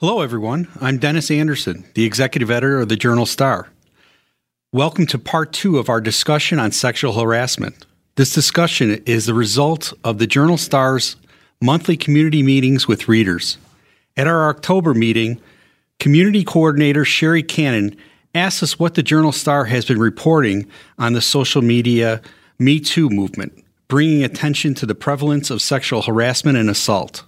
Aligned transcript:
Hello, 0.00 0.22
everyone. 0.22 0.66
I'm 0.80 0.96
Dennis 0.96 1.30
Anderson, 1.30 1.84
the 1.92 2.06
executive 2.06 2.50
editor 2.50 2.80
of 2.80 2.88
the 2.88 2.96
Journal 2.96 3.26
Star. 3.26 3.68
Welcome 4.72 5.04
to 5.08 5.18
part 5.18 5.52
two 5.52 5.76
of 5.76 5.90
our 5.90 6.00
discussion 6.00 6.58
on 6.58 6.72
sexual 6.72 7.12
harassment. 7.12 7.84
This 8.16 8.32
discussion 8.32 9.02
is 9.04 9.26
the 9.26 9.34
result 9.34 9.92
of 10.02 10.16
the 10.16 10.26
Journal 10.26 10.56
Star's 10.56 11.16
monthly 11.60 11.98
community 11.98 12.42
meetings 12.42 12.88
with 12.88 13.08
readers. 13.08 13.58
At 14.16 14.26
our 14.26 14.48
October 14.48 14.94
meeting, 14.94 15.38
community 15.98 16.44
coordinator 16.44 17.04
Sherry 17.04 17.42
Cannon 17.42 17.94
asked 18.34 18.62
us 18.62 18.78
what 18.78 18.94
the 18.94 19.02
Journal 19.02 19.32
Star 19.32 19.66
has 19.66 19.84
been 19.84 20.00
reporting 20.00 20.66
on 20.98 21.12
the 21.12 21.20
social 21.20 21.60
media 21.60 22.22
Me 22.58 22.80
Too 22.80 23.10
movement, 23.10 23.52
bringing 23.86 24.24
attention 24.24 24.72
to 24.76 24.86
the 24.86 24.94
prevalence 24.94 25.50
of 25.50 25.60
sexual 25.60 26.00
harassment 26.00 26.56
and 26.56 26.70
assault. 26.70 27.22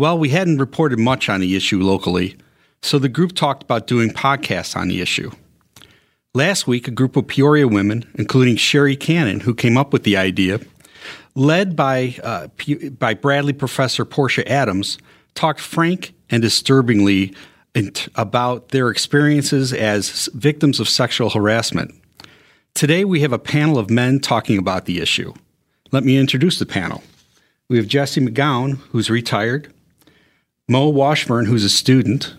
Well, 0.00 0.18
we 0.18 0.30
hadn't 0.30 0.56
reported 0.56 0.98
much 0.98 1.28
on 1.28 1.42
the 1.42 1.54
issue 1.54 1.78
locally, 1.78 2.34
so 2.80 2.98
the 2.98 3.10
group 3.10 3.34
talked 3.34 3.64
about 3.64 3.86
doing 3.86 4.08
podcasts 4.08 4.74
on 4.74 4.88
the 4.88 5.02
issue. 5.02 5.30
Last 6.32 6.66
week, 6.66 6.88
a 6.88 6.90
group 6.90 7.16
of 7.16 7.26
Peoria 7.26 7.68
women, 7.68 8.10
including 8.14 8.56
Sherry 8.56 8.96
Cannon, 8.96 9.40
who 9.40 9.54
came 9.54 9.76
up 9.76 9.92
with 9.92 10.04
the 10.04 10.16
idea, 10.16 10.60
led 11.34 11.76
by, 11.76 12.16
uh, 12.24 12.48
by 12.98 13.12
Bradley 13.12 13.52
professor 13.52 14.06
Portia 14.06 14.50
Adams, 14.50 14.96
talked 15.34 15.60
frank 15.60 16.14
and 16.30 16.40
disturbingly 16.40 17.34
about 18.14 18.70
their 18.70 18.88
experiences 18.88 19.70
as 19.74 20.30
victims 20.32 20.80
of 20.80 20.88
sexual 20.88 21.28
harassment. 21.28 21.94
Today, 22.72 23.04
we 23.04 23.20
have 23.20 23.34
a 23.34 23.38
panel 23.38 23.76
of 23.76 23.90
men 23.90 24.18
talking 24.18 24.56
about 24.56 24.86
the 24.86 25.02
issue. 25.02 25.34
Let 25.92 26.04
me 26.04 26.16
introduce 26.16 26.58
the 26.58 26.64
panel. 26.64 27.02
We 27.68 27.76
have 27.76 27.86
Jesse 27.86 28.22
McGowan, 28.22 28.78
who's 28.92 29.10
retired, 29.10 29.70
Mo 30.70 30.88
Washburn, 30.88 31.46
who's 31.46 31.64
a 31.64 31.68
student, 31.68 32.36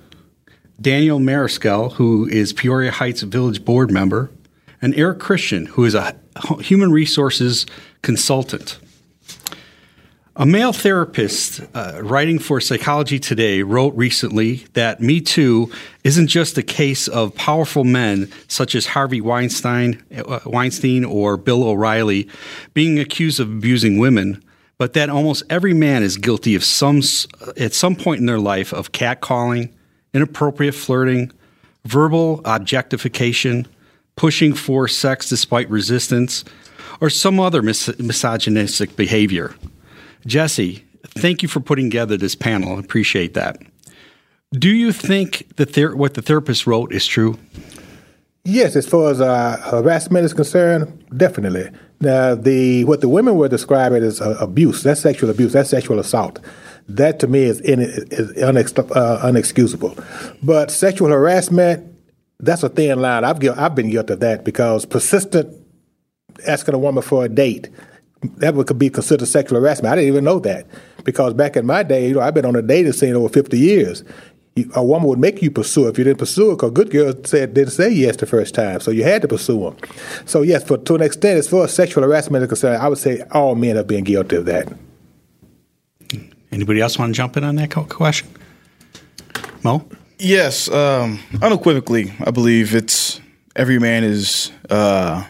Daniel 0.80 1.20
Mariscal, 1.20 1.92
who 1.96 2.30
is 2.30 2.54
Peoria 2.54 2.90
Heights 2.90 3.24
Village 3.24 3.66
Board 3.66 3.92
member, 3.92 4.32
and 4.82 4.96
Eric 4.96 5.20
Christian, 5.20 5.66
who 5.66 5.84
is 5.84 5.94
a 5.94 6.16
human 6.62 6.94
resources 6.94 7.66
consultant. 8.02 8.80
A 10.38 10.46
male 10.46 10.72
therapist 10.72 11.60
uh, 11.74 12.00
writing 12.02 12.40
for 12.40 12.62
Psychology 12.62 13.20
Today 13.20 13.64
wrote 13.64 13.94
recently 13.98 14.66
that 14.76 15.02
Me 15.02 15.20
Too 15.20 15.70
isn't 16.06 16.28
just 16.28 16.58
a 16.58 16.64
case 16.64 17.10
of 17.10 17.36
powerful 17.36 17.84
men 17.84 18.32
such 18.48 18.76
as 18.76 18.86
Harvey 18.86 19.20
Weinstein, 19.20 20.02
uh, 20.16 20.40
Weinstein 20.46 21.04
or 21.04 21.36
Bill 21.36 21.66
O'Reilly 21.66 22.30
being 22.74 22.98
accused 22.98 23.42
of 23.42 23.50
abusing 23.50 23.98
women, 23.98 24.42
but 24.82 24.94
that 24.94 25.12
almost 25.12 25.44
every 25.48 25.76
man 25.76 26.02
is 26.02 26.18
guilty 26.18 26.56
of 26.56 26.64
some 26.64 27.04
at 27.56 27.72
some 27.72 27.96
point 27.96 28.20
in 28.20 28.26
their 28.26 28.40
life 28.40 28.74
of 28.74 28.92
catcalling, 28.92 29.70
inappropriate 30.12 30.74
flirting, 30.74 31.32
verbal 31.86 32.42
objectification, 32.46 33.68
pushing 34.16 34.56
for 34.56 34.88
sex 34.88 35.30
despite 35.30 35.70
resistance, 35.70 36.44
or 37.00 37.12
some 37.12 37.40
other 37.40 37.62
mis- 37.62 37.96
misogynistic 38.00 38.96
behavior. 38.96 39.54
Jesse, 40.26 40.84
thank 41.10 41.44
you 41.44 41.48
for 41.48 41.60
putting 41.60 41.92
together 41.92 42.18
this 42.18 42.34
panel. 42.34 42.78
I 42.78 42.80
appreciate 42.80 43.36
that. 43.36 43.62
Do 44.52 44.70
you 44.70 44.92
think 44.92 45.58
that 45.58 45.96
what 45.96 46.16
the 46.16 46.24
therapist 46.24 46.66
wrote 46.66 46.92
is 46.92 47.06
true? 47.06 47.38
Yes, 48.44 48.76
as 48.76 48.88
far 48.88 49.12
as 49.12 49.22
uh, 49.22 49.58
harassment 49.70 50.26
is 50.26 50.34
concerned, 50.34 51.06
definitely. 51.16 51.70
Now, 52.00 52.34
the 52.34 52.84
what 52.86 53.02
the 53.02 53.10
women 53.10 53.36
were 53.36 53.48
describing 53.48 54.02
is 54.02 54.20
uh, 54.20 54.36
abuse. 54.40 54.82
That's 54.82 55.00
sexual 55.00 55.30
abuse. 55.30 55.54
That's 55.54 55.70
sexual 55.70 56.00
assault. 56.00 56.40
That 56.90 57.20
to 57.20 57.28
me 57.28 57.44
is, 57.44 57.62
in, 57.62 57.80
is 57.80 58.34
unex, 58.34 58.78
uh, 58.96 59.20
unexcusable. 59.28 60.04
But 60.42 60.72
sexual 60.72 61.10
harassment, 61.10 61.96
that's 62.40 62.64
a 62.64 62.70
thin 62.70 63.00
line. 63.00 63.24
I've 63.24 63.48
I've 63.58 63.76
been 63.76 63.92
guilty 63.92 64.14
of 64.14 64.20
that 64.22 64.44
because 64.44 64.88
persistent 64.88 65.56
asking 66.48 66.74
a 66.74 66.80
woman 66.80 67.04
for 67.04 67.24
a 67.24 67.30
date 67.30 67.70
that 68.38 68.56
would 68.56 68.68
could 68.68 68.80
be 68.80 68.90
considered 68.90 69.28
sexual 69.28 69.60
harassment. 69.60 69.92
I 69.92 69.96
didn't 69.96 70.10
even 70.10 70.24
know 70.24 70.40
that 70.40 70.66
because 71.04 71.34
back 71.34 71.56
in 71.58 71.66
my 71.66 71.84
day, 71.84 72.08
you 72.08 72.16
know, 72.16 72.22
I've 72.22 72.34
been 72.34 72.46
on 72.46 72.56
a 72.56 72.62
dating 72.62 72.94
scene 72.94 73.16
over 73.16 73.30
50 73.30 73.58
years 73.58 74.04
a 74.76 74.84
woman 74.84 75.08
would 75.08 75.20
make 75.20 75.42
you 75.42 75.50
pursue 75.50 75.88
if 75.88 75.98
you 75.98 76.04
didn't 76.04 76.20
pursue 76.20 76.52
it 76.52 76.56
because 76.56 76.72
good 76.72 76.90
girls 76.90 77.30
said 77.30 77.54
didn't 77.54 77.72
say 77.72 77.90
yes 77.90 78.18
the 78.18 78.26
first 78.26 78.54
time, 78.54 78.80
so 78.80 78.92
you 78.92 79.04
had 79.04 79.22
to 79.22 79.28
pursue 79.28 79.60
them. 79.60 79.78
So 80.26 80.42
yes, 80.42 80.64
for 80.64 80.78
to 80.78 80.96
an 80.96 81.02
extent, 81.02 81.40
as 81.40 81.48
far 81.48 81.64
as 81.64 81.74
sexual 81.74 82.04
harassment 82.04 82.44
is 82.44 82.50
concerned, 82.50 82.82
I 82.82 82.88
would 82.90 82.98
say 82.98 83.22
all 83.32 83.56
men 83.56 83.78
have 83.78 83.88
been 83.88 84.04
guilty 84.04 84.36
of 84.36 84.46
that. 84.46 84.74
Anybody 86.52 86.82
else 86.82 87.00
want 87.00 87.14
to 87.14 87.18
jump 87.18 87.38
in 87.38 87.46
on 87.46 87.56
that 87.56 87.72
question? 87.72 88.28
Mo? 89.64 89.88
Yes, 90.20 90.70
um, 90.70 91.20
unequivocally, 91.42 92.14
I 92.20 92.32
believe 92.32 92.76
it's 92.76 93.22
every 93.56 93.80
man 93.80 94.04
is 94.04 94.52
uh, 94.70 95.24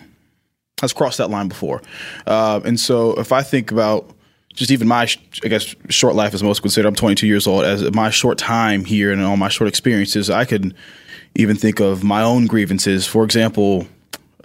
has 0.81 0.93
crossed 0.93 1.19
that 1.19 1.29
line 1.29 1.47
before, 1.47 1.81
uh, 2.25 2.59
and 2.65 2.79
so 2.79 3.13
if 3.19 3.31
I 3.31 3.43
think 3.43 3.71
about 3.71 4.09
just 4.53 4.71
even 4.71 4.87
my, 4.87 5.07
I 5.43 5.47
guess, 5.47 5.75
short 5.89 6.15
life 6.15 6.33
is 6.33 6.43
most 6.43 6.61
considered. 6.61 6.87
I'm 6.87 6.95
22 6.95 7.27
years 7.27 7.47
old. 7.47 7.63
As 7.63 7.89
my 7.93 8.09
short 8.09 8.37
time 8.37 8.85
here 8.85 9.11
and 9.11 9.21
all 9.23 9.37
my 9.37 9.49
short 9.49 9.67
experiences, 9.67 10.29
I 10.29 10.45
could 10.45 10.75
even 11.35 11.55
think 11.55 11.79
of 11.79 12.03
my 12.03 12.21
own 12.21 12.47
grievances. 12.47 13.07
For 13.07 13.23
example, 13.23 13.87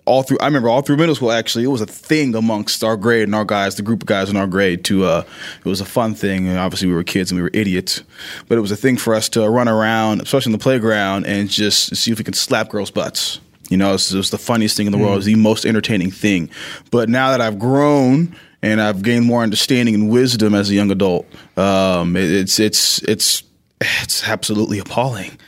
all 0.05 0.23
through, 0.23 0.39
I 0.41 0.47
remember 0.47 0.69
all 0.69 0.83
through 0.83 0.97
middle 0.97 1.15
school. 1.15 1.33
Actually, 1.33 1.65
it 1.65 1.69
was 1.69 1.81
a 1.81 1.87
thing 1.87 2.35
amongst 2.35 2.83
our 2.85 2.97
grade 2.97 3.25
and 3.25 3.35
our 3.35 3.45
guys, 3.45 3.75
the 3.75 3.83
group 3.83 4.03
of 4.03 4.07
guys 4.07 4.31
in 4.31 4.37
our 4.37 4.47
grade. 4.47 4.85
To 4.85 5.05
uh, 5.05 5.25
it 5.59 5.69
was 5.69 5.81
a 5.81 5.85
fun 5.85 6.15
thing. 6.15 6.47
And 6.47 6.59
obviously, 6.59 6.89
we 6.89 6.95
were 6.95 7.05
kids 7.05 7.31
and 7.31 7.39
we 7.39 7.43
were 7.43 7.51
idiots, 7.53 8.03
but 8.49 8.57
it 8.57 8.61
was 8.61 8.71
a 8.71 8.77
thing 8.77 8.97
for 8.97 9.15
us 9.15 9.29
to 9.31 9.49
run 9.49 9.69
around, 9.69 10.23
especially 10.23 10.53
in 10.53 10.59
the 10.59 10.63
playground, 10.63 11.27
and 11.27 11.51
just 11.51 11.95
see 11.97 12.13
if 12.13 12.19
we 12.19 12.25
could 12.25 12.37
slap 12.37 12.69
girls' 12.69 12.91
butts. 12.91 13.41
You 13.69 13.77
know, 13.77 13.91
it 13.91 13.93
was, 13.93 14.15
it 14.15 14.17
was 14.17 14.31
the 14.31 14.39
funniest 14.39 14.77
thing 14.77 14.87
in 14.87 14.93
the 14.93 14.99
mm. 14.99 15.03
world. 15.03 15.15
It 15.15 15.17
was 15.17 15.27
the 15.27 15.35
most 15.35 15.67
entertaining 15.67 16.13
thing. 16.13 16.51
But 16.93 17.09
now 17.09 17.31
that 17.31 17.41
I've 17.41 17.59
grown 17.59 18.37
and 18.63 18.81
I've 18.81 19.03
gained 19.03 19.27
more 19.27 19.43
understanding 19.43 19.95
and 19.95 20.09
wisdom 20.11 20.55
as 20.55 20.71
a 20.71 20.75
young 20.75 20.91
adult. 20.91 21.27
Um, 21.57 22.17
it, 22.17 22.31
it's 22.31 22.59
it's 22.59 22.99
it's 23.03 23.43
it's 23.81 24.27
absolutely 24.27 24.79
appalling 24.79 25.39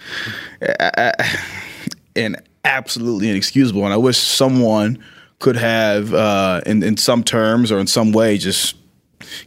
and 2.17 2.43
absolutely 2.65 3.31
inexcusable. 3.31 3.85
And 3.85 3.93
I 3.93 3.97
wish 3.97 4.19
someone 4.19 5.03
could 5.39 5.57
have, 5.57 6.13
uh, 6.13 6.61
in 6.67 6.83
in 6.83 6.97
some 6.97 7.23
terms 7.23 7.73
or 7.73 7.79
in 7.79 7.87
some 7.87 8.13
way, 8.13 8.39
just 8.39 8.77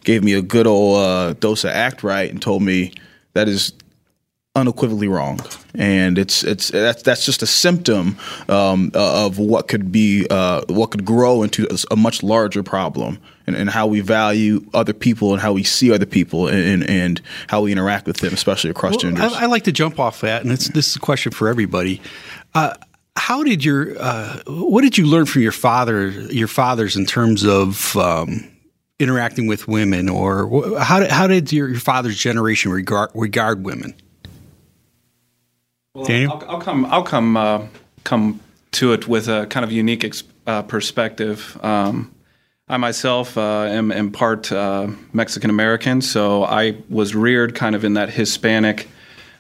gave 0.04 0.24
me 0.24 0.34
a 0.34 0.42
good 0.42 0.68
old 0.68 1.00
uh, 1.00 1.34
dose 1.34 1.64
of 1.64 1.72
act 1.72 2.04
right 2.04 2.30
and 2.30 2.42
told 2.42 2.62
me 2.62 2.94
that 3.34 3.48
is 3.48 3.74
unequivocally 4.56 5.08
wrong, 5.08 5.40
and 5.76 6.18
it's 6.18 6.44
it's 6.44 6.70
that's 6.70 7.02
that's 7.04 7.26
just 7.26 7.42
a 7.42 7.48
symptom 7.48 8.18
um, 8.50 8.92
of 8.94 9.40
what 9.40 9.68
could 9.68 9.92
be 9.92 10.28
uh, 10.30 10.62
what 10.68 10.92
could 10.92 11.06
grow 11.06 11.44
into 11.44 11.68
a, 11.72 11.78
a 11.92 11.96
much 11.96 12.22
larger 12.22 12.62
problem, 12.62 13.20
and, 13.48 13.56
and, 13.56 13.70
how 13.70 13.88
we 13.88 14.02
value 14.02 14.66
other 14.74 14.94
people 14.94 15.32
and 15.34 15.42
how 15.42 15.54
we 15.54 15.64
see 15.64 15.92
other 15.92 16.06
people 16.06 16.48
and, 16.48 16.84
and 16.90 17.22
how 17.48 17.62
we 17.62 17.72
interact 17.72 18.06
with 18.06 18.18
them, 18.18 18.34
especially 18.34 18.70
across 18.70 18.92
well, 18.92 19.00
genders. 19.00 19.34
I, 19.34 19.44
I, 19.44 19.46
like 19.46 19.64
to 19.64 19.72
jump 19.72 20.00
off 20.00 20.22
that, 20.22 20.42
and 20.42 20.52
this 20.52 20.88
is 20.90 20.96
a 20.96 21.00
question 21.00 21.32
for 21.32 21.48
everybody. 21.48 22.02
Uh, 22.54 22.74
how 23.16 23.44
did 23.44 23.64
your 23.64 23.96
uh, 24.00 24.40
what 24.48 24.82
did 24.82 24.98
you 24.98 25.06
learn 25.06 25.26
from 25.26 25.44
your 25.44 25.52
father 25.54 26.10
your 26.10 26.50
fathers 26.50 26.98
in 26.98 27.06
terms 27.06 27.46
of 27.46 27.96
um, 27.96 28.50
interacting 29.00 29.48
with 29.48 29.68
women, 29.68 30.10
or 30.10 30.78
how 30.80 31.00
did, 31.00 31.10
how 31.10 31.28
did 31.28 31.54
your, 31.54 31.70
your 31.70 31.80
father's 31.80 32.18
generation 32.18 32.72
regard 32.72 33.12
regard 33.14 33.64
women? 33.64 33.94
Well, 35.94 36.06
Daniel, 36.06 36.34
I'll, 36.34 36.52
I'll, 36.52 36.62
come. 36.62 36.86
I'll 36.86 37.04
come. 37.04 37.38
Uh, 37.38 37.68
come 38.04 38.40
to 38.72 38.94
it 38.94 39.08
with 39.08 39.28
a 39.28 39.46
kind 39.48 39.64
of 39.64 39.72
unique 39.72 40.04
ex- 40.04 40.24
uh, 40.48 40.62
perspective. 40.64 41.58
Um, 41.62 42.14
I 42.68 42.78
myself 42.78 43.38
uh, 43.38 43.64
am, 43.64 43.92
in 43.92 44.12
part 44.12 44.52
uh, 44.52 44.88
Mexican 45.12 45.50
American, 45.50 46.02
so 46.02 46.44
I 46.44 46.78
was 46.90 47.14
reared 47.14 47.54
kind 47.54 47.76
of 47.76 47.84
in 47.84 47.96
that 47.96 48.10
Hispanic 48.10 48.88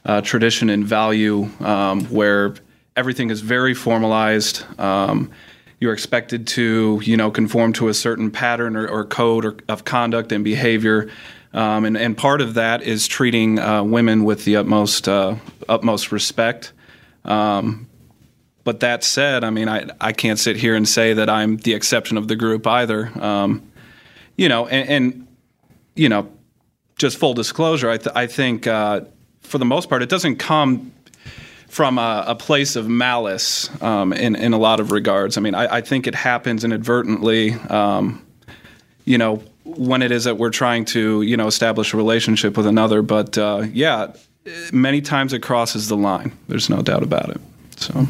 uh, 0.03 0.21
tradition 0.21 0.69
and 0.69 0.85
value, 0.85 1.49
um, 1.61 2.05
where 2.05 2.55
everything 2.97 3.29
is 3.29 3.39
very 3.39 3.73
formalized. 3.73 4.65
Um, 4.79 5.31
you're 5.79 5.93
expected 5.93 6.45
to, 6.47 7.01
you 7.03 7.15
know, 7.15 7.31
conform 7.31 7.73
to 7.73 7.87
a 7.87 7.93
certain 7.93 8.29
pattern 8.29 8.75
or, 8.75 8.87
or 8.87 9.05
code 9.05 9.45
or, 9.45 9.55
of 9.69 9.85
conduct 9.85 10.31
and 10.31 10.43
behavior. 10.43 11.09
Um, 11.53 11.85
and, 11.85 11.97
and, 11.97 12.17
part 12.17 12.39
of 12.39 12.53
that 12.53 12.81
is 12.81 13.07
treating 13.07 13.59
uh, 13.59 13.83
women 13.83 14.23
with 14.23 14.45
the 14.45 14.55
utmost 14.55 15.09
uh, 15.09 15.35
utmost 15.71 16.11
respect. 16.11 16.73
Um, 17.25 17.87
but 18.63 18.81
that 18.81 19.03
said, 19.03 19.43
I 19.43 19.49
mean, 19.49 19.67
I, 19.67 19.89
I 19.99 20.11
can't 20.11 20.37
sit 20.37 20.55
here 20.55 20.75
and 20.75 20.87
say 20.87 21.13
that 21.13 21.29
I'm 21.29 21.57
the 21.57 21.73
exception 21.73 22.17
of 22.17 22.27
the 22.27 22.35
group 22.35 22.67
either. 22.67 23.11
Um, 23.19 23.71
you 24.37 24.49
know, 24.49 24.67
and, 24.67 24.89
and, 24.89 25.27
you 25.95 26.09
know, 26.09 26.29
just 26.97 27.17
full 27.17 27.33
disclosure, 27.33 27.89
I, 27.89 27.97
th- 27.97 28.15
I 28.15 28.27
think 28.27 28.67
uh, 28.67 29.01
for 29.41 29.57
the 29.57 29.65
most 29.65 29.89
part, 29.89 30.03
it 30.03 30.09
doesn't 30.09 30.37
come 30.37 30.91
from 31.67 31.97
a, 31.97 32.25
a 32.27 32.35
place 32.35 32.75
of 32.75 32.87
malice 32.87 33.69
um, 33.81 34.13
in, 34.13 34.35
in 34.35 34.53
a 34.53 34.57
lot 34.57 34.79
of 34.79 34.91
regards. 34.91 35.37
I 35.37 35.41
mean, 35.41 35.55
I, 35.55 35.77
I 35.77 35.81
think 35.81 36.05
it 36.05 36.15
happens 36.15 36.63
inadvertently, 36.63 37.53
um, 37.69 38.23
you 39.05 39.17
know, 39.17 39.41
when 39.63 40.01
it 40.01 40.11
is 40.11 40.25
that 40.25 40.37
we're 40.37 40.51
trying 40.51 40.85
to, 40.85 41.21
you 41.21 41.37
know, 41.37 41.47
establish 41.47 41.93
a 41.93 41.97
relationship 41.97 42.57
with 42.57 42.67
another. 42.67 43.01
But 43.01 43.37
uh, 43.37 43.65
yeah, 43.71 44.13
many 44.71 45.01
times 45.01 45.33
it 45.33 45.41
crosses 45.41 45.87
the 45.87 45.97
line. 45.97 46.31
There's 46.47 46.69
no 46.69 46.81
doubt 46.81 47.03
about 47.03 47.29
it. 47.29 47.41
So. 47.77 48.07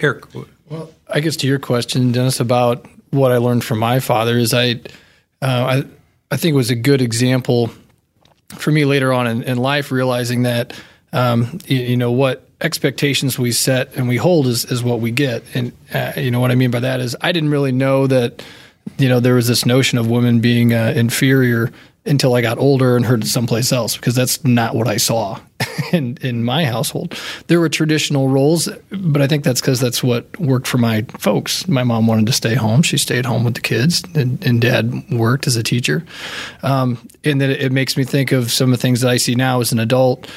Eric. 0.00 0.24
Well, 0.68 0.90
I 1.08 1.20
guess 1.20 1.36
to 1.36 1.46
your 1.46 1.58
question, 1.58 2.12
Dennis, 2.12 2.40
about 2.40 2.86
what 3.10 3.32
I 3.32 3.38
learned 3.38 3.64
from 3.64 3.78
my 3.78 4.00
father 4.00 4.36
is 4.36 4.52
I, 4.52 4.80
uh, 5.40 5.46
I, 5.82 5.84
I 6.30 6.36
think 6.36 6.54
it 6.54 6.56
was 6.56 6.70
a 6.70 6.76
good 6.76 7.00
example 7.00 7.70
for 8.48 8.70
me 8.70 8.84
later 8.84 9.12
on 9.12 9.26
in, 9.26 9.42
in 9.44 9.58
life, 9.58 9.90
realizing 9.90 10.42
that, 10.42 10.78
um, 11.12 11.58
you, 11.66 11.78
you, 11.78 11.96
know, 11.96 12.10
what 12.10 12.48
expectations 12.60 13.38
we 13.38 13.52
set 13.52 13.94
and 13.96 14.08
we 14.08 14.16
hold 14.16 14.46
is, 14.46 14.64
is 14.66 14.82
what 14.82 15.00
we 15.00 15.10
get. 15.10 15.44
And, 15.54 15.72
uh, 15.94 16.12
you 16.16 16.30
know, 16.30 16.40
what 16.40 16.50
I 16.50 16.56
mean 16.56 16.70
by 16.70 16.80
that 16.80 17.00
is 17.00 17.16
I 17.20 17.32
didn't 17.32 17.50
really 17.50 17.72
know 17.72 18.06
that, 18.06 18.42
you 18.98 19.08
know, 19.08 19.20
there 19.20 19.34
was 19.34 19.48
this 19.48 19.66
notion 19.66 19.98
of 19.98 20.08
women 20.08 20.40
being 20.40 20.72
uh, 20.72 20.92
inferior 20.96 21.72
until 22.06 22.34
I 22.34 22.40
got 22.40 22.58
older 22.58 22.96
and 22.96 23.04
heard 23.04 23.24
it 23.24 23.26
someplace 23.26 23.72
else 23.72 23.96
because 23.96 24.14
that's 24.14 24.44
not 24.44 24.74
what 24.74 24.88
I 24.88 24.96
saw 24.96 25.40
in 25.92 26.18
in 26.22 26.44
my 26.44 26.64
household. 26.64 27.18
There 27.48 27.60
were 27.60 27.68
traditional 27.68 28.28
roles, 28.28 28.68
but 28.90 29.22
I 29.22 29.26
think 29.26 29.44
that's 29.44 29.60
because 29.60 29.80
that's 29.80 30.02
what 30.02 30.38
worked 30.38 30.66
for 30.66 30.78
my 30.78 31.02
folks. 31.18 31.66
My 31.68 31.84
mom 31.84 32.06
wanted 32.06 32.26
to 32.26 32.32
stay 32.32 32.54
home; 32.54 32.82
she 32.82 32.98
stayed 32.98 33.26
home 33.26 33.44
with 33.44 33.54
the 33.54 33.60
kids, 33.60 34.02
and, 34.14 34.44
and 34.44 34.60
Dad 34.60 35.10
worked 35.10 35.46
as 35.46 35.56
a 35.56 35.62
teacher. 35.62 36.04
Um, 36.62 37.06
and 37.24 37.40
then 37.40 37.50
it 37.50 37.72
makes 37.72 37.96
me 37.96 38.04
think 38.04 38.32
of 38.32 38.52
some 38.52 38.72
of 38.72 38.78
the 38.78 38.82
things 38.82 39.00
that 39.00 39.10
I 39.10 39.16
see 39.16 39.34
now 39.34 39.60
as 39.60 39.72
an 39.72 39.78
adult 39.78 40.28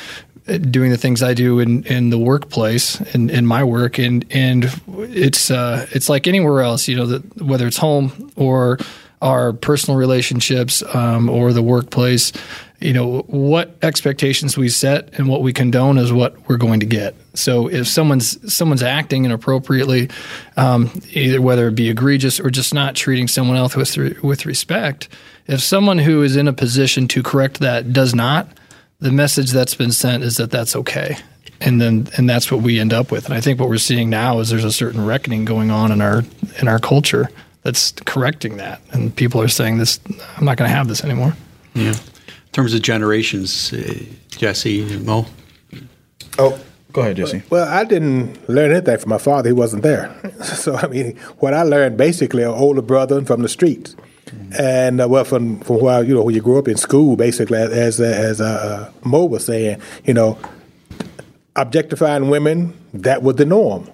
uh, 0.50 0.58
doing 0.58 0.90
the 0.90 0.98
things 0.98 1.22
I 1.22 1.34
do 1.34 1.60
in, 1.60 1.84
in 1.84 2.10
the 2.10 2.18
workplace 2.18 3.00
in, 3.14 3.30
in 3.30 3.46
my 3.46 3.64
work 3.64 4.00
and 4.00 4.26
and 4.32 4.66
it's 4.88 5.52
uh, 5.52 5.86
it's 5.92 6.10
like 6.10 6.28
anywhere 6.28 6.62
else 6.62 6.88
you 6.88 6.96
know 6.96 7.06
that 7.06 7.42
whether 7.42 7.68
it's 7.68 7.78
home 7.78 8.32
or 8.36 8.80
our 9.22 9.54
personal 9.54 9.98
relationships 9.98 10.84
um, 10.96 11.30
or 11.30 11.52
the 11.52 11.62
workplace, 11.62 12.32
you 12.80 12.94
know, 12.94 13.20
what 13.28 13.76
expectations 13.82 14.58
we 14.58 14.70
set 14.70 15.14
and 15.20 15.28
what 15.28 15.42
we 15.42 15.52
condone 15.52 15.98
is 15.98 16.14
what 16.14 16.36
we're 16.48 16.58
going 16.58 16.80
to 16.80 16.86
get. 16.86 17.16
So 17.34 17.68
if 17.68 17.88
someone's 17.88 18.54
someone's 18.54 18.84
acting 18.84 19.26
inappropriately, 19.26 20.10
um, 20.56 20.90
either 21.12 21.42
whether 21.42 21.68
it 21.68 21.76
be 21.76 21.90
egregious 21.90 22.40
or 22.40 22.50
just 22.50 22.74
not 22.74 22.96
treating 22.96 23.28
someone 23.28 23.58
else 23.58 23.76
with 23.76 23.98
with 24.24 24.46
respect, 24.46 25.10
if 25.48 25.62
someone 25.62 25.98
who 25.98 26.24
is 26.24 26.36
in 26.36 26.48
a 26.48 26.54
position 26.54 27.08
to 27.10 27.22
correct 27.22 27.60
that 27.60 27.92
does 27.92 28.16
not, 28.16 28.48
the 29.00 29.12
message 29.12 29.52
that's 29.52 29.76
been 29.76 29.92
sent 29.92 30.24
is 30.24 30.38
that 30.38 30.52
that's 30.52 30.76
okay. 30.76 31.18
And 31.62 31.82
then, 31.82 32.08
and 32.16 32.30
that's 32.30 32.50
what 32.50 32.62
we 32.62 32.80
end 32.80 32.94
up 32.94 33.12
with. 33.12 33.26
And 33.26 33.34
I 33.34 33.42
think 33.42 33.60
what 33.60 33.68
we're 33.68 33.78
seeing 33.80 34.10
now 34.10 34.40
is 34.40 34.50
there's 34.50 34.64
a 34.64 34.72
certain 34.72 35.06
reckoning 35.06 35.44
going 35.44 35.72
on 35.72 35.92
in 35.92 36.00
our 36.00 36.24
in 36.62 36.70
our 36.70 36.80
culture 36.80 37.30
that's 37.64 37.92
correcting 38.06 38.58
that. 38.58 38.82
And 38.92 39.16
people 39.16 39.42
are 39.42 39.48
saying 39.48 39.78
this, 39.78 40.00
I'm 40.38 40.46
not 40.46 40.58
going 40.58 40.70
to 40.70 40.76
have 40.76 40.88
this 40.88 41.04
anymore. 41.04 41.36
Yeah. 41.74 41.94
In 41.94 42.52
terms 42.52 42.74
of 42.74 42.82
generations, 42.82 43.74
uh, 43.74 43.94
Jesse, 44.30 44.98
Mo? 45.00 45.26
Oh, 46.38 46.60
go 46.94 47.02
ahead, 47.02 47.18
Jesse. 47.18 47.44
Well, 47.50 47.68
I 47.68 47.84
didn't 47.84 48.50
learn 48.50 48.72
anything 48.72 48.98
from 48.98 49.10
my 49.10 49.18
father. 49.18 49.50
He 49.50 49.54
wasn't 49.54 49.84
there. 49.84 50.16
So, 50.44 50.76
I 50.76 50.88
mean, 50.88 51.18
what 51.40 51.54
I 51.54 51.64
learned 51.64 51.98
basically, 51.98 52.44
an 52.44 52.50
older 52.50 52.82
brother 52.82 53.24
from 53.24 53.42
the 53.42 53.50
streets. 53.50 53.96
And 54.58 55.02
uh, 55.02 55.08
well, 55.08 55.26
from 55.26 55.60
from 55.62 55.80
where 55.80 56.04
you 56.04 56.14
know 56.14 56.24
when 56.24 56.36
you 56.36 56.42
grew 56.42 56.60
up 56.60 56.68
in 56.68 56.78
school, 56.78 57.16
basically, 57.16 57.58
as 57.58 58.00
as 58.00 58.40
uh, 58.40 58.92
Mo 59.04 59.26
was 59.26 59.46
saying, 59.46 59.82
you 60.06 60.14
know, 60.14 60.38
objectifying 61.56 62.30
women 62.30 62.74
that 62.94 63.22
was 63.22 63.36
the 63.36 63.46
norm 63.46 63.90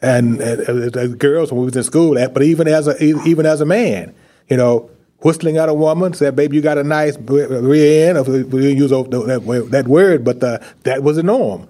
and, 0.00 0.40
and 0.40 1.18
girls 1.18 1.50
when 1.50 1.60
we 1.60 1.66
was 1.66 1.76
in 1.76 1.82
school. 1.82 2.14
But 2.14 2.42
even 2.42 2.68
as 2.68 2.86
a 2.86 3.02
even 3.02 3.46
as 3.46 3.60
a 3.60 3.66
man, 3.66 4.14
you 4.48 4.56
know, 4.56 4.90
whistling 5.20 5.56
at 5.56 5.68
a 5.68 5.74
woman, 5.74 6.12
said, 6.12 6.36
"Baby, 6.36 6.56
you 6.56 6.62
got 6.62 6.78
a 6.78 6.84
nice 6.84 7.16
rear 7.18 8.16
end." 8.16 8.52
We 8.52 8.72
use 8.72 8.90
that, 8.90 9.68
that 9.70 9.88
word, 9.88 10.24
but 10.24 10.40
the, 10.40 10.64
that 10.84 11.02
was 11.02 11.16
the 11.16 11.22
norm. 11.22 11.68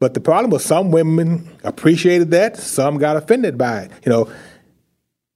But 0.00 0.14
the 0.14 0.20
problem 0.20 0.50
was 0.50 0.64
some 0.64 0.90
women 0.92 1.48
appreciated 1.64 2.30
that, 2.30 2.56
some 2.56 2.98
got 2.98 3.16
offended 3.16 3.58
by 3.58 3.82
it. 3.82 3.90
You 4.04 4.10
know, 4.10 4.32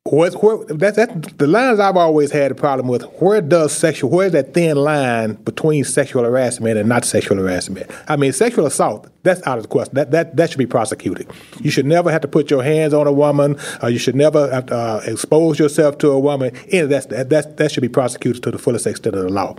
Where's, 0.04 0.34
where, 0.34 0.64
that's, 0.64 0.96
that's 0.96 1.32
the 1.34 1.46
lines 1.46 1.78
I've 1.78 1.96
always 1.96 2.32
had 2.32 2.50
a 2.50 2.56
problem 2.56 2.88
with. 2.88 3.04
Where 3.20 3.40
does 3.40 3.72
sexual, 3.72 4.10
where's 4.10 4.32
that 4.32 4.52
thin 4.52 4.76
line 4.76 5.34
between 5.34 5.84
sexual 5.84 6.24
harassment 6.24 6.76
and 6.76 6.88
not 6.88 7.04
sexual 7.04 7.38
harassment? 7.38 7.88
I 8.08 8.16
mean, 8.16 8.32
sexual 8.32 8.66
assault, 8.66 9.08
that's 9.22 9.46
out 9.46 9.58
of 9.58 9.64
the 9.64 9.68
question. 9.68 9.94
That, 9.94 10.10
that, 10.10 10.36
that 10.36 10.50
should 10.50 10.58
be 10.58 10.66
prosecuted. 10.66 11.30
You 11.60 11.70
should 11.70 11.86
never 11.86 12.10
have 12.10 12.20
to 12.22 12.28
put 12.28 12.50
your 12.50 12.64
hands 12.64 12.92
on 12.92 13.06
a 13.06 13.12
woman, 13.12 13.56
or 13.80 13.90
you 13.90 13.98
should 13.98 14.16
never 14.16 14.48
to 14.48 14.74
uh, 14.74 15.02
expose 15.06 15.60
yourself 15.60 15.98
to 15.98 16.10
a 16.10 16.18
woman. 16.18 16.54
Any 16.72 16.88
that's, 16.88 17.06
that, 17.06 17.30
that, 17.30 17.56
that 17.58 17.70
should 17.70 17.82
be 17.82 17.88
prosecuted 17.88 18.42
to 18.42 18.50
the 18.50 18.58
fullest 18.58 18.88
extent 18.88 19.14
of 19.14 19.22
the 19.22 19.30
law. 19.30 19.54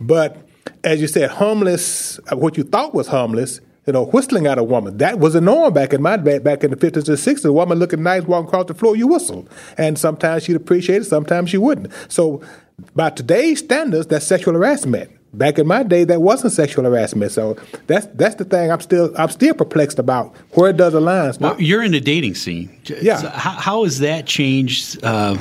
But 0.00 0.38
as 0.84 1.02
you 1.02 1.06
said, 1.06 1.30
homeless, 1.30 2.18
what 2.32 2.56
you 2.56 2.64
thought 2.64 2.94
was 2.94 3.08
homeless, 3.08 3.60
you 3.86 3.92
know, 3.92 4.06
whistling 4.06 4.46
at 4.46 4.58
a 4.58 4.64
woman. 4.64 4.98
That 4.98 5.18
was 5.18 5.34
a 5.34 5.40
norm 5.40 5.72
back 5.74 5.92
in 5.92 6.02
my 6.02 6.16
back 6.16 6.64
in 6.64 6.70
the 6.70 6.76
fifties 6.76 7.08
and 7.08 7.18
sixties. 7.18 7.44
A 7.44 7.52
woman 7.52 7.78
looking 7.78 8.02
nice 8.02 8.22
walking 8.22 8.48
across 8.48 8.66
the 8.66 8.74
floor, 8.74 8.96
you 8.96 9.08
whistle, 9.08 9.48
and 9.76 9.98
sometimes 9.98 10.44
she'd 10.44 10.56
appreciate 10.56 11.02
it, 11.02 11.06
sometimes 11.06 11.50
she 11.50 11.58
wouldn't. 11.58 11.92
So, 12.08 12.42
by 12.94 13.10
today's 13.10 13.58
standards, 13.58 14.06
that's 14.06 14.26
sexual 14.26 14.54
harassment. 14.54 15.10
Back 15.34 15.58
in 15.58 15.66
my 15.66 15.82
day, 15.82 16.04
that 16.04 16.20
wasn't 16.20 16.52
sexual 16.52 16.84
harassment. 16.84 17.32
So 17.32 17.56
that's 17.86 18.06
that's 18.14 18.34
the 18.34 18.44
thing. 18.44 18.70
I'm 18.70 18.80
still 18.80 19.12
I'm 19.16 19.30
still 19.30 19.54
perplexed 19.54 19.98
about 19.98 20.36
where 20.50 20.74
does 20.74 20.92
the 20.92 21.00
line 21.00 21.32
stop. 21.32 21.56
Well, 21.56 21.62
you're 21.62 21.82
in 21.82 21.92
the 21.92 22.00
dating 22.00 22.34
scene. 22.34 22.78
Yeah. 22.84 23.16
So 23.16 23.28
how, 23.28 23.50
how 23.50 23.84
has 23.84 24.00
that 24.00 24.26
changed 24.26 25.02
uh, 25.04 25.36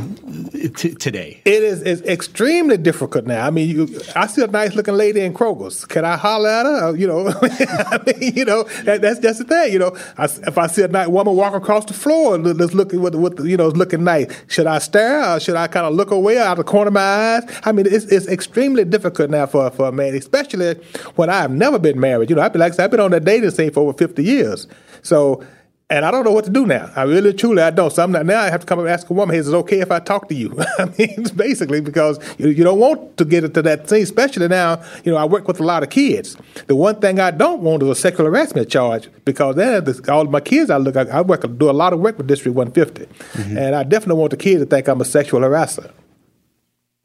t- 0.76 0.94
today? 0.94 1.42
It 1.46 1.64
is 1.64 1.82
it's 1.82 2.02
extremely 2.04 2.78
difficult 2.78 3.26
now. 3.26 3.46
I 3.46 3.50
mean, 3.50 3.70
you, 3.70 4.02
I 4.16 4.28
see 4.28 4.44
a 4.44 4.48
nice 4.48 4.76
looking 4.76 4.94
lady 4.94 5.22
in 5.22 5.34
Kroger's. 5.34 5.86
Can 5.86 6.06
I 6.06 6.18
holler 6.18 6.50
at 6.50 6.66
her? 6.66 6.96
You 6.96 7.08
know, 7.08 7.28
I 7.42 8.00
mean, 8.06 8.36
you 8.36 8.46
know 8.46 8.64
that, 8.84 9.02
that's 9.02 9.20
just 9.20 9.40
the 9.40 9.46
thing. 9.46 9.74
You 9.74 9.80
know, 9.80 9.98
I, 10.18 10.26
if 10.26 10.58
I 10.58 10.68
see 10.68 10.84
a 10.84 10.88
nice 10.88 11.08
woman 11.08 11.36
walk 11.36 11.54
across 11.54 11.86
the 11.86 11.94
floor, 11.94 12.38
that's 12.38 12.74
looking 12.74 13.02
with, 13.02 13.16
with 13.16 13.44
you 13.46 13.58
know 13.58 13.70
looking 13.70 14.04
nice, 14.04 14.28
should 14.48 14.68
I 14.68 14.80
stare 14.80 15.36
or 15.36 15.40
should 15.40 15.56
I 15.56 15.68
kind 15.68 15.86
of 15.86 15.94
look 15.94 16.12
away 16.12 16.38
out 16.38 16.60
of 16.60 16.66
the 16.66 16.72
corner 16.72 16.90
of 16.90 16.94
my 16.94 17.02
eyes? 17.02 17.44
I 17.64 17.72
mean, 17.72 17.88
it's, 17.88 18.06
it's 18.06 18.28
extremely 18.28 18.86
difficult 18.86 19.30
now 19.30 19.48
for 19.48 19.70
for 19.72 19.88
a 19.88 19.92
man, 19.92 20.14
especially 20.16 20.76
when 21.16 21.30
I 21.30 21.42
have 21.42 21.52
never 21.52 21.80
been 21.80 22.00
married. 22.00 22.30
You 22.30 22.36
know, 22.36 22.44
I've 22.44 22.54
been 22.54 22.62
like 22.62 22.74
I 22.74 22.76
said, 22.76 22.84
I've 22.86 22.92
been 22.92 23.00
on 23.00 23.12
that 23.12 23.26
dating 23.26 23.52
scene 23.52 23.72
for 23.72 23.80
over 23.82 23.94
fifty 23.94 24.24
years. 24.24 24.68
So 25.02 25.44
and 25.92 26.06
I 26.06 26.12
don't 26.12 26.24
know 26.24 26.32
what 26.32 26.46
to 26.46 26.50
do 26.50 26.66
now. 26.66 26.90
I 26.96 27.04
really, 27.04 27.34
truly, 27.34 27.62
I 27.62 27.70
don't. 27.70 27.92
So 27.92 28.02
I'm 28.02 28.14
not, 28.14 28.26
now 28.26 28.40
I 28.40 28.50
have 28.50 28.62
to 28.62 28.66
come 28.66 28.80
up 28.80 28.86
and 28.86 28.94
ask 28.94 29.10
a 29.10 29.14
woman, 29.14 29.34
hey, 29.34 29.40
is 29.40 29.50
it 29.50 29.56
okay 29.56 29.82
if 29.82 29.92
I 29.92 30.00
talk 30.00 30.30
to 30.30 30.34
you? 30.34 30.58
I 30.80 30.86
mean, 30.98 31.26
basically 31.36 31.82
because 31.82 32.18
you, 32.40 32.48
you, 32.48 32.64
don't 32.64 32.80
want 32.80 33.18
to 33.18 33.26
get 33.26 33.44
into 33.44 33.62
that 33.64 33.88
thing, 33.88 34.02
especially 34.02 34.48
now, 34.48 34.82
you 35.04 35.12
know, 35.12 35.18
I 35.18 35.26
work 35.26 35.50
with 35.50 35.60
a 35.60 35.64
lot 35.64 35.84
of 35.84 35.90
kids. 35.90 36.38
The 36.68 36.78
one 36.78 37.02
thing 37.02 37.20
I 37.20 37.32
don't 37.32 37.62
want 37.62 37.84
is 37.84 37.90
a 37.90 37.96
sexual 37.96 38.26
harassment 38.26 38.70
charge 38.70 39.10
because 39.26 39.58
then 39.58 39.86
all 40.08 40.24
my 40.24 40.40
kids 40.40 40.70
I 40.70 40.78
look, 40.78 40.96
I, 40.96 41.02
I 41.02 41.22
work, 41.22 41.42
do 41.58 41.70
a 41.70 41.72
lot 41.72 41.92
of 41.92 42.00
work 42.00 42.18
with 42.18 42.28
District 42.28 42.56
150. 42.56 43.14
Mm-hmm. 43.42 43.58
And 43.58 43.76
I 43.76 43.84
definitely 43.84 44.20
want 44.22 44.32
the 44.32 44.38
kids 44.38 44.62
to 44.62 44.66
think 44.66 44.88
I'm 44.88 45.02
a 45.02 45.06
sexual 45.06 45.42
harasser. 45.42 45.92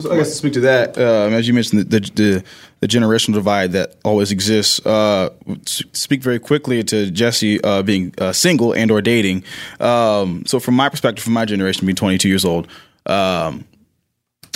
So 0.02 0.12
I 0.12 0.18
guess 0.18 0.28
to 0.28 0.34
speak 0.34 0.52
to 0.52 0.60
that, 0.60 0.98
um, 0.98 1.32
as 1.32 1.48
you 1.48 1.54
mentioned, 1.54 1.88
the, 1.88 2.00
the, 2.00 2.44
the 2.80 2.86
generational 2.86 3.32
divide 3.32 3.72
that 3.72 3.94
always 4.04 4.30
exists. 4.30 4.84
Uh, 4.84 5.30
speak 5.64 6.22
very 6.22 6.38
quickly 6.38 6.84
to 6.84 7.10
Jesse 7.10 7.62
uh, 7.64 7.82
being 7.82 8.12
uh, 8.18 8.32
single 8.32 8.74
and 8.74 8.90
or 8.90 9.00
dating. 9.00 9.42
Um, 9.80 10.44
so 10.44 10.60
from 10.60 10.74
my 10.74 10.90
perspective, 10.90 11.24
from 11.24 11.32
my 11.32 11.46
generation, 11.46 11.86
being 11.86 11.96
22 11.96 12.28
years 12.28 12.44
old, 12.44 12.68
um, 13.06 13.64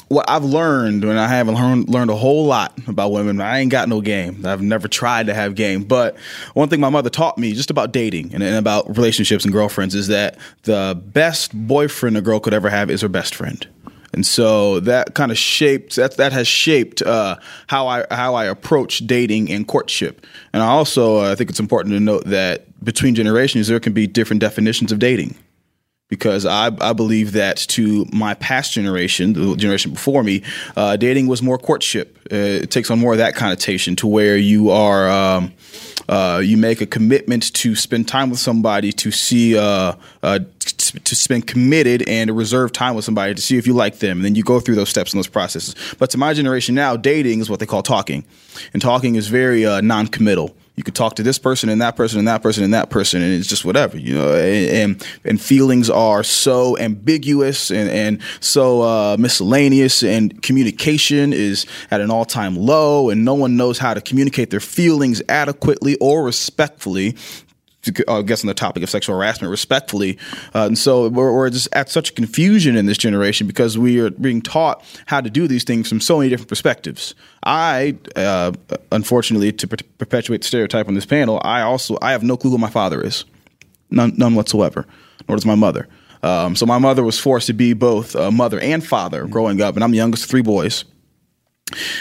what 0.09 0.29
I've 0.29 0.45
learned, 0.45 1.05
and 1.05 1.19
I 1.19 1.29
haven't 1.29 1.55
learned, 1.55 1.89
learned 1.89 2.11
a 2.11 2.17
whole 2.17 2.45
lot 2.45 2.77
about 2.87 3.11
women. 3.11 3.41
I 3.41 3.61
ain't 3.61 3.71
got 3.71 3.89
no 3.89 4.03
game. 4.03 4.45
I've 4.45 4.61
never 4.61 4.89
tried 4.89 5.29
to 5.29 5.35
have 5.35 5.55
game. 5.55 5.85
But 5.85 6.19
one 6.53 6.69
thing 6.69 6.81
my 6.81 6.91
mother 6.91 7.09
taught 7.09 7.39
me 7.39 7.55
just 7.55 7.71
about 7.71 7.93
dating 7.93 8.35
and, 8.35 8.43
and 8.43 8.57
about 8.57 8.95
relationships 8.95 9.45
and 9.45 9.55
girlfriends 9.55 9.95
is 9.95 10.09
that 10.09 10.37
the 10.65 11.01
best 11.03 11.55
boyfriend 11.67 12.19
a 12.19 12.21
girl 12.21 12.41
could 12.41 12.53
ever 12.53 12.69
have 12.69 12.91
is 12.91 13.01
her 13.01 13.09
best 13.09 13.35
friend 13.35 13.67
and 14.13 14.27
so 14.27 14.81
that 14.81 15.15
kind 15.15 15.31
of 15.31 15.39
shaped 15.39 15.97
that 15.97 16.17
that 16.17 16.33
has 16.33 16.49
shaped 16.49 17.03
uh, 17.03 17.37
how 17.69 17.87
I 17.87 18.07
how 18.11 18.35
I 18.35 18.47
approach 18.47 19.07
dating 19.07 19.51
and 19.51 19.67
courtship. 19.67 20.27
And 20.53 20.63
I 20.63 20.67
also 20.67 21.19
uh, 21.19 21.33
I 21.33 21.35
think 21.35 21.51
it's 21.51 21.61
important 21.61 21.95
to 21.95 22.01
note 22.01 22.25
that 22.27 22.67
between 22.85 23.15
generations 23.15 23.69
there 23.69 23.81
can 23.81 23.93
be 23.93 24.07
different 24.07 24.41
definitions 24.41 24.93
of 24.93 24.99
dating 24.99 25.37
because 26.11 26.45
I, 26.45 26.71
I 26.81 26.93
believe 26.93 27.33
that 27.33 27.57
to 27.57 28.05
my 28.13 28.35
past 28.35 28.73
generation, 28.73 29.33
the 29.33 29.57
generation 29.57 29.93
before 29.93 30.23
me, 30.23 30.43
uh, 30.77 30.97
dating 30.97 31.29
was 31.29 31.41
more 31.41 31.57
courtship. 31.57 32.19
Uh, 32.31 32.37
it 32.37 32.71
takes 32.71 32.91
on 32.91 32.99
more 32.99 33.13
of 33.13 33.19
that 33.19 33.35
connotation 33.35 33.97
to 33.97 34.07
where 34.07 34.37
you 34.37 34.71
are. 34.71 35.09
Um, 35.09 35.55
uh, 36.09 36.41
you 36.45 36.57
make 36.57 36.81
a 36.81 36.87
commitment 36.87 37.55
to 37.55 37.77
spend 37.77 38.09
time 38.09 38.31
with 38.31 38.41
somebody 38.41 38.91
to 38.91 39.13
see 39.13 39.57
uh, 39.57 39.95
uh, 40.25 40.41
to 40.59 41.15
spend 41.15 41.47
committed 41.47 42.07
and 42.09 42.37
reserve 42.37 42.73
time 42.73 42.97
with 42.97 43.05
somebody 43.05 43.33
to 43.33 43.41
see 43.41 43.57
if 43.57 43.67
you 43.67 43.73
like 43.73 44.01
them 44.01 44.19
and 44.19 44.25
then 44.25 44.35
you 44.35 44.43
go 44.43 44.59
through 44.59 44.75
those 44.75 44.89
steps 44.89 45.13
and 45.13 45.19
those 45.19 45.29
processes 45.29 45.77
but 45.99 46.11
to 46.11 46.19
my 46.19 46.33
generation 46.33 46.75
now 46.75 46.97
dating 46.97 47.41
is 47.41 47.49
what 47.49 47.61
they 47.61 47.67
call 47.67 47.83
talking 47.83 48.25
and 48.73 48.83
talking 48.83 49.15
is 49.15 49.29
very 49.29 49.65
uh, 49.65 49.81
non-committal 49.81 50.55
you 50.77 50.83
could 50.83 50.95
talk 50.95 51.17
to 51.17 51.23
this 51.23 51.39
person 51.39 51.69
and 51.69 51.83
that 51.83 51.97
person 51.97 52.19
and 52.19 52.29
that 52.29 52.43
person 52.43 52.65
and 52.65 52.73
that 52.73 52.89
person 52.89 53.21
and 53.23 53.35
it's 53.35 53.49
just 53.49 53.65
whatever 53.65 53.99
you 53.99 54.15
know 54.15 54.35
and 54.35 55.07
and 55.25 55.41
feelings 55.41 55.91
are 55.91 56.23
so 56.23 56.79
ambiguous 56.79 57.71
and 57.71 57.91
and 57.91 58.23
so 58.41 58.83
uh, 58.83 59.17
miscellaneous 59.19 60.03
and 60.03 60.43
communication 60.43 61.33
is 61.33 61.67
at 61.91 62.01
an 62.01 62.11
all-time 62.11 62.57
low 62.57 63.11
and 63.11 63.25
no 63.25 63.35
one 63.35 63.57
knows 63.57 63.79
how 63.79 63.93
to 63.93 64.01
communicate 64.01 64.51
their 64.51 64.61
feelings 64.61 65.23
adequately 65.29 65.97
or 66.01 66.25
respectfully 66.25 67.15
I 68.09 68.23
guess 68.23 68.43
on 68.45 68.49
the 68.49 68.55
topic 68.55 68.83
of 68.83 68.91
sexual 68.91 69.17
harassment 69.17 69.51
respectfully. 69.51 70.19
Uh, 70.55 70.67
and 70.67 70.79
so 70.79 71.09
we're, 71.09 71.33
we're, 71.33 71.49
just 71.51 71.69
at 71.73 71.89
such 71.89 72.15
confusion 72.15 72.77
in 72.77 72.87
this 72.87 72.99
generation 72.99 73.47
because 73.47 73.79
we 73.79 73.99
are 74.01 74.11
being 74.11 74.43
taught 74.43 74.85
how 75.07 75.21
to 75.21 75.31
do 75.31 75.49
these 75.49 75.65
things 75.65 75.89
from 75.89 76.01
so 76.01 76.19
many 76.19 76.29
different 76.29 76.49
perspectives. 76.49 77.15
I, 77.43 77.97
uh, 78.17 78.53
unfortunately, 78.93 79.53
to 79.53 79.67
per- 79.67 79.77
perpetuate 79.99 80.43
the 80.43 80.47
stereotype 80.47 80.89
on 80.89 80.95
this 80.95 81.07
panel, 81.07 81.41
I 81.43 81.63
also 81.63 81.97
I 82.03 82.13
have 82.13 82.23
no 82.23 82.37
clue 82.37 82.51
who 82.51 82.59
my 82.59 82.71
father 82.71 83.01
is, 83.03 83.25
none, 83.91 84.13
none 84.17 84.35
whatsoever, 84.35 84.87
nor 85.27 85.37
does 85.37 85.47
my 85.47 85.55
mother. 85.55 85.89
Um, 86.23 86.57
so 86.57 86.67
my 86.67 86.79
mother 86.79 87.03
was 87.03 87.19
forced 87.19 87.47
to 87.47 87.55
be 87.55 87.73
both 87.73 88.15
a 88.15 88.31
mother 88.31 88.61
and 88.61 88.87
father 88.87 89.27
growing 89.27 89.63
up, 89.63 89.75
and 89.75 89.83
I'm 89.83 89.91
the 89.91 89.97
youngest 89.97 90.25
of 90.25 90.31
three 90.31 90.43
boys. 90.43 90.85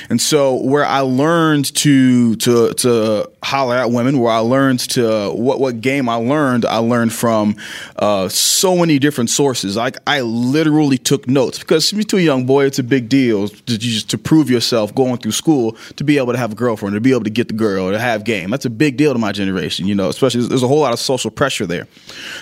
And 0.09 0.21
so 0.21 0.55
where 0.55 0.85
I 0.85 0.99
learned 0.99 1.73
to 1.75 2.35
to 2.37 2.73
to 2.73 3.29
holler 3.43 3.75
at 3.75 3.91
women, 3.91 4.19
where 4.19 4.31
I 4.31 4.39
learned 4.39 4.79
to 4.91 5.31
what 5.31 5.59
what 5.59 5.81
game 5.81 6.09
I 6.09 6.15
learned, 6.15 6.65
I 6.65 6.77
learned 6.77 7.13
from 7.13 7.55
uh, 7.97 8.29
so 8.29 8.75
many 8.75 8.99
different 8.99 9.29
sources. 9.29 9.75
Like 9.75 9.97
I 10.07 10.21
literally 10.21 10.97
took 10.97 11.27
notes 11.27 11.59
because 11.59 11.89
to 11.89 12.17
a 12.17 12.21
young 12.21 12.45
boy, 12.45 12.65
it's 12.65 12.79
a 12.79 12.83
big 12.83 13.09
deal 13.09 13.47
to 13.49 13.77
just 13.77 14.09
to 14.11 14.17
prove 14.17 14.49
yourself 14.49 14.93
going 14.95 15.17
through 15.17 15.31
school 15.31 15.75
to 15.95 16.03
be 16.03 16.17
able 16.17 16.33
to 16.33 16.39
have 16.39 16.51
a 16.51 16.55
girlfriend, 16.55 16.95
to 16.95 17.01
be 17.01 17.11
able 17.11 17.23
to 17.23 17.29
get 17.29 17.47
the 17.47 17.53
girl, 17.53 17.91
to 17.91 17.99
have 17.99 18.23
game. 18.23 18.49
That's 18.49 18.65
a 18.65 18.69
big 18.69 18.97
deal 18.97 19.13
to 19.13 19.19
my 19.19 19.31
generation, 19.31 19.87
you 19.87 19.95
know. 19.95 20.09
Especially 20.09 20.45
there's 20.47 20.63
a 20.63 20.67
whole 20.67 20.81
lot 20.81 20.93
of 20.93 20.99
social 20.99 21.31
pressure 21.31 21.65
there. 21.65 21.87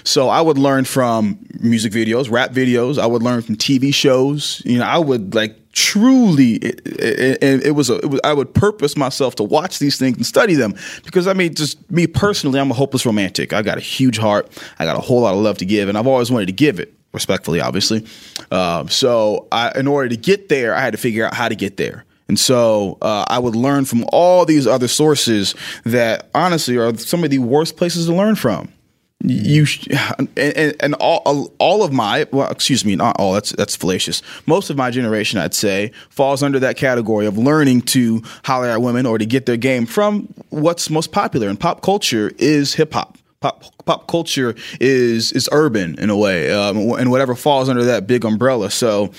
So 0.03 0.29
I 0.29 0.41
would 0.41 0.57
learn 0.57 0.85
from 0.85 1.39
music 1.59 1.93
videos, 1.93 2.31
rap 2.31 2.51
videos. 2.51 2.97
I 2.97 3.05
would 3.05 3.23
learn 3.23 3.41
from 3.41 3.55
TV 3.55 3.93
shows. 3.93 4.61
You 4.65 4.79
know, 4.79 4.85
I 4.85 4.97
would 4.97 5.35
like 5.35 5.55
truly 5.77 6.53
it, 6.53 6.81
it, 6.87 7.67
it, 7.67 7.71
was 7.75 7.91
a, 7.91 7.99
it 7.99 8.09
was 8.09 8.19
I 8.23 8.33
would 8.33 8.55
purpose 8.55 8.97
myself 8.97 9.35
to 9.35 9.43
watch 9.43 9.77
these 9.77 9.95
things 9.95 10.17
and 10.17 10.25
study 10.25 10.55
them 10.55 10.73
because 11.05 11.27
I 11.27 11.33
mean 11.33 11.53
just 11.53 11.91
me 11.91 12.07
personally 12.07 12.59
I'm 12.59 12.71
a 12.71 12.73
hopeless 12.73 13.05
romantic. 13.05 13.53
I 13.53 13.61
got 13.61 13.77
a 13.77 13.81
huge 13.81 14.17
heart. 14.17 14.49
I 14.79 14.85
got 14.85 14.97
a 14.97 15.01
whole 15.01 15.21
lot 15.21 15.35
of 15.35 15.39
love 15.39 15.59
to 15.59 15.65
give 15.65 15.87
and 15.87 15.95
I've 15.95 16.07
always 16.07 16.31
wanted 16.31 16.47
to 16.47 16.51
give 16.51 16.79
it 16.79 16.95
respectfully 17.13 17.61
obviously. 17.61 18.03
Um, 18.49 18.89
so 18.89 19.47
I, 19.51 19.71
in 19.77 19.87
order 19.87 20.09
to 20.09 20.17
get 20.17 20.49
there 20.49 20.73
I 20.73 20.81
had 20.81 20.93
to 20.93 20.97
figure 20.97 21.23
out 21.23 21.35
how 21.35 21.47
to 21.47 21.55
get 21.55 21.77
there. 21.77 22.05
And 22.27 22.39
so 22.39 22.97
uh, 22.99 23.25
I 23.27 23.37
would 23.37 23.55
learn 23.55 23.85
from 23.85 24.03
all 24.11 24.45
these 24.45 24.65
other 24.65 24.87
sources 24.87 25.53
that 25.83 26.27
honestly 26.33 26.77
are 26.77 26.97
some 26.97 27.23
of 27.23 27.29
the 27.29 27.37
worst 27.37 27.77
places 27.77 28.07
to 28.07 28.15
learn 28.15 28.35
from 28.35 28.69
you 29.23 29.65
and, 30.35 30.75
and 30.79 30.93
all 30.95 31.51
all 31.57 31.83
of 31.83 31.91
my 31.91 32.27
well 32.31 32.49
excuse 32.51 32.85
me 32.85 32.95
not 32.95 33.15
all 33.17 33.33
that's 33.33 33.51
that's 33.51 33.75
fallacious. 33.75 34.21
Most 34.45 34.69
of 34.69 34.77
my 34.77 34.91
generation 34.91 35.39
i'd 35.39 35.55
say 35.55 35.91
falls 36.09 36.43
under 36.43 36.59
that 36.59 36.77
category 36.77 37.25
of 37.25 37.37
learning 37.37 37.81
to 37.81 38.21
holler 38.43 38.67
at 38.67 38.81
women 38.81 39.05
or 39.05 39.17
to 39.17 39.25
get 39.25 39.45
their 39.47 39.57
game 39.57 39.85
from 39.85 40.31
what's 40.49 40.89
most 40.89 41.11
popular. 41.11 41.49
In 41.49 41.57
pop 41.57 41.81
culture 41.81 42.31
is 42.37 42.75
hip 42.75 42.93
hop. 42.93 43.17
Pop 43.39 43.63
pop 43.85 44.07
culture 44.07 44.55
is 44.79 45.31
is 45.31 45.49
urban 45.51 45.97
in 45.99 46.09
a 46.11 46.17
way 46.17 46.51
um, 46.51 46.77
and 46.77 47.09
whatever 47.09 47.35
falls 47.35 47.69
under 47.69 47.85
that 47.85 48.05
big 48.05 48.23
umbrella. 48.23 48.69
So 48.69 49.11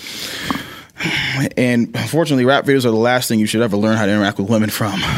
and 1.56 1.94
unfortunately 1.94 2.44
rap 2.44 2.64
videos 2.64 2.84
are 2.84 2.90
the 2.90 2.96
last 2.96 3.28
thing 3.28 3.38
you 3.40 3.46
should 3.46 3.62
ever 3.62 3.76
learn 3.76 3.96
how 3.96 4.06
to 4.06 4.12
interact 4.12 4.38
with 4.38 4.48
women 4.48 4.70
from. 4.70 5.00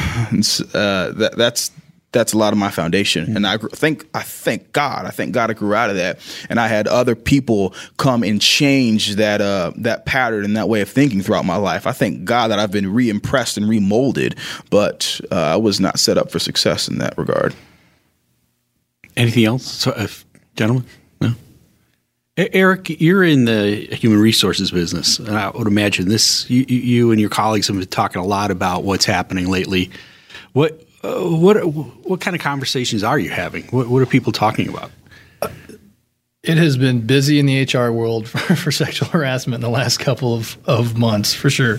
Uh, 0.73 1.11
that, 1.13 1.35
that's 1.37 1.71
that's 2.13 2.33
a 2.33 2.39
lot 2.39 2.53
of 2.53 2.59
my 2.59 2.71
foundation. 2.71 3.27
Mm-hmm. 3.27 3.37
And 3.37 3.47
I 3.47 3.57
think, 3.57 4.09
I 4.15 4.23
thank 4.23 4.73
God, 4.73 5.07
I 5.07 5.11
thank 5.11 5.33
God 5.33 5.51
I 5.51 5.55
grew 5.55 5.75
out 5.75 5.91
of 5.91 5.97
that. 5.97 6.19
And 6.49 6.59
I 6.59 6.67
had 6.67 6.89
other 6.89 7.15
people 7.15 7.73
come 7.99 8.25
and 8.25 8.41
change 8.41 9.17
that, 9.17 9.41
uh, 9.41 9.73
that 9.77 10.07
pattern 10.07 10.45
and 10.45 10.57
that 10.57 10.69
way 10.69 10.81
of 10.81 10.89
thinking 10.89 11.23
throughout 11.23 11.45
my 11.45 11.57
life. 11.57 11.87
I 11.87 11.93
thank 11.93 12.25
God 12.25 12.49
that 12.49 12.59
I've 12.59 12.73
been 12.73 12.93
re-impressed 12.93 13.57
and 13.57 13.69
remolded, 13.69 14.37
but 14.71 15.21
uh, 15.31 15.37
I 15.37 15.57
was 15.57 15.79
not 15.79 16.01
set 16.01 16.19
up 16.19 16.31
for 16.33 16.41
success 16.41 16.89
in 16.89 16.99
that 16.99 17.17
regard. 17.17 17.55
Anything 19.17 19.45
else, 19.45 19.65
so, 19.65 19.93
uh, 19.93 20.09
gentlemen? 20.57 20.87
No. 21.21 21.35
Eric, 22.37 23.01
you're 23.01 23.23
in 23.23 23.45
the 23.45 23.87
human 23.93 24.19
resources 24.19 24.71
business, 24.71 25.19
and 25.19 25.37
I 25.37 25.51
would 25.51 25.67
imagine 25.67 26.09
this. 26.09 26.49
You, 26.49 26.65
you 26.67 27.11
and 27.11 27.21
your 27.21 27.29
colleagues 27.29 27.67
have 27.67 27.77
been 27.77 27.87
talking 27.87 28.23
a 28.23 28.25
lot 28.25 28.51
about 28.51 28.83
what's 28.83 29.05
happening 29.05 29.49
lately. 29.49 29.91
What 30.55 30.87
uh, 31.03 31.21
what 31.21 31.57
what 31.65 32.21
kind 32.21 32.37
of 32.37 32.43
conversations 32.43 33.03
are 33.03 33.19
you 33.19 33.31
having? 33.31 33.65
What, 33.69 33.89
what 33.89 34.03
are 34.03 34.07
people 34.07 34.33
talking 34.33 34.69
about? 34.69 34.91
It 36.43 36.57
has 36.57 36.79
been 36.79 37.07
busy 37.07 37.39
in 37.39 37.47
the 37.47 37.65
HR 37.65 37.91
world 37.91 38.29
for, 38.29 38.57
for 38.57 38.73
sexual 38.73 39.09
harassment 39.09 39.57
in 39.57 39.61
the 39.61 39.71
last 39.71 39.99
couple 39.99 40.35
of, 40.35 40.57
of 40.67 40.97
months, 40.97 41.35
for 41.35 41.51
sure. 41.51 41.79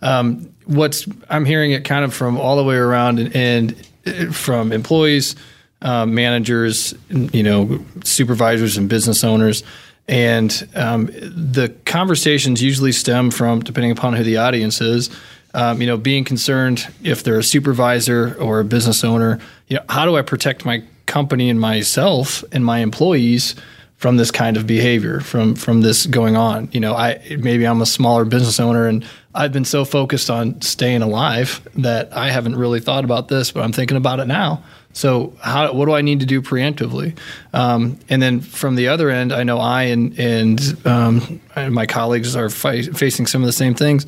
Um, 0.00 0.54
what's 0.66 1.06
I'm 1.28 1.44
hearing 1.44 1.72
it 1.72 1.84
kind 1.84 2.04
of 2.04 2.14
from 2.14 2.38
all 2.38 2.56
the 2.56 2.64
way 2.64 2.76
around, 2.76 3.18
and, 3.18 3.36
and 3.36 3.88
uh, 4.06 4.32
from 4.32 4.72
employees, 4.72 5.36
um, 5.82 6.14
managers, 6.14 6.94
you 7.10 7.42
know, 7.42 7.84
supervisors, 8.04 8.76
and 8.76 8.88
business 8.88 9.24
owners. 9.24 9.64
And 10.08 10.68
um, 10.74 11.06
the 11.06 11.74
conversations 11.84 12.62
usually 12.62 12.92
stem 12.92 13.30
from, 13.30 13.60
depending 13.60 13.92
upon 13.92 14.14
who 14.14 14.24
the 14.24 14.38
audience 14.38 14.80
is, 14.80 15.10
um, 15.54 15.80
you 15.80 15.86
know, 15.86 15.96
being 15.96 16.24
concerned 16.24 16.86
if 17.02 17.22
they're 17.22 17.38
a 17.38 17.42
supervisor 17.42 18.34
or 18.40 18.60
a 18.60 18.64
business 18.64 19.04
owner, 19.04 19.38
you 19.68 19.76
know, 19.76 19.82
how 19.88 20.04
do 20.04 20.16
I 20.16 20.22
protect 20.22 20.64
my 20.64 20.82
company 21.06 21.50
and 21.50 21.60
myself 21.60 22.42
and 22.52 22.64
my 22.64 22.78
employees 22.78 23.54
from 23.96 24.16
this 24.16 24.30
kind 24.30 24.56
of 24.56 24.66
behavior, 24.66 25.20
from 25.20 25.54
from 25.54 25.82
this 25.82 26.06
going 26.06 26.36
on? 26.36 26.68
You 26.72 26.80
know, 26.80 26.94
I 26.94 27.36
maybe 27.38 27.66
I'm 27.66 27.82
a 27.82 27.86
smaller 27.86 28.24
business 28.24 28.58
owner 28.58 28.86
and 28.86 29.04
I've 29.34 29.52
been 29.52 29.64
so 29.64 29.84
focused 29.84 30.30
on 30.30 30.60
staying 30.60 31.02
alive 31.02 31.66
that 31.76 32.14
I 32.16 32.30
haven't 32.30 32.56
really 32.56 32.80
thought 32.80 33.04
about 33.04 33.28
this, 33.28 33.50
but 33.50 33.62
I'm 33.62 33.72
thinking 33.72 33.96
about 33.96 34.20
it 34.20 34.26
now. 34.26 34.62
So, 34.94 35.34
how 35.40 35.72
what 35.72 35.86
do 35.86 35.92
I 35.92 36.02
need 36.02 36.20
to 36.20 36.26
do 36.26 36.42
preemptively? 36.42 37.16
Um, 37.54 37.98
and 38.10 38.20
then 38.20 38.40
from 38.40 38.74
the 38.74 38.88
other 38.88 39.08
end, 39.08 39.32
I 39.32 39.42
know 39.42 39.58
I 39.58 39.84
and 39.84 40.18
and, 40.18 40.86
um, 40.86 41.40
my 41.70 41.86
colleagues 41.86 42.36
are 42.36 42.50
fi- 42.50 42.82
facing 42.82 43.26
some 43.26 43.42
of 43.42 43.46
the 43.46 43.52
same 43.52 43.74
things 43.74 44.06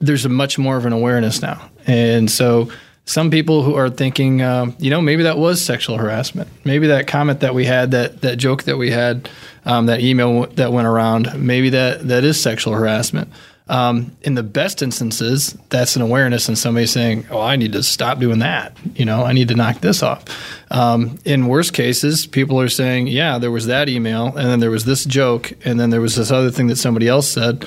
there's 0.00 0.24
a 0.24 0.28
much 0.28 0.58
more 0.58 0.76
of 0.76 0.86
an 0.86 0.92
awareness 0.92 1.40
now, 1.42 1.70
and 1.86 2.30
so 2.30 2.70
some 3.10 3.30
people 3.30 3.64
who 3.64 3.74
are 3.74 3.90
thinking, 3.90 4.40
um, 4.40 4.76
you 4.78 4.88
know, 4.88 5.00
maybe 5.00 5.24
that 5.24 5.36
was 5.36 5.60
sexual 5.60 5.96
harassment. 5.98 6.48
Maybe 6.64 6.86
that 6.88 7.08
comment 7.08 7.40
that 7.40 7.54
we 7.54 7.64
had, 7.64 7.90
that 7.90 8.20
that 8.20 8.36
joke 8.36 8.64
that 8.64 8.76
we 8.76 8.90
had, 8.90 9.28
um, 9.64 9.86
that 9.86 10.00
email 10.00 10.46
that 10.46 10.72
went 10.72 10.86
around, 10.86 11.28
maybe 11.36 11.70
that 11.70 12.06
that 12.06 12.24
is 12.24 12.40
sexual 12.40 12.72
harassment. 12.74 13.28
Um, 13.68 14.16
in 14.22 14.34
the 14.34 14.42
best 14.42 14.82
instances, 14.82 15.56
that's 15.68 15.94
an 15.94 16.02
awareness 16.02 16.48
and 16.48 16.58
somebody 16.58 16.86
saying, 16.86 17.26
"Oh, 17.30 17.40
I 17.40 17.54
need 17.54 17.72
to 17.72 17.84
stop 17.84 18.18
doing 18.18 18.40
that." 18.40 18.76
You 18.96 19.04
know, 19.04 19.24
I 19.24 19.32
need 19.32 19.48
to 19.48 19.54
knock 19.54 19.80
this 19.80 20.02
off. 20.02 20.24
Um, 20.72 21.18
in 21.24 21.46
worst 21.46 21.72
cases, 21.72 22.26
people 22.26 22.60
are 22.60 22.68
saying, 22.68 23.06
"Yeah, 23.06 23.38
there 23.38 23.52
was 23.52 23.66
that 23.66 23.88
email, 23.88 24.26
and 24.26 24.48
then 24.48 24.58
there 24.58 24.72
was 24.72 24.84
this 24.84 25.04
joke, 25.04 25.52
and 25.64 25.78
then 25.78 25.90
there 25.90 26.00
was 26.00 26.16
this 26.16 26.32
other 26.32 26.50
thing 26.50 26.66
that 26.66 26.76
somebody 26.76 27.06
else 27.08 27.28
said." 27.28 27.64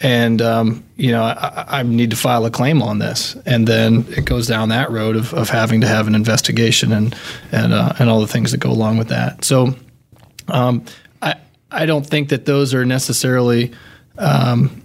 And 0.00 0.42
um, 0.42 0.84
you 0.96 1.10
know 1.10 1.22
I, 1.22 1.64
I, 1.80 1.82
need 1.82 2.10
to 2.10 2.16
file 2.16 2.44
a 2.44 2.50
claim 2.50 2.82
on 2.82 2.98
this, 2.98 3.36
and 3.46 3.66
then 3.66 4.04
it 4.10 4.24
goes 4.24 4.46
down 4.46 4.68
that 4.68 4.90
road 4.90 5.16
of, 5.16 5.32
of 5.32 5.48
having 5.48 5.80
to 5.80 5.86
have 5.86 6.06
an 6.06 6.14
investigation 6.14 6.92
and 6.92 7.16
and 7.52 7.72
uh, 7.72 7.94
and 7.98 8.10
all 8.10 8.20
the 8.20 8.26
things 8.26 8.52
that 8.52 8.58
go 8.58 8.70
along 8.70 8.98
with 8.98 9.08
that. 9.08 9.44
So, 9.44 9.74
um, 10.48 10.84
I 11.22 11.36
I 11.70 11.86
don't 11.86 12.06
think 12.06 12.28
that 12.28 12.44
those 12.44 12.74
are 12.74 12.84
necessarily 12.84 13.72
um, 14.18 14.82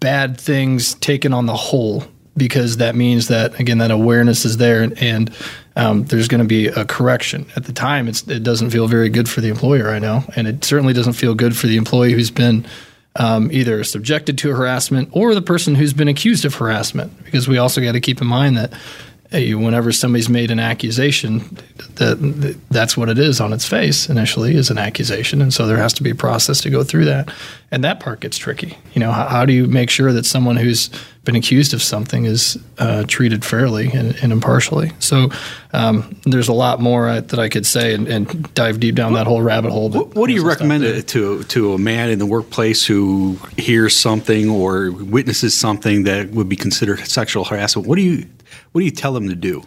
bad 0.00 0.40
things 0.40 0.94
taken 0.94 1.34
on 1.34 1.44
the 1.44 1.56
whole, 1.56 2.04
because 2.36 2.78
that 2.78 2.94
means 2.94 3.28
that 3.28 3.60
again 3.60 3.78
that 3.78 3.90
awareness 3.90 4.46
is 4.46 4.56
there 4.56 4.82
and, 4.82 4.96
and 5.02 5.30
um, 5.76 6.04
there's 6.04 6.28
going 6.28 6.40
to 6.40 6.48
be 6.48 6.66
a 6.66 6.84
correction. 6.84 7.46
At 7.56 7.64
the 7.64 7.72
time, 7.72 8.08
it 8.08 8.42
doesn't 8.42 8.70
feel 8.70 8.86
very 8.86 9.08
good 9.08 9.28
for 9.28 9.40
the 9.40 9.48
employer, 9.48 9.90
I 9.90 9.98
know, 9.98 10.24
and 10.34 10.48
it 10.48 10.64
certainly 10.64 10.92
doesn't 10.92 11.12
feel 11.12 11.34
good 11.34 11.56
for 11.56 11.68
the 11.68 11.76
employee 11.76 12.12
who's 12.12 12.30
been 12.30 12.66
um, 13.16 13.50
either 13.52 13.82
subjected 13.84 14.38
to 14.38 14.54
harassment 14.54 15.08
or 15.12 15.34
the 15.34 15.42
person 15.42 15.74
who's 15.74 15.92
been 15.92 16.08
accused 16.08 16.44
of 16.44 16.54
harassment, 16.54 17.24
because 17.24 17.48
we 17.48 17.58
also 17.58 17.80
got 17.80 17.92
to 17.92 18.00
keep 18.00 18.20
in 18.20 18.26
mind 18.26 18.56
that 18.56 18.72
whenever 19.32 19.92
somebody's 19.92 20.28
made 20.28 20.50
an 20.50 20.58
accusation, 20.58 21.56
that 21.96 22.56
that's 22.70 22.96
what 22.96 23.08
it 23.08 23.18
is 23.18 23.40
on 23.40 23.52
its 23.52 23.64
face 23.66 24.08
initially 24.08 24.56
is 24.56 24.70
an 24.70 24.78
accusation, 24.78 25.40
and 25.40 25.54
so 25.54 25.66
there 25.66 25.76
has 25.76 25.92
to 25.92 26.02
be 26.02 26.10
a 26.10 26.14
process 26.14 26.60
to 26.60 26.70
go 26.70 26.82
through 26.82 27.04
that, 27.04 27.32
and 27.70 27.84
that 27.84 28.00
part 28.00 28.20
gets 28.20 28.36
tricky. 28.36 28.76
You 28.92 29.00
know, 29.00 29.12
how, 29.12 29.28
how 29.28 29.46
do 29.46 29.52
you 29.52 29.66
make 29.66 29.90
sure 29.90 30.12
that 30.12 30.26
someone 30.26 30.56
who's 30.56 30.90
been 31.24 31.36
accused 31.36 31.74
of 31.74 31.82
something 31.82 32.24
is 32.24 32.58
uh, 32.78 33.04
treated 33.06 33.44
fairly 33.44 33.90
and, 33.92 34.16
and 34.22 34.32
impartially? 34.32 34.92
So 34.98 35.30
um, 35.72 36.16
there's 36.24 36.48
a 36.48 36.52
lot 36.52 36.80
more 36.80 37.08
uh, 37.08 37.20
that 37.20 37.38
I 37.38 37.48
could 37.48 37.66
say 37.66 37.94
and, 37.94 38.08
and, 38.08 38.54
dive 38.54 38.80
deep 38.80 38.94
down 38.94 39.12
that 39.14 39.26
whole 39.26 39.42
rabbit 39.42 39.70
hole. 39.70 39.90
What, 39.90 40.14
what 40.14 40.26
do 40.26 40.32
you 40.32 40.46
recommend 40.46 41.08
to 41.08 41.42
to 41.44 41.72
a 41.74 41.78
man 41.78 42.10
in 42.10 42.18
the 42.18 42.26
workplace 42.26 42.84
who 42.84 43.38
hears 43.56 43.96
something 43.96 44.48
or 44.48 44.90
witnesses 44.90 45.56
something 45.56 46.04
that 46.04 46.30
would 46.30 46.48
be 46.48 46.56
considered 46.56 47.06
sexual 47.06 47.44
harassment? 47.44 47.86
What 47.86 47.96
do 47.96 48.02
you 48.02 48.26
what 48.72 48.80
do 48.80 48.84
you 48.84 48.90
tell 48.90 49.12
them 49.12 49.28
to 49.28 49.34
do? 49.34 49.62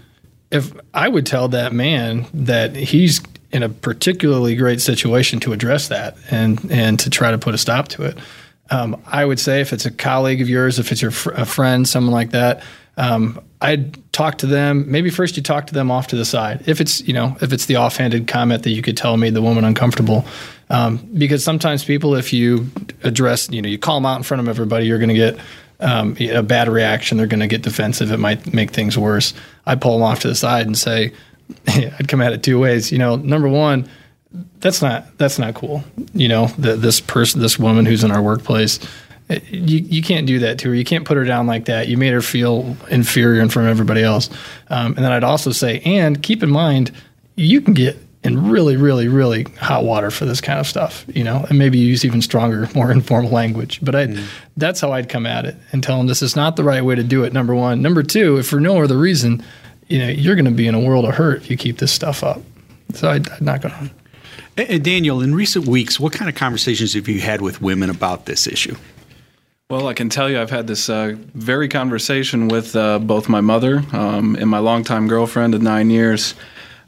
If 0.52 0.72
I 0.94 1.08
would 1.08 1.26
tell 1.26 1.48
that 1.50 1.74
man 1.74 2.28
that 2.34 2.76
he's 2.76 3.22
in 3.54 3.62
a 3.62 3.70
particularly 3.70 4.56
great 4.56 4.82
situation 4.82 5.40
to 5.40 5.54
address 5.54 5.88
that 5.88 6.18
and 6.30 6.60
and 6.72 7.00
to 7.00 7.10
try 7.10 7.32
to 7.32 7.38
put 7.38 7.54
a 7.54 7.58
stop 7.58 7.88
to 7.88 8.04
it. 8.04 8.18
Um, 8.74 9.00
I 9.06 9.24
would 9.24 9.40
say 9.40 9.62
if 9.62 9.72
it's 9.72 9.86
a 9.86 9.92
colleague 9.92 10.42
of 10.42 10.50
yours, 10.50 10.80
if 10.80 10.92
it's 10.92 11.02
your 11.02 11.12
fr- 11.12 11.32
a 11.32 11.46
friend, 11.46 11.88
someone 11.88 12.12
like 12.12 12.32
that, 12.32 12.64
um, 12.98 13.40
I'd 13.62 14.12
talk 14.12 14.40
to 14.40 14.48
them. 14.48 14.92
Maybe 14.92 15.12
first 15.12 15.38
you 15.38 15.44
talk 15.44 15.68
to 15.68 15.74
them 15.76 15.92
off 15.92 16.08
to 16.08 16.16
the 16.16 16.26
side. 16.26 16.64
If 16.68 16.82
it's 16.82 17.02
you 17.08 17.14
know 17.14 17.38
if 17.40 17.54
it's 17.54 17.68
the 17.68 17.78
offhanded 17.78 18.28
comment 18.28 18.64
that 18.64 18.72
you 18.72 18.82
could 18.82 18.98
tell 18.98 19.16
made 19.16 19.36
the 19.36 19.44
woman 19.44 19.64
uncomfortable, 19.64 20.26
um, 20.72 20.98
because 21.16 21.44
sometimes 21.44 21.86
people, 21.86 22.16
if 22.16 22.34
you 22.34 22.68
address, 23.04 23.48
you 23.52 23.62
know, 23.62 23.70
you 23.70 23.78
call 23.78 23.98
them 23.98 24.08
out 24.08 24.18
in 24.18 24.24
front 24.24 24.42
of 24.42 24.50
everybody, 24.50 24.88
you're 24.88 24.98
going 24.98 25.10
to 25.10 25.16
get 25.16 25.38
um, 25.80 26.18
a 26.20 26.42
bad 26.42 26.68
reaction. 26.68 27.18
They're 27.18 27.28
going 27.28 27.42
to 27.42 27.48
get 27.48 27.62
defensive. 27.62 28.12
It 28.12 28.18
might 28.18 28.54
make 28.56 28.72
things 28.72 28.98
worse. 28.98 29.36
I 29.68 29.76
pull 29.76 29.94
them 29.94 30.04
off 30.04 30.22
to 30.22 30.28
the 30.28 30.36
side 30.36 30.66
and 30.66 30.76
say, 30.76 31.14
I'd 31.68 32.08
come 32.08 32.22
at 32.22 32.34
it 32.34 32.42
two 32.42 32.60
ways. 32.60 32.92
You 32.92 32.98
know, 32.98 33.18
number 33.18 33.48
one, 33.48 33.88
that's 34.60 34.82
not 34.82 35.18
that's 35.18 35.40
not 35.40 35.56
cool. 35.56 35.84
You 36.14 36.28
know, 36.28 36.48
the, 36.58 36.76
this 36.76 37.00
person, 37.00 37.42
this 37.42 37.60
woman 37.60 37.86
who's 37.86 38.04
in 38.04 38.12
our 38.12 38.22
workplace, 38.22 38.80
eh, 39.30 39.40
you 39.50 39.80
you 39.80 40.02
can't 40.02 40.26
do 40.26 40.40
that 40.40 40.60
to 40.60 40.70
her. 40.70 40.76
You 40.76 40.86
can't 40.86 41.06
put 41.06 41.18
her 41.18 41.26
down 41.26 41.48
like 41.48 41.66
that. 41.66 41.88
You 41.88 41.98
made 41.98 42.14
her 42.14 42.22
feel 42.22 42.76
inferior 42.90 43.42
in 43.42 43.50
front 43.50 43.68
of 43.68 43.72
everybody 43.72 44.04
else. 44.04 44.30
Um, 44.70 44.88
and 44.96 45.06
then 45.06 45.12
I'd 45.12 45.24
also 45.24 45.52
say, 45.52 45.80
and 45.82 46.22
keep 46.22 46.44
in 46.44 46.50
mind, 46.50 46.92
you 47.36 47.62
can 47.62 47.74
get 47.74 47.98
in 48.24 48.50
really, 48.50 48.78
really, 48.78 49.10
really 49.10 49.44
hot 49.60 49.84
water 49.84 50.10
for 50.10 50.26
this 50.26 50.40
kind 50.40 50.60
of 50.60 50.66
stuff, 50.66 51.06
you 51.10 51.24
know, 51.24 51.46
and 51.50 51.60
maybe 51.60 51.78
use 51.78 52.06
even 52.06 52.22
stronger, 52.22 52.70
more 52.76 52.92
informal 52.92 53.32
language. 53.32 53.80
But 53.84 53.96
I, 53.96 54.08
mm. 54.08 54.26
that's 54.56 54.80
how 54.80 54.94
I'd 54.94 55.10
come 55.10 55.26
at 55.26 55.46
it 55.46 55.56
and 55.72 55.84
tell 55.84 55.98
them 55.98 56.08
this 56.08 56.22
is 56.22 56.36
not 56.36 56.56
the 56.56 56.64
right 56.64 56.84
way 56.84 56.96
to 56.96 57.04
do 57.04 57.24
it. 57.24 57.34
Number 57.34 57.54
one. 57.54 57.82
Number 57.82 58.02
two, 58.02 58.38
if 58.38 58.48
for 58.48 58.60
no 58.60 58.82
other 58.82 58.98
reason, 58.98 59.44
you 59.90 60.00
know, 60.00 60.08
you're 60.08 60.36
going 60.36 60.46
to 60.46 60.52
be 60.52 60.68
in 60.68 60.76
a 60.76 60.80
world 60.80 61.06
of 61.06 61.16
hurt 61.16 61.42
if 61.42 61.50
you 61.50 61.58
keep 61.58 61.80
this 61.80 61.92
stuff 61.92 62.24
up. 62.24 62.42
So 62.94 63.10
I, 63.10 63.16
I'm 63.16 63.24
not 63.42 63.62
going 63.62 63.74
to. 63.74 63.92
And 64.56 64.84
Daniel, 64.84 65.22
in 65.22 65.34
recent 65.34 65.68
weeks, 65.68 66.00
what 66.00 66.14
kind 66.14 66.30
of 66.30 66.36
conversations 66.36 66.94
have 66.94 67.08
you 67.08 67.20
had 67.20 67.42
with 67.42 67.62
women 67.62 67.90
about 67.90 68.26
this 68.26 68.46
issue? 68.46 68.76
Well, 69.70 69.88
I 69.88 69.96
can 69.96 70.10
tell 70.10 70.30
you, 70.30 70.40
I've 70.40 70.52
had 70.52 70.68
this 70.68 70.90
uh, 70.90 71.16
very 71.34 71.68
conversation 71.68 72.48
with 72.48 72.76
uh, 72.76 73.00
both 73.00 73.28
my 73.28 73.42
mother 73.42 73.84
um, 73.92 74.36
and 74.36 74.48
my 74.48 74.60
longtime 74.60 75.08
girlfriend 75.08 75.56
of 75.56 75.64
nine 75.64 75.90
years. 75.90 76.36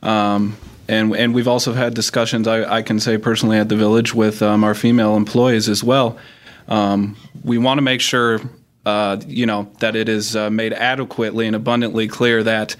Um, 0.03 0.57
and 0.87 1.15
and 1.15 1.33
we've 1.33 1.47
also 1.47 1.73
had 1.73 1.95
discussions. 1.95 2.47
I, 2.47 2.77
I 2.77 2.81
can 2.83 2.99
say 2.99 3.17
personally 3.17 3.57
at 3.57 3.69
the 3.69 3.75
village 3.75 4.13
with 4.13 4.43
um, 4.43 4.63
our 4.63 4.75
female 4.75 5.15
employees 5.15 5.67
as 5.67 5.83
well. 5.83 6.19
Um, 6.67 7.17
we 7.43 7.57
want 7.57 7.79
to 7.79 7.81
make 7.81 8.01
sure, 8.01 8.39
uh, 8.85 9.19
you 9.25 9.47
know, 9.47 9.71
that 9.79 9.95
it 9.95 10.07
is 10.07 10.35
uh, 10.35 10.51
made 10.51 10.73
adequately 10.73 11.47
and 11.47 11.55
abundantly 11.55 12.07
clear 12.07 12.43
that 12.43 12.75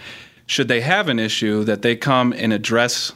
should 0.45 0.67
they 0.67 0.81
have 0.81 1.09
an 1.09 1.17
issue, 1.17 1.63
that 1.63 1.81
they 1.81 1.95
come 1.95 2.31
and 2.33 2.53
address. 2.53 3.11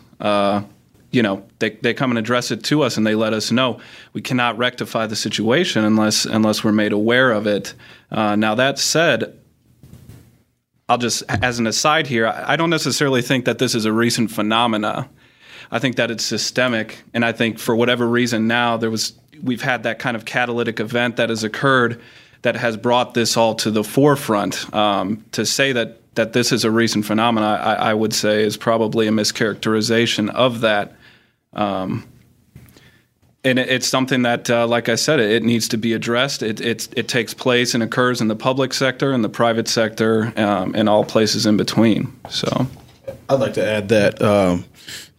You 1.11 1.23
know, 1.23 1.45
they, 1.57 1.71
they 1.71 1.93
come 1.93 2.11
and 2.11 2.19
address 2.19 2.51
it 2.51 2.63
to 2.65 2.83
us, 2.83 2.97
and 2.97 3.05
they 3.05 3.15
let 3.15 3.33
us 3.33 3.51
know. 3.51 3.79
We 4.13 4.21
cannot 4.21 4.57
rectify 4.57 5.07
the 5.07 5.15
situation 5.15 5.83
unless 5.83 6.25
unless 6.25 6.63
we're 6.63 6.71
made 6.71 6.91
aware 6.91 7.31
of 7.31 7.47
it. 7.47 7.73
Uh, 8.11 8.35
now 8.35 8.55
that 8.55 8.77
said, 8.77 9.37
I'll 10.87 10.97
just, 10.97 11.23
as 11.29 11.59
an 11.59 11.67
aside 11.67 12.07
here, 12.07 12.27
I 12.27 12.55
don't 12.55 12.69
necessarily 12.69 13.21
think 13.21 13.45
that 13.45 13.59
this 13.59 13.75
is 13.75 13.85
a 13.85 13.93
recent 13.93 14.31
phenomena. 14.31 15.09
I 15.71 15.79
think 15.79 15.97
that 15.97 16.09
it's 16.09 16.25
systemic, 16.25 17.03
and 17.13 17.23
I 17.23 17.31
think 17.31 17.59
for 17.59 17.75
whatever 17.75 18.07
reason 18.07 18.47
now 18.47 18.77
there 18.77 18.89
was 18.89 19.13
we've 19.41 19.61
had 19.61 19.83
that 19.83 19.99
kind 19.99 20.17
of 20.17 20.25
catalytic 20.25 20.79
event 20.79 21.17
that 21.17 21.29
has 21.29 21.43
occurred 21.43 22.01
that 22.41 22.55
has 22.55 22.77
brought 22.77 23.13
this 23.13 23.37
all 23.37 23.55
to 23.55 23.71
the 23.71 23.83
forefront. 23.83 24.73
Um, 24.73 25.25
to 25.33 25.45
say 25.45 25.71
that 25.73 25.99
that 26.15 26.33
this 26.33 26.51
is 26.51 26.65
a 26.65 26.71
recent 26.71 27.05
phenomenon, 27.05 27.59
I, 27.59 27.75
I, 27.75 27.93
would 27.93 28.13
say, 28.13 28.43
is 28.43 28.57
probably 28.57 29.07
a 29.07 29.11
mischaracterization 29.11 30.29
of 30.31 30.61
that. 30.61 30.95
Um, 31.53 32.07
and 33.43 33.57
it's 33.57 33.87
something 33.87 34.23
that, 34.23 34.49
uh, 34.49 34.67
like 34.67 34.89
I 34.89 34.95
said, 34.95 35.19
it, 35.19 35.43
needs 35.43 35.69
to 35.69 35.77
be 35.77 35.93
addressed. 35.93 36.43
It, 36.43 36.59
it, 36.59 37.07
takes 37.07 37.33
place 37.33 37.73
and 37.73 37.81
occurs 37.81 38.19
in 38.19 38.27
the 38.27 38.35
public 38.35 38.73
sector, 38.73 39.13
in 39.13 39.21
the 39.21 39.29
private 39.29 39.67
sector, 39.67 40.33
um, 40.37 40.75
and 40.75 40.89
all 40.89 41.05
places 41.05 41.45
in 41.45 41.55
between. 41.55 42.13
So, 42.29 42.67
I'd 43.29 43.39
like 43.39 43.53
to 43.53 43.65
add 43.65 43.89
that 43.89 44.21
um, 44.21 44.65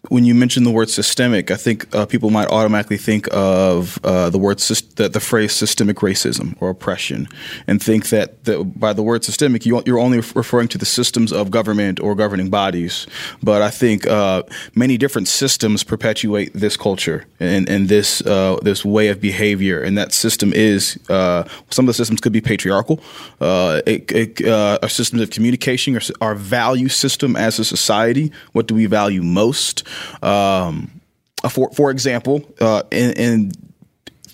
when 0.08 0.24
you 0.24 0.34
mention 0.34 0.64
the 0.64 0.70
word 0.70 0.88
systemic, 0.88 1.50
I 1.50 1.56
think 1.56 1.94
uh, 1.94 2.06
people 2.06 2.30
might 2.30 2.48
automatically 2.48 2.96
think 2.96 3.28
of 3.32 3.98
uh, 4.02 4.30
the 4.30 4.38
word 4.38 4.58
the, 4.58 5.08
the, 5.08 5.20
phrase 5.20 5.52
systemic 5.52 5.98
racism 5.98 6.56
or 6.60 6.70
oppression, 6.70 7.28
and 7.66 7.82
think 7.82 8.08
that 8.08 8.44
the, 8.44 8.64
by 8.64 8.94
the 8.94 9.02
word 9.02 9.24
systemic, 9.24 9.66
you, 9.66 9.76
are 9.76 9.98
only 9.98 10.18
referring 10.34 10.68
to 10.68 10.78
the 10.78 10.86
systems 10.86 11.32
of 11.32 11.50
government 11.50 12.00
or 12.00 12.14
governing 12.14 12.48
bodies. 12.48 13.06
But 13.42 13.60
I 13.60 13.68
think 13.68 14.06
uh, 14.06 14.42
many 14.74 14.96
different 14.96 15.28
systems 15.28 15.84
perpetuate 15.84 16.52
this 16.54 16.76
culture 16.78 17.26
and, 17.38 17.68
and 17.68 17.88
this 17.88 18.22
uh, 18.22 18.58
this 18.62 18.84
way 18.84 19.08
of 19.08 19.20
behavior, 19.20 19.82
and 19.82 19.98
that 19.98 20.12
system 20.12 20.52
is 20.54 20.98
uh, 21.10 21.44
some 21.68 21.84
of 21.84 21.88
the 21.88 21.94
systems 21.94 22.20
could 22.20 22.32
be 22.32 22.40
patriarchal, 22.40 23.00
uh, 23.40 23.82
it, 23.86 24.10
it, 24.12 24.48
our 24.48 24.88
systems 24.88 25.20
of 25.20 25.28
communication, 25.28 25.94
our, 25.94 26.02
our 26.22 26.34
value 26.34 26.88
system 26.88 27.36
as 27.36 27.58
a 27.58 27.64
society. 27.64 28.32
What 28.52 28.66
do 28.66 28.74
we 28.74 28.86
value 28.86 29.22
most? 29.22 29.84
Um, 30.22 31.00
for 31.48 31.70
for 31.72 31.90
example, 31.90 32.42
uh, 32.60 32.82
in, 32.90 33.12
in 33.12 33.52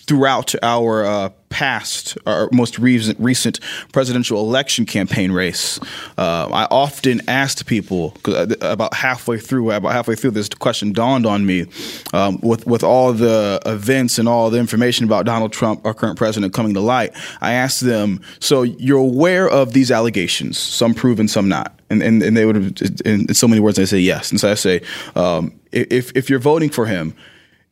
throughout 0.07 0.55
our 0.63 1.05
uh, 1.05 1.29
past, 1.49 2.17
our 2.27 2.49
most 2.53 2.79
recent, 2.79 3.19
recent 3.19 3.61
presidential 3.93 4.41
election 4.41 4.87
campaign 4.87 5.33
race, 5.33 5.81
uh, 6.17 6.49
I 6.53 6.67
often 6.71 7.23
asked 7.29 7.67
people 7.67 8.17
uh, 8.27 8.47
about 8.61 8.95
halfway 8.95 9.39
through, 9.39 9.73
about 9.73 9.93
halfway 9.93 10.15
through, 10.15 10.33
this 10.33 10.49
question 10.49 10.93
dawned 10.93 11.27
on 11.27 11.47
me 11.47 11.67
um, 12.13 12.39
with 12.43 12.67
with 12.67 12.85
all 12.85 13.13
the 13.13 13.61
events 13.67 14.19
and 14.19 14.29
all 14.29 14.51
the 14.51 14.59
information 14.59 15.05
about 15.07 15.25
Donald 15.25 15.53
Trump, 15.53 15.85
our 15.85 15.95
current 15.95 16.19
president, 16.19 16.53
coming 16.53 16.75
to 16.75 16.81
light. 16.81 17.13
I 17.41 17.53
asked 17.55 17.81
them, 17.81 18.21
so 18.39 18.63
you're 18.63 18.99
aware 18.99 19.49
of 19.49 19.73
these 19.73 19.91
allegations, 19.91 20.59
some 20.59 20.95
proven, 20.95 21.29
some 21.29 21.49
not. 21.49 21.73
And, 21.89 22.03
and, 22.03 22.23
and 22.23 22.37
they 22.37 22.45
would 22.45 22.57
have, 22.57 22.73
in 23.05 23.33
so 23.33 23.47
many 23.47 23.61
words, 23.61 23.77
they 23.77 23.87
say 23.87 24.01
yes. 24.01 24.31
And 24.33 24.41
so 24.41 24.51
I 24.51 24.55
say, 24.55 24.83
um, 25.15 25.59
if, 25.71 26.11
if 26.17 26.29
you're 26.29 26.41
voting 26.41 26.69
for 26.69 26.85
him, 26.85 27.15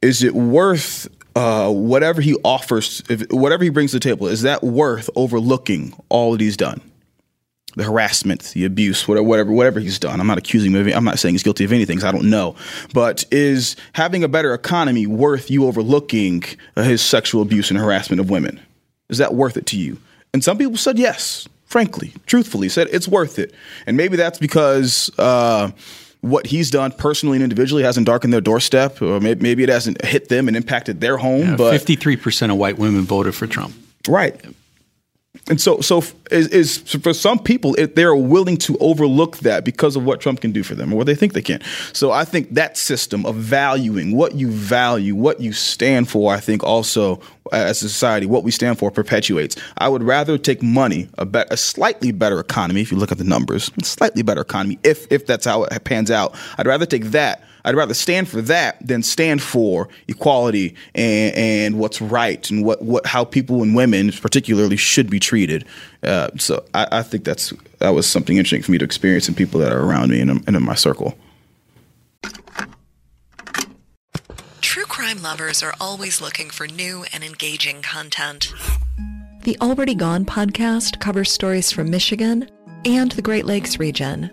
is 0.03 0.23
it 0.23 0.35
worth 0.35 1.09
uh, 1.35 1.71
whatever 1.71 2.21
he 2.21 2.37
offers, 2.45 3.03
if, 3.09 3.31
whatever 3.31 3.65
he 3.65 3.71
brings 3.71 3.91
to 3.91 3.97
the 3.97 4.01
table, 4.01 4.27
is 4.27 4.43
that 4.43 4.63
worth 4.63 5.11
overlooking 5.17 5.95
all 6.09 6.33
that 6.33 6.41
he's 6.41 6.57
done? 6.57 6.81
The 7.77 7.83
harassment, 7.83 8.53
the 8.55 8.65
abuse, 8.65 9.09
whatever, 9.09 9.27
whatever, 9.27 9.53
whatever 9.53 9.81
he's 9.81 9.99
done. 9.99 10.21
I'm 10.21 10.29
not 10.29 10.39
accusing 10.39 10.73
him. 10.73 10.87
Of, 10.87 10.95
I'm 10.95 11.05
not 11.05 11.19
saying 11.19 11.35
he's 11.35 11.43
guilty 11.43 11.65
of 11.65 11.73
anything. 11.73 12.05
I 12.05 12.13
don't 12.13 12.31
know. 12.31 12.55
But 12.93 13.25
is 13.33 13.75
having 13.95 14.23
a 14.23 14.29
better 14.29 14.55
economy 14.55 15.09
worth 15.09 15.51
you 15.51 15.67
overlooking 15.67 16.45
uh, 16.77 16.85
his 16.85 17.03
sexual 17.03 17.43
abuse 17.43 17.71
and 17.71 17.81
harassment 17.81 18.21
of 18.21 18.31
women? 18.31 18.61
Is 19.09 19.19
that 19.19 19.35
worth 19.35 19.57
it 19.57 19.67
to 19.67 19.77
you? 19.77 19.99
And 20.33 20.45
some 20.45 20.57
people 20.57 20.77
said 20.77 20.99
yes. 20.99 21.49
Frankly, 21.67 22.13
truthfully, 22.27 22.69
said 22.69 22.87
it's 22.93 23.09
worth 23.09 23.41
it. 23.41 23.53
And 23.87 23.97
maybe 23.97 24.17
that's 24.17 24.39
because. 24.39 25.11
Uh, 25.19 25.73
what 26.25 26.47
he's 26.47 26.71
done 26.71 26.91
personally 26.93 27.37
and 27.37 27.43
individually 27.43 27.83
hasn't 27.83 28.07
darkened 28.07 28.33
their 28.33 28.41
doorstep, 28.41 29.03
or 29.03 29.21
maybe, 29.21 29.43
maybe 29.43 29.63
it 29.63 29.69
hasn't 29.69 30.03
hit 30.05 30.29
them 30.29 30.49
and 30.49 30.57
impacted 30.57 31.01
their 31.01 31.19
home. 31.19 31.41
Yeah, 31.41 31.57
but 31.57 31.73
fifty-three 31.73 32.17
percent 32.17 32.51
of 32.51 32.59
white 32.59 32.79
women 32.79 33.03
voted 33.03 33.35
for 33.35 33.47
Trump. 33.47 33.75
Right. 34.09 34.41
And 35.49 35.61
so, 35.61 35.81
so 35.81 36.03
is, 36.31 36.49
is 36.49 36.79
for 36.79 37.13
some 37.13 37.39
people, 37.39 37.75
it, 37.75 37.97
they're 37.97 38.15
willing 38.15 38.57
to 38.59 38.79
overlook 38.79 39.39
that 39.39 39.65
because 39.65 39.95
of 39.95 40.05
what 40.05 40.21
Trump 40.21 40.41
can 40.41 40.53
do 40.53 40.63
for 40.63 40.75
them 40.75 40.93
or 40.93 40.97
what 40.97 41.07
they 41.07 41.15
think 41.15 41.35
they 41.35 41.43
can. 41.43 41.61
So, 41.93 42.13
I 42.13 42.25
think 42.25 42.55
that 42.55 42.79
system 42.79 43.27
of 43.27 43.35
valuing 43.35 44.17
what 44.17 44.37
you 44.37 44.51
value, 44.51 45.15
what 45.15 45.41
you 45.41 45.53
stand 45.53 46.09
for, 46.09 46.33
I 46.33 46.41
think 46.41 46.65
also 46.65 47.17
uh, 47.53 47.57
as 47.57 47.83
a 47.83 47.89
society, 47.89 48.27
what 48.27 48.43
we 48.43 48.53
stand 48.53 48.79
for 48.79 48.91
perpetuates. 48.91 49.57
I 49.77 49.89
would 49.89 50.03
rather 50.03 50.39
take 50.39 50.63
money, 50.63 51.09
a, 51.19 51.27
be- 51.27 51.45
a 51.51 51.57
slightly 51.57 52.11
better 52.11 52.41
economy, 52.41 52.81
if 52.81 52.91
you 52.91 52.97
look 52.97 53.13
at 53.13 53.19
the 53.19 53.25
numbers, 53.25 53.71
a 53.79 53.85
slightly 53.85 54.23
better 54.23 54.41
economy, 54.41 54.79
if 54.83 55.11
if 55.13 55.27
that's 55.27 55.45
how 55.45 55.65
it 55.65 55.85
pans 55.85 56.11
out. 56.11 56.35
I'd 56.57 56.67
rather 56.67 56.87
take 56.87 57.07
that 57.07 57.43
I'd 57.65 57.75
rather 57.75 57.95
stand 57.95 58.29
for 58.29 58.41
that 58.43 58.77
than 58.87 59.03
stand 59.03 59.43
for 59.43 59.89
equality 60.09 60.75
and, 60.95 61.35
and 61.37 61.79
what's 61.79 62.01
right 62.01 62.51
and 62.51 62.65
what, 62.65 62.83
what 62.83 63.07
how 63.07 63.25
people 63.25 63.63
and 63.63 63.75
women 63.75 64.11
particularly 64.11 64.77
should 64.77 65.11
be 65.11 65.21
treated. 65.21 65.35
treated. 65.35 65.67
Uh, 66.03 66.31
so 66.39 66.65
I, 66.75 66.87
I, 66.93 67.03
think 67.03 67.25
that's 67.25 67.53
that 67.79 67.91
was 67.91 68.07
something 68.07 68.37
interesting 68.37 68.63
for 68.63 68.73
me 68.73 68.79
to 68.79 68.85
experience 68.85 69.29
in 69.29 69.35
people 69.35 69.59
that 69.61 69.73
are 69.73 69.81
around 69.81 70.11
me 70.11 70.21
and, 70.21 70.31
and 70.47 70.57
in 70.57 70.63
my 70.63 70.75
circle. 70.75 71.17
True 74.61 74.85
crime 74.85 75.23
lovers 75.23 75.63
are 75.63 75.75
always 75.81 76.21
looking 76.21 76.51
for 76.51 76.67
new 76.67 77.05
and 77.13 77.25
engaging 77.25 77.83
content. 77.83 78.53
The 79.43 79.59
Already 79.61 79.95
Gone 79.95 80.25
podcast 80.25 81.01
covers 81.01 81.31
stories 81.31 81.71
from 81.73 81.91
Michigan 81.91 82.49
and 82.85 83.13
the 83.13 83.23
Great 83.23 83.45
Lakes 83.45 83.79
region. 83.79 84.31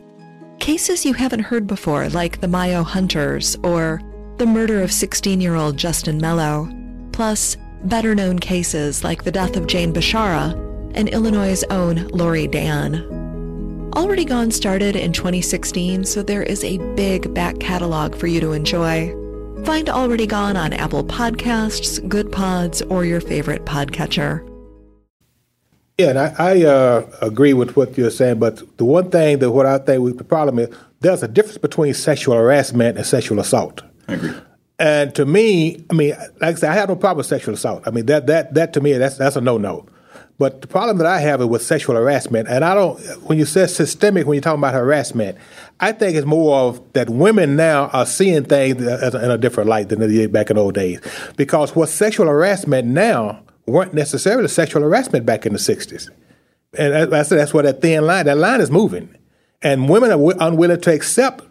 Cases 0.62 1.06
you 1.06 1.16
haven't 1.16 1.40
heard 1.40 1.66
before, 1.66 2.08
like 2.10 2.40
the 2.40 2.48
Mio 2.48 2.84
Hunters 2.84 3.56
or 3.64 4.00
the 4.38 4.46
murder 4.46 4.84
of 4.84 4.92
16 4.92 5.42
year 5.42 5.56
old 5.56 5.76
Justin 5.76 6.20
Mello, 6.22 6.70
plus 7.12 7.58
better 7.86 8.14
known 8.14 8.38
cases 8.38 9.04
like 9.04 9.24
the 9.24 9.32
death 9.32 9.56
of 9.56 9.66
Jane 9.66 9.92
Bashara 9.92 10.54
and 10.94 11.10
Illinois' 11.10 11.64
own 11.72 12.08
Laurie 12.10 12.46
Dann. 12.46 13.92
Already 13.96 14.24
Gone 14.24 14.52
started 14.52 14.96
in 14.96 15.12
2016, 15.12 16.06
so 16.06 16.22
there 16.22 16.44
is 16.44 16.64
a 16.64 16.78
big 16.94 17.34
back 17.34 17.60
catalog 17.60 18.16
for 18.16 18.28
you 18.28 18.40
to 18.40 18.52
enjoy. 18.52 19.10
Find 19.66 19.90
Already 19.90 20.28
Gone 20.28 20.56
on 20.56 20.74
Apple 20.74 21.04
Podcasts, 21.04 22.00
Goodpods, 22.08 22.88
or 22.92 23.04
your 23.04 23.20
favorite 23.20 23.66
podcatcher. 23.66 24.48
Yeah, 25.98 26.10
and 26.10 26.20
I, 26.20 26.34
I 26.38 26.66
uh, 26.66 27.06
agree 27.22 27.54
with 27.54 27.76
what 27.76 27.98
you're 27.98 28.10
saying, 28.10 28.40
but 28.40 28.78
the 28.78 28.86
one 28.86 29.12
thing 29.12 29.40
that 29.40 29.52
what 29.52 29.66
I 29.66 29.78
think 29.78 30.02
we, 30.02 30.14
the 30.14 30.24
problem 30.24 30.60
is 30.60 30.70
there's 31.02 31.22
a 31.22 31.28
difference 31.28 31.58
between 31.58 31.94
sexual 31.94 32.36
harassment 32.36 32.98
and 32.98 33.06
sexual 33.06 33.40
assault. 33.40 33.82
I 34.08 34.14
agree. 34.14 34.34
And 34.80 35.14
to 35.14 35.28
me, 35.28 35.86
I 35.92 35.94
mean, 35.94 36.16
like 36.40 36.56
I 36.56 36.60
said, 36.60 36.72
I 36.72 36.74
have 36.74 36.90
no 36.90 36.96
problem 36.96 37.18
with 37.18 37.28
sexual 37.28 37.54
assault. 37.54 37.84
I 37.86 37.92
mean, 37.92 38.08
that 38.08 38.26
that 38.28 38.56
that 38.56 38.74
to 38.74 38.82
me, 38.82 38.94
that's 38.94 39.18
that's 39.18 39.36
a 39.36 39.42
no 39.42 39.60
no. 39.60 39.86
But 40.40 40.62
the 40.62 40.68
problem 40.68 40.98
that 40.98 41.06
I 41.06 41.20
have 41.20 41.40
is 41.40 41.46
with 41.46 41.62
sexual 41.62 41.96
harassment, 41.96 42.48
and 42.48 42.66
I 42.66 42.74
don't. 42.74 43.00
When 43.28 43.38
you 43.38 43.46
say 43.46 43.68
systemic, 43.68 44.26
when 44.26 44.38
you're 44.38 44.42
talking 44.42 44.60
about 44.60 44.74
harassment, 44.74 45.38
I 45.80 45.92
think 45.92 46.16
it's 46.16 46.26
more 46.26 46.58
of 46.62 46.94
that 46.94 47.12
women 47.12 47.56
now 47.56 47.90
are 47.90 48.08
seeing 48.08 48.46
things 48.46 48.82
in 48.82 49.32
a 49.32 49.38
different 49.38 49.70
light 49.70 49.90
than 49.90 50.00
they 50.00 50.08
did 50.08 50.34
back 50.34 50.50
in 50.50 50.56
the 50.56 50.64
old 50.64 50.74
days. 50.74 51.00
Because 51.38 51.76
what 51.76 51.90
sexual 51.90 52.26
harassment 52.26 52.88
now 52.88 53.44
weren't 53.72 53.94
necessarily 53.94 54.48
sexual 54.48 54.82
harassment 54.82 55.26
back 55.26 55.46
in 55.46 55.54
the 55.54 55.60
'60s, 55.60 56.10
and 56.78 57.16
I 57.16 57.24
said 57.24 57.40
that's 57.40 57.54
where 57.54 57.64
that 57.64 57.82
thin 57.82 58.06
line. 58.06 58.26
That 58.26 58.38
line 58.38 58.62
is 58.62 58.72
moving, 58.72 59.16
and 59.62 59.90
women 59.90 60.12
are 60.12 60.34
unwilling 60.40 60.82
to 60.82 60.94
accept 60.94 61.44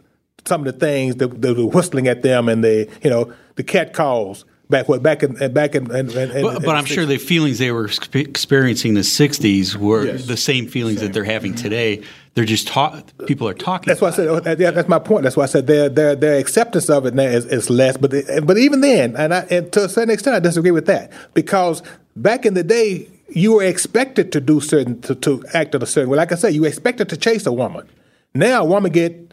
some 0.47 0.67
of 0.67 0.73
the 0.73 0.79
things 0.79 1.17
that, 1.17 1.41
that 1.43 1.57
were 1.57 1.67
whistling 1.67 2.09
at 2.09 2.23
them 2.23 2.49
and 2.49 2.65
the 2.65 2.89
you 3.03 3.11
know 3.11 3.33
the 3.57 3.63
cat 3.63 3.93
calls 3.93 4.45
back 4.71 4.89
what 4.89 5.03
back 5.03 5.23
in 5.23 5.53
back 5.53 5.75
in, 5.75 5.91
in, 5.95 6.11
in 6.11 6.43
but, 6.43 6.63
but 6.63 6.77
I'm 6.77 6.85
sure 6.85 7.05
the 7.05 7.19
feelings 7.19 7.59
they 7.59 7.73
were 7.73 7.91
experiencing 8.15 8.91
in 8.91 8.95
the 8.95 9.01
'60s 9.01 9.77
were 9.77 10.07
yes. 10.07 10.27
the 10.27 10.37
same 10.37 10.67
feelings 10.67 10.99
same. 10.99 11.09
that 11.09 11.13
they're 11.13 11.25
having 11.25 11.55
today. 11.55 12.03
They're 12.35 12.45
just 12.45 12.69
talk. 12.69 13.05
People 13.27 13.49
are 13.49 13.55
talking. 13.55 13.91
That's 13.91 14.01
why 14.01 14.09
I 14.09 14.13
said. 14.13 14.29
Oh, 14.29 14.41
yeah, 14.57 14.71
that's 14.71 14.89
my 14.89 15.01
point. 15.01 15.25
That's 15.25 15.37
why 15.37 15.43
I 15.43 15.47
said 15.47 15.67
their 15.67 15.89
their 15.89 16.15
their 16.15 16.39
acceptance 16.39 16.89
of 16.89 17.05
it 17.05 17.15
now 17.15 17.25
is, 17.25 17.45
is 17.47 17.69
less. 17.69 17.97
But 17.97 18.13
but 18.45 18.57
even 18.57 18.81
then, 18.81 19.17
and, 19.17 19.35
I, 19.35 19.41
and 19.51 19.73
to 19.73 19.85
a 19.85 19.89
certain 19.89 20.11
extent, 20.11 20.37
I 20.37 20.39
disagree 20.39 20.71
with 20.71 20.87
that 20.87 21.11
because 21.35 21.83
back 22.17 22.47
in 22.47 22.55
the 22.55 22.65
day, 22.65 23.09
you 23.29 23.55
were 23.55 23.65
expected 23.65 24.33
to 24.33 24.41
do 24.41 24.61
certain 24.61 25.01
to, 25.03 25.15
to 25.15 25.45
act 25.55 25.75
in 25.75 25.83
a 25.83 25.87
certain 25.87 26.11
way. 26.11 26.17
Like 26.17 26.33
I 26.33 26.35
said, 26.35 26.55
you 26.55 26.63
were 26.63 26.69
expected 26.69 27.09
to 27.11 27.17
chase 27.17 27.47
a 27.47 27.53
woman. 27.53 27.89
Now 28.35 28.63
a 28.63 28.65
woman 28.65 28.93
get 28.93 29.31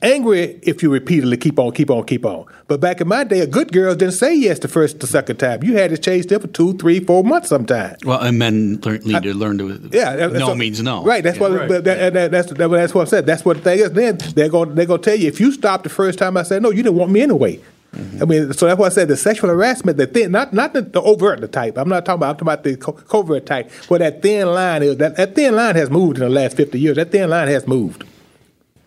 angry 0.00 0.58
if 0.62 0.82
you 0.82 0.90
repeatedly 0.90 1.36
keep 1.36 1.58
on, 1.58 1.72
keep 1.72 1.90
on, 1.90 2.04
keep 2.04 2.24
on. 2.24 2.46
But 2.66 2.80
back 2.80 3.00
in 3.00 3.08
my 3.08 3.24
day, 3.24 3.40
a 3.40 3.46
good 3.46 3.72
girl 3.72 3.94
didn't 3.94 4.14
say 4.14 4.34
yes 4.34 4.58
the 4.58 4.68
first, 4.68 5.00
the 5.00 5.06
second 5.06 5.36
time. 5.36 5.62
You 5.62 5.76
had 5.76 5.90
to 5.90 5.98
chase 5.98 6.26
them 6.26 6.40
for 6.40 6.48
two, 6.48 6.76
three, 6.78 7.00
four 7.00 7.22
months 7.22 7.48
sometimes. 7.48 8.04
Well, 8.04 8.20
and 8.20 8.38
men 8.38 8.80
learn, 8.82 9.00
need 9.02 9.22
to 9.22 9.34
learn 9.34 9.58
to 9.58 9.88
yeah, 9.92 10.26
no 10.26 10.46
so, 10.46 10.54
means 10.54 10.82
no. 10.82 11.04
Right. 11.04 11.22
That's 11.22 11.36
yeah, 11.36 11.42
what. 11.42 11.52
Right. 11.52 11.84
That, 11.84 12.12
that, 12.14 12.30
that's 12.30 12.52
that, 12.52 12.68
that's 12.68 12.94
what 12.94 13.06
I 13.06 13.10
said. 13.10 13.26
That's 13.26 13.44
what 13.44 13.58
the 13.58 13.62
thing 13.62 13.78
is. 13.80 13.92
Then 13.92 14.18
they're 14.34 14.48
going 14.48 14.74
they're 14.74 14.86
going 14.86 15.00
to 15.00 15.10
tell 15.10 15.18
you 15.18 15.28
if 15.28 15.40
you 15.40 15.52
stopped 15.52 15.84
the 15.84 15.90
first 15.90 16.18
time. 16.18 16.36
I 16.36 16.42
said 16.42 16.62
no, 16.62 16.70
you 16.70 16.82
didn't 16.82 16.96
want 16.96 17.12
me 17.12 17.22
anyway. 17.22 17.60
Mm-hmm. 17.92 18.22
I 18.22 18.24
mean, 18.24 18.52
so 18.54 18.66
that's 18.66 18.78
why 18.78 18.86
I 18.86 18.88
said 18.88 19.08
the 19.08 19.16
sexual 19.16 19.50
harassment, 19.50 19.98
the 19.98 20.06
thin, 20.06 20.32
not 20.32 20.52
not 20.52 20.72
the, 20.72 20.82
the 20.82 21.02
overt 21.02 21.40
the 21.40 21.48
type. 21.48 21.76
I'm 21.76 21.88
not 21.88 22.06
talking 22.06 22.20
about. 22.20 22.30
I'm 22.30 22.36
talking 22.36 22.48
about 22.48 22.64
the 22.64 22.76
co- 22.76 22.92
covert 22.92 23.44
type. 23.44 23.70
Where 23.88 23.98
that 23.98 24.22
thin 24.22 24.48
line 24.48 24.82
is. 24.82 24.96
That, 24.96 25.16
that 25.16 25.34
thin 25.34 25.54
line 25.54 25.76
has 25.76 25.90
moved 25.90 26.16
in 26.16 26.24
the 26.24 26.30
last 26.30 26.56
50 26.56 26.80
years. 26.80 26.96
That 26.96 27.10
thin 27.10 27.28
line 27.28 27.48
has 27.48 27.66
moved. 27.66 28.04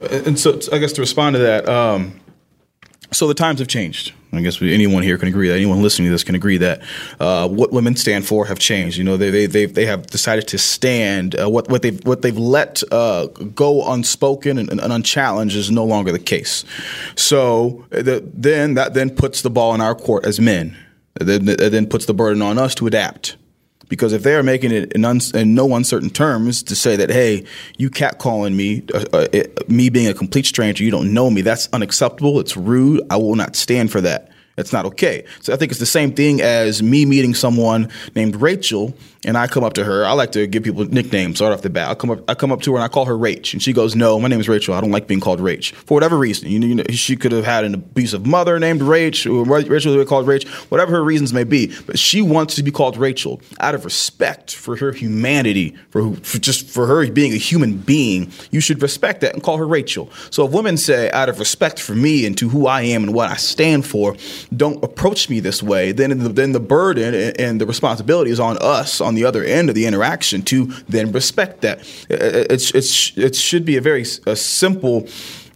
And 0.01 0.39
so, 0.39 0.59
I 0.73 0.79
guess 0.79 0.91
to 0.93 1.01
respond 1.01 1.35
to 1.35 1.39
that, 1.39 1.69
um, 1.69 2.19
so 3.15 3.27
the 3.27 3.33
times 3.33 3.59
have 3.59 3.67
changed. 3.67 4.13
I 4.33 4.41
guess 4.41 4.61
anyone 4.61 5.01
here 5.01 5.17
can 5.17 5.29
agree 5.29 5.47
that 5.47 5.55
anyone 5.55 5.81
listening 5.81 6.07
to 6.07 6.11
this 6.11 6.23
can 6.23 6.35
agree 6.35 6.57
that 6.57 6.81
uh, 7.19 7.47
what 7.47 7.71
women 7.71 7.95
stand 7.95 8.27
for 8.27 8.45
have 8.45 8.59
changed. 8.59 8.97
You 8.97 9.05
know, 9.05 9.15
they 9.15 9.29
they 9.29 9.45
they, 9.45 9.65
they 9.65 9.85
have 9.85 10.07
decided 10.07 10.47
to 10.49 10.57
stand. 10.57 11.39
Uh, 11.39 11.49
what 11.49 11.69
what 11.69 11.81
they've 11.81 12.05
what 12.05 12.21
they've 12.21 12.37
let 12.37 12.83
uh, 12.91 13.27
go 13.27 13.89
unspoken 13.91 14.57
and, 14.57 14.69
and, 14.69 14.81
unchallenged 14.81 15.55
is 15.55 15.71
no 15.71 15.85
longer 15.85 16.11
the 16.11 16.19
case. 16.19 16.65
So 17.15 17.85
the, 17.89 18.29
then 18.33 18.73
that 18.73 18.93
then 18.93 19.09
puts 19.09 19.41
the 19.41 19.49
ball 19.49 19.73
in 19.73 19.81
our 19.81 19.95
court 19.95 20.25
as 20.25 20.39
men. 20.39 20.77
Then, 21.17 21.45
then 21.45 21.87
puts 21.87 22.05
the 22.05 22.13
burden 22.13 22.41
on 22.41 22.57
us 22.57 22.75
to 22.75 22.87
adapt. 22.87 23.37
Because 23.87 24.13
if 24.13 24.23
they 24.23 24.35
are 24.35 24.43
making 24.43 24.71
it 24.71 24.93
in, 24.93 25.05
un- 25.05 25.19
in, 25.33 25.53
no 25.53 25.75
uncertain 25.75 26.09
terms 26.09 26.63
to 26.63 26.75
say 26.75 26.95
that, 26.95 27.09
hey, 27.09 27.45
you 27.77 27.89
catcalling 27.89 28.55
me, 28.55 28.83
uh, 28.93 29.05
uh, 29.13 29.27
it, 29.31 29.69
me 29.69 29.89
being 29.89 30.07
a 30.07 30.13
complete 30.13 30.45
stranger, 30.45 30.83
you 30.83 30.91
don't 30.91 31.13
know 31.13 31.29
me, 31.29 31.41
that's 31.41 31.69
unacceptable. 31.71 32.39
It's 32.39 32.57
rude. 32.57 33.01
I 33.09 33.17
will 33.17 33.35
not 33.35 33.55
stand 33.55 33.91
for 33.91 34.01
that. 34.01 34.29
It's 34.57 34.71
not 34.71 34.85
okay. 34.85 35.25
So 35.41 35.53
I 35.53 35.57
think 35.57 35.71
it's 35.71 35.79
the 35.79 35.85
same 35.85 36.13
thing 36.13 36.41
as 36.41 36.81
me 36.81 37.05
meeting 37.05 37.33
someone 37.33 37.89
named 38.15 38.37
Rachel 38.37 38.95
and 39.25 39.37
I 39.37 39.47
come 39.47 39.63
up 39.63 39.73
to 39.73 39.83
her. 39.83 40.05
I 40.05 40.13
like 40.13 40.31
to 40.33 40.47
give 40.47 40.63
people 40.63 40.85
nicknames 40.85 41.41
right 41.41 41.51
off 41.51 41.61
the 41.61 41.69
bat. 41.69 41.89
I 41.89 41.95
come 41.95 42.11
up, 42.11 42.29
I 42.29 42.35
come 42.35 42.51
up 42.51 42.61
to 42.61 42.71
her 42.71 42.77
and 42.77 42.83
I 42.83 42.87
call 42.87 43.05
her 43.05 43.15
Rach, 43.15 43.53
and 43.53 43.61
she 43.61 43.73
goes, 43.73 43.95
"No, 43.95 44.19
my 44.19 44.27
name 44.27 44.39
is 44.39 44.47
Rachel. 44.47 44.73
I 44.73 44.81
don't 44.81 44.91
like 44.91 45.07
being 45.07 45.19
called 45.19 45.39
Rach 45.39 45.73
for 45.73 45.95
whatever 45.95 46.17
reason. 46.17 46.49
You 46.49 46.59
know, 46.59 46.67
you 46.67 46.75
know 46.75 46.83
she 46.91 47.15
could 47.15 47.31
have 47.31 47.45
had 47.45 47.65
an 47.65 47.73
abusive 47.73 48.25
mother 48.25 48.59
named 48.59 48.81
Rach, 48.81 49.29
or 49.29 49.43
Rachel 49.43 49.95
would 49.95 50.07
called 50.07 50.27
Rach, 50.27 50.47
whatever 50.69 50.91
her 50.91 51.03
reasons 51.03 51.33
may 51.33 51.43
be. 51.43 51.73
But 51.85 51.99
she 51.99 52.21
wants 52.21 52.55
to 52.55 52.63
be 52.63 52.71
called 52.71 52.97
Rachel 52.97 53.41
out 53.59 53.75
of 53.75 53.85
respect 53.85 54.55
for 54.55 54.75
her 54.75 54.91
humanity, 54.91 55.75
for, 55.89 56.15
for 56.17 56.39
just 56.39 56.69
for 56.69 56.85
her 56.87 57.09
being 57.11 57.33
a 57.33 57.37
human 57.37 57.77
being. 57.77 58.31
You 58.51 58.59
should 58.59 58.81
respect 58.81 59.21
that 59.21 59.33
and 59.33 59.43
call 59.43 59.57
her 59.57 59.67
Rachel. 59.67 60.09
So 60.29 60.45
if 60.45 60.51
women 60.51 60.77
say, 60.77 61.09
out 61.11 61.29
of 61.29 61.39
respect 61.39 61.79
for 61.79 61.95
me 61.95 62.25
and 62.25 62.37
to 62.37 62.49
who 62.49 62.67
I 62.67 62.81
am 62.81 63.03
and 63.03 63.13
what 63.13 63.29
I 63.29 63.35
stand 63.35 63.85
for, 63.85 64.15
don't 64.55 64.83
approach 64.83 65.29
me 65.29 65.39
this 65.39 65.63
way, 65.63 65.91
then 65.91 66.17
the, 66.17 66.29
then 66.29 66.51
the 66.51 66.59
burden 66.59 67.33
and 67.39 67.59
the 67.59 67.65
responsibility 67.65 68.31
is 68.31 68.39
on 68.39 68.57
us 68.61 69.01
on 69.01 69.14
the 69.15 69.25
other 69.25 69.43
end 69.43 69.69
of 69.69 69.75
the 69.75 69.85
interaction 69.85 70.41
to 70.43 70.65
then 70.87 71.11
respect 71.11 71.61
that. 71.61 71.79
It's, 72.09 72.71
it's, 72.71 73.17
it 73.17 73.35
should 73.35 73.65
be 73.65 73.77
a 73.77 73.81
very 73.81 74.05
a 74.25 74.35
simple 74.35 75.07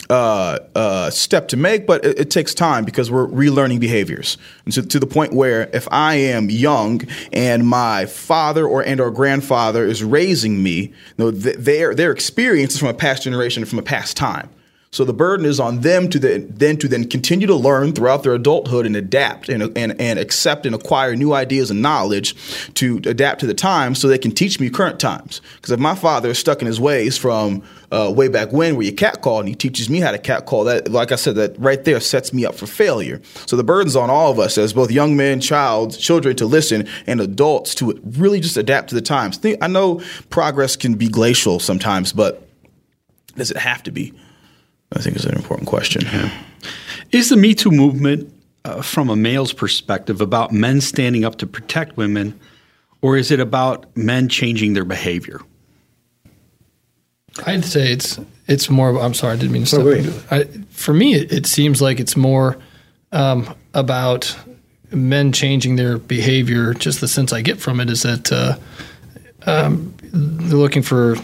uh, 0.09 0.57
uh, 0.73 1.09
step 1.11 1.47
to 1.49 1.57
make, 1.57 1.85
but 1.85 2.03
it, 2.03 2.19
it, 2.19 2.31
takes 2.31 2.55
time 2.55 2.83
because 2.83 3.11
we're 3.11 3.27
relearning 3.27 3.79
behaviors. 3.79 4.37
And 4.65 4.73
so 4.73 4.81
to 4.81 4.99
the 4.99 5.05
point 5.05 5.33
where 5.33 5.69
if 5.71 5.87
I 5.91 6.15
am 6.15 6.49
young 6.49 7.01
and 7.31 7.67
my 7.67 8.07
father 8.07 8.65
or 8.65 8.81
and 8.81 8.99
or 8.99 9.11
grandfather 9.11 9.85
is 9.85 10.03
raising 10.03 10.63
me, 10.63 10.81
you 10.81 10.93
know, 11.19 11.29
their 11.29 11.93
their 11.93 12.15
is 12.15 12.79
from 12.79 12.87
a 12.87 12.93
past 12.93 13.23
generation 13.23 13.63
from 13.65 13.77
a 13.77 13.83
past 13.83 14.17
time. 14.17 14.49
So 14.91 15.05
the 15.05 15.13
burden 15.13 15.45
is 15.45 15.59
on 15.59 15.81
them 15.81 16.09
to 16.09 16.17
the, 16.17 16.39
then 16.49 16.75
to 16.77 16.87
then 16.87 17.07
continue 17.07 17.45
to 17.45 17.55
learn 17.55 17.93
throughout 17.93 18.23
their 18.23 18.33
adulthood 18.33 18.87
and 18.87 18.95
adapt 18.95 19.47
and, 19.47 19.77
and, 19.77 19.99
and 20.01 20.17
accept 20.17 20.65
and 20.65 20.73
acquire 20.73 21.15
new 21.15 21.31
ideas 21.31 21.69
and 21.69 21.79
knowledge 21.79 22.35
to 22.73 22.97
adapt 23.05 23.41
to 23.41 23.45
the 23.45 23.53
times 23.53 23.99
so 23.99 24.07
they 24.07 24.17
can 24.17 24.31
teach 24.31 24.59
me 24.59 24.67
current 24.67 24.99
times. 24.99 25.41
Because 25.57 25.69
if 25.71 25.79
my 25.79 25.93
father 25.93 26.29
is 26.29 26.39
stuck 26.39 26.61
in 26.61 26.65
his 26.65 26.79
ways 26.79 27.19
from 27.19 27.61
uh, 27.91 28.11
way 28.15 28.29
back 28.29 28.51
when 28.51 28.75
where 28.75 28.85
you 28.85 28.91
catcall 28.91 29.39
and 29.39 29.47
he 29.47 29.53
teaches 29.53 29.91
me 29.91 29.99
how 29.99 30.09
to 30.09 30.17
catcall, 30.17 30.63
that 30.63 30.89
like 30.89 31.11
I 31.11 31.17
said, 31.17 31.35
that 31.35 31.59
right 31.59 31.83
there 31.83 31.99
sets 31.99 32.33
me 32.33 32.43
up 32.43 32.55
for 32.55 32.65
failure. 32.65 33.21
So 33.45 33.55
the 33.55 33.63
burden's 33.63 33.95
on 33.95 34.09
all 34.09 34.31
of 34.31 34.39
us 34.39 34.57
as 34.57 34.73
both 34.73 34.89
young 34.89 35.15
men, 35.15 35.39
child, 35.39 35.99
children 35.99 36.35
to 36.37 36.47
listen 36.47 36.87
and 37.05 37.21
adults 37.21 37.75
to 37.75 37.99
really 38.03 38.39
just 38.39 38.57
adapt 38.57 38.89
to 38.89 38.95
the 38.95 39.01
times. 39.01 39.39
I 39.61 39.67
know 39.67 40.01
progress 40.31 40.75
can 40.75 40.95
be 40.95 41.09
glacial 41.09 41.59
sometimes, 41.59 42.11
but 42.11 42.47
does 43.35 43.51
it 43.51 43.57
have 43.57 43.83
to 43.83 43.91
be? 43.91 44.13
I 44.95 44.99
think 45.01 45.15
is 45.15 45.25
an 45.25 45.35
important 45.35 45.67
question. 45.67 46.03
Yeah. 46.03 46.31
Is 47.11 47.29
the 47.29 47.37
Me 47.37 47.53
Too 47.53 47.71
movement, 47.71 48.31
uh, 48.65 48.81
from 48.81 49.09
a 49.09 49.15
male's 49.15 49.53
perspective, 49.53 50.21
about 50.21 50.51
men 50.51 50.81
standing 50.81 51.25
up 51.25 51.37
to 51.37 51.47
protect 51.47 51.97
women, 51.97 52.39
or 53.01 53.17
is 53.17 53.31
it 53.31 53.39
about 53.39 53.85
men 53.95 54.29
changing 54.29 54.73
their 54.73 54.85
behavior? 54.85 55.41
I'd 57.45 57.63
say 57.63 57.91
it's 57.91 58.19
it's 58.47 58.69
more. 58.69 58.99
I'm 58.99 59.13
sorry, 59.13 59.33
I 59.33 59.35
didn't 59.37 59.51
mean 59.51 59.63
to 59.63 59.67
step. 59.67 59.81
Oh, 60.31 60.35
I, 60.35 60.43
for 60.71 60.93
me, 60.93 61.13
it, 61.13 61.31
it, 61.31 61.45
seems 61.45 61.81
like 61.81 61.99
it's 61.99 62.17
more 62.17 62.57
um, 63.11 63.55
about 63.73 64.35
men 64.91 65.31
changing 65.31 65.75
their 65.75 65.97
behavior. 65.97 66.73
Just 66.73 66.99
the 66.99 67.07
sense 67.07 67.31
I 67.31 67.41
get 67.41 67.59
from 67.59 67.79
it 67.79 67.89
is 67.89 68.01
that 68.01 68.31
uh, 68.31 68.57
um, 69.45 69.93
they're 70.01 70.57
looking 70.57 70.81
for 70.81 71.15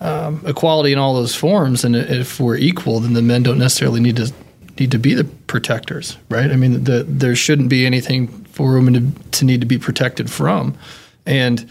um, 0.00 0.42
equality 0.46 0.92
in 0.92 0.98
all 0.98 1.14
those 1.14 1.34
forms, 1.34 1.84
and 1.84 1.96
if 1.96 2.38
we're 2.40 2.56
equal, 2.56 3.00
then 3.00 3.14
the 3.14 3.22
men 3.22 3.42
don't 3.42 3.58
necessarily 3.58 4.00
need 4.00 4.16
to 4.16 4.32
need 4.78 4.90
to 4.90 4.98
be 4.98 5.14
the 5.14 5.24
protectors, 5.46 6.18
right? 6.28 6.50
I 6.50 6.56
mean, 6.56 6.84
the, 6.84 7.02
there 7.08 7.34
shouldn't 7.34 7.70
be 7.70 7.86
anything 7.86 8.28
for 8.44 8.74
women 8.74 8.92
to, 8.94 9.30
to 9.38 9.44
need 9.46 9.60
to 9.62 9.66
be 9.66 9.78
protected 9.78 10.30
from, 10.30 10.76
and 11.24 11.68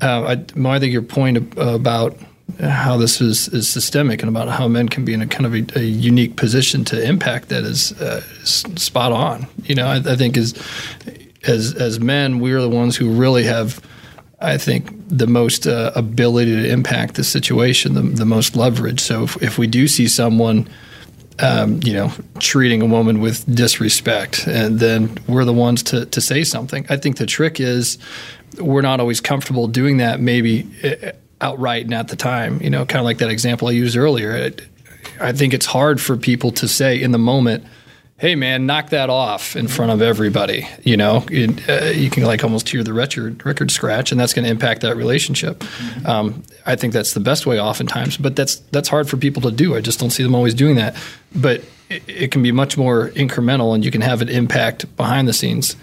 uh, 0.00 0.22
I, 0.22 0.32
I 0.32 0.78
think 0.78 0.92
your 0.92 1.02
point 1.02 1.54
about 1.56 2.18
how 2.60 2.96
this 2.96 3.20
is, 3.20 3.48
is 3.48 3.68
systemic 3.68 4.22
and 4.22 4.28
about 4.28 4.48
how 4.48 4.66
men 4.68 4.88
can 4.88 5.04
be 5.04 5.12
in 5.12 5.22
a 5.22 5.26
kind 5.26 5.46
of 5.46 5.54
a, 5.54 5.78
a 5.78 5.82
unique 5.82 6.36
position 6.36 6.84
to 6.86 7.00
impact 7.00 7.50
that 7.50 7.64
is, 7.64 7.92
uh, 8.00 8.20
spot 8.44 9.12
on. 9.12 9.46
You 9.64 9.74
know, 9.74 9.86
I, 9.86 9.96
I 9.96 10.16
think 10.16 10.36
as 10.36 10.54
as 11.46 11.74
as 11.74 12.00
men, 12.00 12.40
we 12.40 12.52
are 12.52 12.60
the 12.60 12.68
ones 12.68 12.96
who 12.96 13.10
really 13.10 13.44
have. 13.44 13.80
I 14.40 14.56
think 14.56 14.90
the 15.08 15.26
most 15.26 15.66
uh, 15.66 15.92
ability 15.96 16.62
to 16.62 16.68
impact 16.70 17.14
the 17.14 17.24
situation, 17.24 17.94
the, 17.94 18.02
the 18.02 18.24
most 18.24 18.54
leverage. 18.54 19.00
So 19.00 19.24
if, 19.24 19.42
if 19.42 19.58
we 19.58 19.66
do 19.66 19.88
see 19.88 20.06
someone, 20.06 20.68
um, 21.40 21.80
you 21.82 21.92
know, 21.92 22.12
treating 22.38 22.80
a 22.80 22.86
woman 22.86 23.20
with 23.20 23.44
disrespect, 23.52 24.46
and 24.46 24.78
then 24.78 25.18
we're 25.26 25.44
the 25.44 25.52
ones 25.52 25.82
to, 25.84 26.06
to 26.06 26.20
say 26.20 26.44
something. 26.44 26.86
I 26.88 26.96
think 26.96 27.16
the 27.16 27.26
trick 27.26 27.58
is 27.58 27.98
we're 28.60 28.82
not 28.82 29.00
always 29.00 29.20
comfortable 29.20 29.66
doing 29.66 29.96
that. 29.98 30.20
Maybe 30.20 30.68
uh, 30.84 31.12
outright 31.40 31.84
and 31.84 31.94
at 31.94 32.08
the 32.08 32.16
time. 32.16 32.60
You 32.62 32.70
know, 32.70 32.86
kind 32.86 33.00
of 33.00 33.04
like 33.04 33.18
that 33.18 33.30
example 33.30 33.68
I 33.68 33.72
used 33.72 33.96
earlier. 33.96 34.32
It, 34.32 34.62
I 35.20 35.32
think 35.32 35.52
it's 35.52 35.66
hard 35.66 36.00
for 36.00 36.16
people 36.16 36.52
to 36.52 36.68
say 36.68 37.00
in 37.00 37.10
the 37.10 37.18
moment, 37.18 37.64
"Hey, 38.18 38.34
man, 38.34 38.66
knock 38.66 38.90
that 38.90 39.10
off 39.10 39.56
in 39.56 39.68
front 39.68 39.92
of 39.92 40.02
everybody." 40.02 40.68
You 40.84 40.96
know, 40.96 41.24
it, 41.30 41.68
uh, 41.68 41.86
you 41.86 42.10
can 42.10 42.24
like 42.24 42.44
almost 42.44 42.68
hear 42.68 42.84
the 42.84 42.92
record 42.92 43.44
record 43.46 43.70
scratch, 43.70 44.12
and 44.12 44.20
that's 44.20 44.34
going 44.34 44.44
to 44.44 44.50
impact 44.50 44.82
that 44.82 44.96
relationship. 44.96 45.60
Mm-hmm. 45.60 46.06
Um, 46.06 46.42
I 46.66 46.76
think 46.76 46.92
that's 46.92 47.14
the 47.14 47.20
best 47.20 47.46
way, 47.46 47.60
oftentimes, 47.60 48.16
but 48.16 48.36
that's 48.36 48.56
that's 48.72 48.88
hard 48.88 49.08
for 49.08 49.16
people 49.16 49.42
to 49.42 49.50
do. 49.50 49.74
I 49.74 49.80
just 49.80 49.98
don't 49.98 50.10
see 50.10 50.22
them 50.22 50.34
always 50.34 50.54
doing 50.54 50.76
that. 50.76 50.96
But 51.34 51.62
it, 51.88 52.02
it 52.06 52.30
can 52.30 52.42
be 52.42 52.52
much 52.52 52.76
more 52.76 53.10
incremental, 53.10 53.74
and 53.74 53.84
you 53.84 53.90
can 53.90 54.02
have 54.02 54.22
an 54.22 54.28
impact 54.28 54.94
behind 54.96 55.28
the 55.28 55.32
scenes 55.32 55.76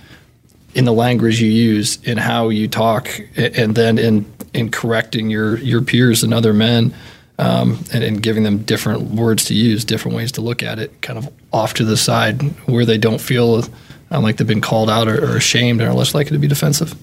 in 0.74 0.86
the 0.86 0.94
language 0.94 1.42
you 1.42 1.50
use, 1.50 1.98
in 2.04 2.18
how 2.18 2.50
you 2.50 2.68
talk, 2.68 3.10
and 3.36 3.76
then 3.76 3.98
in 3.98 4.26
in 4.54 4.70
correcting 4.70 5.30
your 5.30 5.58
your 5.58 5.82
peers 5.82 6.24
and 6.24 6.34
other 6.34 6.54
men, 6.54 6.94
um, 7.38 7.84
and, 7.94 8.04
and, 8.04 8.24
giving 8.24 8.44
them 8.44 8.60
different 8.60 9.12
words 9.12 9.46
to 9.46 9.54
use, 9.54 9.84
different 9.84 10.16
ways 10.16 10.32
to 10.34 10.42
look 10.42 10.64
at 10.64 10.80
it, 10.80 11.02
kind 11.02 11.20
of 11.20 11.30
off 11.52 11.74
to 11.76 11.86
the 11.86 11.98
side 11.98 12.42
where 12.68 12.86
they 12.86 12.98
don't 12.98 13.20
feel 13.20 13.64
uh, 14.12 14.20
like 14.22 14.38
they've 14.38 14.48
been 14.48 14.62
called 14.62 14.90
out 14.90 15.08
or, 15.08 15.22
or, 15.22 15.36
ashamed 15.36 15.82
and 15.82 15.90
are 15.90 15.94
less 15.94 16.14
likely 16.14 16.32
to 16.32 16.40
be 16.40 16.48
defensive. 16.48 16.94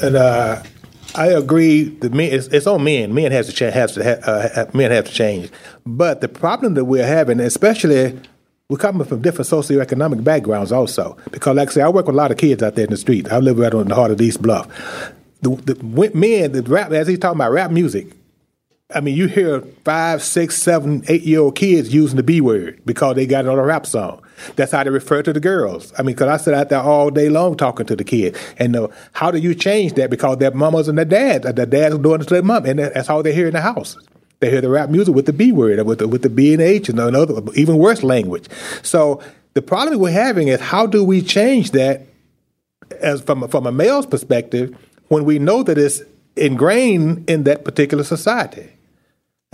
And 0.00 0.14
uh, 0.14 0.62
I 1.14 1.26
agree. 1.26 1.84
The 1.84 2.10
men, 2.10 2.32
it's, 2.32 2.46
it's, 2.48 2.66
on 2.66 2.84
men. 2.84 3.14
Men 3.14 3.32
has 3.32 3.46
to 3.46 3.52
change. 3.52 3.94
To 3.94 4.30
uh, 4.30 4.70
men 4.72 4.92
have 4.92 5.06
to 5.06 5.12
change. 5.12 5.50
But 5.84 6.20
the 6.20 6.28
problem 6.28 6.74
that 6.74 6.84
we're 6.84 7.06
having, 7.06 7.40
especially 7.40 8.18
we're 8.68 8.78
coming 8.78 9.06
from 9.06 9.22
different 9.22 9.50
socioeconomic 9.50 10.22
backgrounds 10.22 10.70
also. 10.70 11.16
Because, 11.30 11.56
like 11.56 11.70
I 11.70 11.72
say, 11.72 11.82
I 11.82 11.88
work 11.88 12.06
with 12.06 12.14
a 12.14 12.18
lot 12.18 12.30
of 12.30 12.36
kids 12.36 12.62
out 12.62 12.76
there 12.76 12.84
in 12.84 12.90
the 12.90 12.96
street. 12.96 13.32
I 13.32 13.38
live 13.38 13.58
right 13.58 13.74
on 13.74 13.88
the 13.88 13.94
heart 13.94 14.12
of 14.12 14.20
East 14.20 14.40
Bluff 14.40 14.68
the, 15.42 15.74
the 15.74 16.10
men, 16.14 16.52
the 16.52 16.62
rap, 16.62 16.90
as 16.92 17.08
he's 17.08 17.18
talking 17.18 17.38
about 17.38 17.52
rap 17.52 17.70
music, 17.70 18.08
I 18.94 19.00
mean, 19.00 19.16
you 19.16 19.26
hear 19.26 19.62
five, 19.84 20.22
six, 20.22 20.56
seven, 20.62 21.02
eight 21.08 21.22
year 21.22 21.40
old 21.40 21.56
kids 21.56 21.92
using 21.92 22.16
the 22.16 22.22
B 22.22 22.40
word 22.40 22.80
because 22.86 23.16
they 23.16 23.26
got 23.26 23.44
it 23.44 23.48
on 23.48 23.58
a 23.58 23.64
rap 23.64 23.84
song. 23.84 24.22
That's 24.54 24.70
how 24.70 24.84
they 24.84 24.90
refer 24.90 25.24
to 25.24 25.32
the 25.32 25.40
girls. 25.40 25.92
I 25.98 26.02
mean, 26.02 26.14
because 26.14 26.28
I 26.28 26.36
sit 26.36 26.54
out 26.54 26.68
there 26.68 26.80
all 26.80 27.10
day 27.10 27.28
long 27.28 27.56
talking 27.56 27.84
to 27.86 27.96
the 27.96 28.04
kid. 28.04 28.36
And 28.58 28.76
uh, 28.76 28.88
how 29.12 29.32
do 29.32 29.38
you 29.38 29.56
change 29.56 29.94
that? 29.94 30.08
Because 30.08 30.38
their 30.38 30.52
mamas 30.52 30.86
and 30.86 30.96
their 30.96 31.04
dads, 31.04 31.52
their 31.52 31.66
dads 31.66 31.96
are 31.96 31.98
doing 31.98 32.20
it 32.20 32.28
to 32.28 32.34
their 32.34 32.42
mom, 32.44 32.64
and 32.64 32.78
that's 32.78 33.10
all 33.10 33.24
they 33.24 33.34
hear 33.34 33.48
in 33.48 33.54
the 33.54 33.60
house. 33.60 33.96
They 34.38 34.50
hear 34.50 34.60
the 34.60 34.68
rap 34.68 34.88
music 34.88 35.14
with 35.14 35.26
the 35.26 35.32
B 35.32 35.50
word, 35.50 35.84
with 35.84 35.98
the, 35.98 36.06
with 36.06 36.22
the 36.22 36.30
B 36.30 36.52
and 36.52 36.62
H, 36.62 36.88
and 36.88 37.00
another, 37.00 37.42
even 37.54 37.78
worse 37.78 38.04
language. 38.04 38.46
So 38.82 39.20
the 39.54 39.62
problem 39.62 39.98
we're 39.98 40.12
having 40.12 40.46
is 40.46 40.60
how 40.60 40.86
do 40.86 41.02
we 41.02 41.22
change 41.22 41.72
that 41.72 42.02
as 43.00 43.20
from, 43.20 43.48
from 43.48 43.66
a 43.66 43.72
male's 43.72 44.06
perspective 44.06 44.76
when 45.08 45.24
we 45.24 45.40
know 45.40 45.64
that 45.64 45.76
it's 45.76 46.02
ingrained 46.36 47.28
in 47.28 47.44
that 47.44 47.64
particular 47.64 48.04
society. 48.04 48.75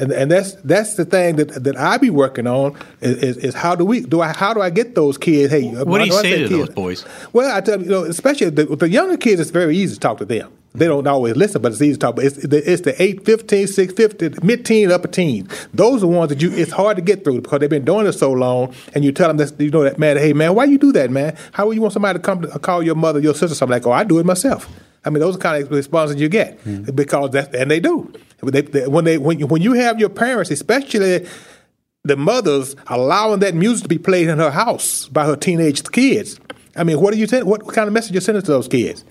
And, 0.03 0.11
and 0.11 0.31
that's 0.33 0.55
that's 0.65 0.95
the 0.95 1.05
thing 1.05 1.37
that 1.37 1.63
that 1.63 1.77
I 1.77 1.97
be 1.97 2.11
working 2.11 2.49
on 2.49 2.77
is, 3.01 3.23
is, 3.23 3.37
is, 3.37 3.55
how 3.55 3.77
do 3.77 3.85
we 3.85 4.01
do 4.01 4.21
I 4.21 4.33
how 4.33 4.53
do 4.53 4.61
I 4.61 4.69
get 4.69 4.97
those 4.97 5.17
kids? 5.17 5.53
Hey, 5.53 5.69
what 5.69 5.99
do 5.99 6.07
you 6.07 6.13
say 6.13 6.43
to 6.43 6.49
kids? 6.49 6.51
those 6.51 6.71
boys? 6.71 7.05
Well, 7.33 7.55
I 7.57 7.61
tell 7.61 7.79
you, 7.79 7.85
you 7.85 7.91
know, 7.93 8.05
especially 8.05 8.51
the, 8.51 8.65
the 8.65 8.89
younger 8.89 9.17
kids, 9.17 9.41
it's 9.41 9.51
very 9.51 9.77
easy 9.77 9.95
to 9.95 10.01
talk 10.01 10.19
to 10.19 10.25
them. 10.25 10.53
They 10.75 10.87
don't 10.87 11.07
always 11.07 11.37
listen, 11.37 11.61
but 11.61 11.73
it's 11.73 11.83
easy 11.83 11.95
to 11.95 11.99
talk. 11.99 12.17
But 12.17 12.25
it's 12.25 12.37
the, 12.37 12.73
it's 12.73 12.83
the 12.83 13.01
8, 13.01 13.25
15, 13.25 13.67
6, 13.67 13.93
15, 13.93 14.35
mid 14.43 14.65
teen, 14.65 14.91
upper 14.91 15.09
teen. 15.09 15.49
Those 15.75 15.99
are 15.99 16.07
the 16.07 16.09
ones 16.09 16.31
that 16.31 16.41
you 16.41 16.51
it's 16.51 16.73
hard 16.73 16.97
to 16.97 17.03
get 17.03 17.25
through 17.25 17.43
because 17.43 17.61
they've 17.61 17.69
been 17.69 17.85
doing 17.85 18.07
it 18.07 18.13
so 18.13 18.33
long. 18.33 18.75
And 18.95 19.05
you 19.05 19.13
tell 19.13 19.29
them 19.29 19.37
that 19.37 19.61
you 19.61 19.71
know 19.71 19.83
that 19.83 19.99
man, 19.99 20.17
hey 20.17 20.33
man, 20.33 20.55
why 20.55 20.65
you 20.65 20.79
do 20.79 20.93
that, 20.93 21.11
man? 21.11 21.37
How 21.53 21.67
would 21.67 21.75
you 21.75 21.83
want 21.83 21.93
somebody 21.93 22.19
to 22.19 22.23
come 22.23 22.43
to 22.43 22.59
call 22.59 22.83
your 22.83 22.95
mother, 22.95 23.21
your 23.21 23.35
sister, 23.35 23.55
something 23.55 23.75
like, 23.75 23.87
oh, 23.87 23.93
I 23.93 24.05
do 24.05 24.19
it 24.19 24.27
myself. 24.27 24.69
I 25.05 25.11
mean, 25.11 25.21
those 25.21 25.37
are 25.37 25.39
kind 25.39 25.63
of 25.63 25.71
responses 25.71 26.21
you 26.21 26.29
get 26.29 26.63
mm. 26.65 26.95
because 26.95 27.33
that, 27.33 27.55
and 27.55 27.71
they 27.71 27.81
do. 27.81 28.13
They, 28.43 28.63
they, 28.63 28.87
when 28.87 29.05
they 29.05 29.19
when 29.19 29.39
you, 29.39 29.47
when 29.47 29.63
you 29.63 29.75
have 29.75 30.01
your 30.01 30.09
parents, 30.09 30.51
especially 30.51 31.27
the 32.05 32.17
mothers, 32.17 32.75
allowing 32.89 33.41
that 33.41 33.55
music 33.55 33.85
to 33.85 33.89
be 33.89 33.99
played 33.99 34.29
in 34.29 34.39
her 34.39 34.51
house 34.51 35.09
by 35.09 35.25
her 35.27 35.37
teenage 35.37 35.85
kids. 35.91 36.41
I 36.75 36.85
mean, 36.85 37.01
what 37.01 37.13
do 37.13 37.21
you? 37.21 37.27
What 37.45 37.69
kind 37.69 37.87
of 37.87 37.93
message 37.93 38.15
you 38.15 38.21
sending 38.21 38.43
to 38.43 38.51
those 38.51 38.69
kids? 38.69 39.05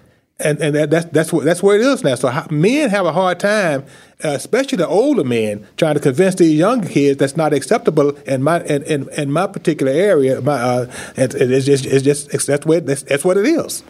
And 0.44 0.60
and 0.62 0.76
that, 0.76 0.90
that's 0.90 1.06
that's 1.06 1.34
what 1.34 1.46
that's 1.46 1.64
where 1.64 1.80
it 1.80 1.82
is 1.82 2.04
now. 2.04 2.16
So 2.16 2.28
how, 2.30 2.48
men 2.50 2.90
have 2.90 3.06
a 3.06 3.12
hard 3.12 3.40
time, 3.40 3.84
uh, 4.24 4.30
especially 4.30 4.78
the 4.78 4.88
older 4.88 5.24
men, 5.24 5.68
trying 5.78 5.94
to 5.94 6.00
convince 6.00 6.36
these 6.36 6.58
younger 6.58 6.90
kids 6.90 7.18
that's 7.20 7.38
not 7.38 7.54
acceptable 7.54 8.10
in 8.26 8.44
my 8.44 8.62
in, 8.64 8.84
in, 8.84 9.10
in 9.18 9.32
my 9.32 9.48
particular 9.48 9.92
area. 9.92 10.42
My 10.42 10.60
uh, 10.60 10.92
it, 11.16 11.36
it's 11.36 11.66
just 11.66 11.86
it's 11.86 12.04
just 12.04 12.34
it's, 12.34 12.46
that's 12.46 12.66
what 12.66 12.86
that's, 12.86 13.04
that's 13.04 13.24
what 13.24 13.38
it 13.38 13.46
is. 13.46 13.84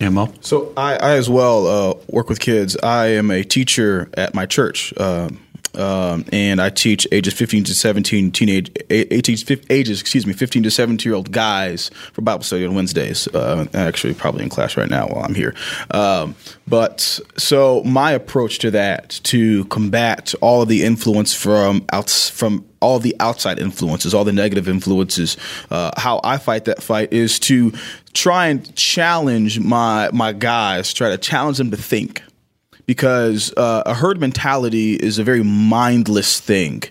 Yeah, 0.00 0.10
Mo. 0.10 0.32
So 0.42 0.74
I, 0.76 0.96
I 0.96 1.16
as 1.16 1.30
well 1.30 1.66
uh, 1.66 1.94
work 2.08 2.28
with 2.28 2.38
kids. 2.38 2.76
I 2.82 3.06
am 3.06 3.30
a 3.30 3.42
teacher 3.42 4.10
at 4.14 4.34
my 4.34 4.44
church. 4.44 4.92
Uh, 4.96 5.30
um, 5.76 6.24
and 6.32 6.60
I 6.60 6.70
teach 6.70 7.06
ages 7.12 7.34
15 7.34 7.64
to 7.64 7.74
17 7.74 8.30
teenage 8.30 8.70
ages, 8.90 9.44
ages 9.70 10.00
excuse 10.00 10.26
me 10.26 10.32
15 10.32 10.62
to 10.64 10.70
17 10.70 11.08
year 11.08 11.14
old 11.14 11.32
guys 11.32 11.90
for 12.12 12.22
Bible 12.22 12.42
study 12.42 12.64
on 12.64 12.74
Wednesdays. 12.74 13.28
Uh, 13.28 13.66
actually, 13.74 14.14
probably 14.14 14.42
in 14.42 14.48
class 14.48 14.76
right 14.76 14.88
now 14.88 15.06
while 15.08 15.24
I'm 15.24 15.34
here. 15.34 15.54
Um, 15.90 16.34
but 16.66 17.20
so 17.36 17.82
my 17.84 18.12
approach 18.12 18.58
to 18.60 18.70
that 18.72 19.20
to 19.24 19.64
combat 19.66 20.34
all 20.40 20.62
of 20.62 20.68
the 20.68 20.82
influence 20.84 21.34
from 21.34 21.84
outs 21.92 22.28
from 22.28 22.64
all 22.80 22.98
the 22.98 23.16
outside 23.20 23.58
influences, 23.58 24.14
all 24.14 24.24
the 24.24 24.32
negative 24.32 24.68
influences. 24.68 25.36
Uh, 25.70 25.90
how 25.96 26.20
I 26.22 26.38
fight 26.38 26.66
that 26.66 26.82
fight 26.82 27.12
is 27.12 27.38
to 27.40 27.72
try 28.12 28.46
and 28.46 28.74
challenge 28.76 29.60
my 29.60 30.10
my 30.12 30.32
guys, 30.32 30.92
try 30.92 31.10
to 31.10 31.18
challenge 31.18 31.58
them 31.58 31.70
to 31.70 31.76
think 31.76 32.22
because 32.86 33.52
uh, 33.56 33.82
a 33.84 33.94
herd 33.94 34.20
mentality 34.20 34.94
is 34.94 35.18
a 35.18 35.24
very 35.24 35.42
mindless 35.42 36.40
thing. 36.40 36.82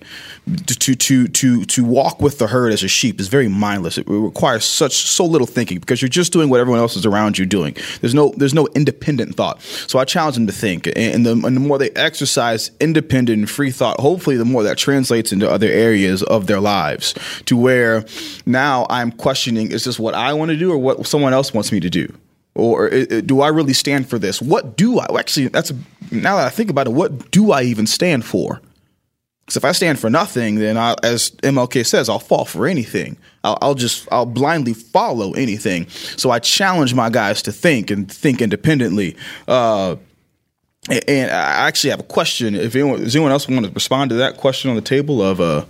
To 0.68 0.94
to 0.94 1.28
to 1.28 1.66
to 1.66 1.84
walk 1.84 2.22
with 2.22 2.38
the 2.38 2.46
herd 2.46 2.72
as 2.72 2.84
a 2.84 2.88
sheep 2.88 3.20
is 3.20 3.30
very 3.30 3.48
mindless. 3.48 3.98
It 3.98 4.06
requires 4.08 4.64
such 4.64 4.94
so 4.94 5.26
little 5.26 5.48
thinking 5.48 5.80
because 5.80 6.04
you're 6.04 6.10
just 6.10 6.32
doing 6.34 6.50
what 6.50 6.60
everyone 6.60 6.80
else 6.80 6.96
is 6.96 7.06
around 7.06 7.40
you 7.40 7.48
doing. 7.48 7.76
There's 8.02 8.14
no 8.14 8.32
there's 8.38 8.54
no 8.54 8.68
independent 8.76 9.36
thought. 9.36 9.62
So 9.62 9.98
I 9.98 10.06
challenge 10.06 10.36
them 10.36 10.46
to 10.46 10.54
think, 10.54 10.88
and 10.96 11.26
the, 11.26 11.32
and 11.32 11.56
the 11.56 11.60
more 11.60 11.80
they 11.80 11.90
exercise 11.92 12.70
independent 12.80 13.40
and 13.40 13.50
free 13.50 13.72
thought, 13.72 14.00
hopefully 14.00 14.38
the 14.38 14.46
more 14.46 14.62
that 14.64 14.78
translates 14.78 15.32
into 15.32 15.50
other 15.50 15.68
areas 15.68 16.22
of 16.24 16.46
their 16.46 16.60
lives. 16.60 17.16
To 17.46 17.58
where 17.58 18.06
now 18.46 18.86
I'm 18.92 19.12
questioning: 19.12 19.72
Is 19.72 19.86
this 19.86 19.98
what 19.98 20.14
I 20.14 20.34
want 20.34 20.52
to 20.52 20.58
do, 20.58 20.72
or 20.72 20.78
what 20.78 21.08
someone 21.08 21.34
else 21.34 21.56
wants 21.56 21.72
me 21.72 21.80
to 21.80 21.90
do? 21.90 22.14
Or 22.56 22.90
do 22.90 23.42
I 23.42 23.50
really 23.50 23.74
stand 23.74 24.10
for 24.10 24.18
this? 24.18 24.42
What 24.42 24.78
do 24.78 25.00
I 25.00 25.08
actually? 25.20 25.50
That's 25.50 25.72
now 26.12 26.38
that 26.38 26.48
I 26.48 26.50
think 26.50 26.70
about 26.70 26.88
it. 26.88 26.94
What 26.94 27.32
do 27.32 27.52
I 27.52 27.64
even 27.64 27.86
stand 27.86 28.26
for? 28.26 28.62
Because 29.46 29.58
if 29.58 29.66
I 29.66 29.74
stand 29.74 30.00
for 30.00 30.10
nothing, 30.10 30.56
then 30.56 30.76
I, 30.76 30.96
as 31.04 31.30
MLK 31.44 31.86
says, 31.86 32.10
I'll 32.10 32.18
fall 32.18 32.46
for 32.46 32.66
anything. 32.66 33.16
I'll, 33.44 33.60
I'll, 33.62 33.76
just 33.76 34.08
I'll 34.12 34.26
blindly 34.26 34.74
follow 34.74 35.34
anything. 35.34 35.88
So 35.90 36.32
I 36.32 36.40
challenge 36.40 36.96
my 36.96 37.12
guys 37.12 37.44
to 37.44 37.52
think 37.52 37.92
and 37.92 38.12
think 38.12 38.42
independently. 38.42 39.16
Uh, 39.48 39.98
and 40.90 41.30
I 41.30 41.68
actually 41.68 41.92
have 41.92 42.00
a 42.00 42.04
question. 42.04 42.56
If 42.56 42.74
anyone, 42.74 43.00
does 43.02 43.16
anyone 43.16 43.32
else 43.32 43.48
want 43.48 43.68
to 43.68 43.72
respond 43.72 44.10
to 44.10 44.16
that 44.16 44.38
question 44.38 44.72
on 44.72 44.76
the 44.76 44.82
table 44.82 45.22
of 45.22 45.40
uh, 45.40 45.66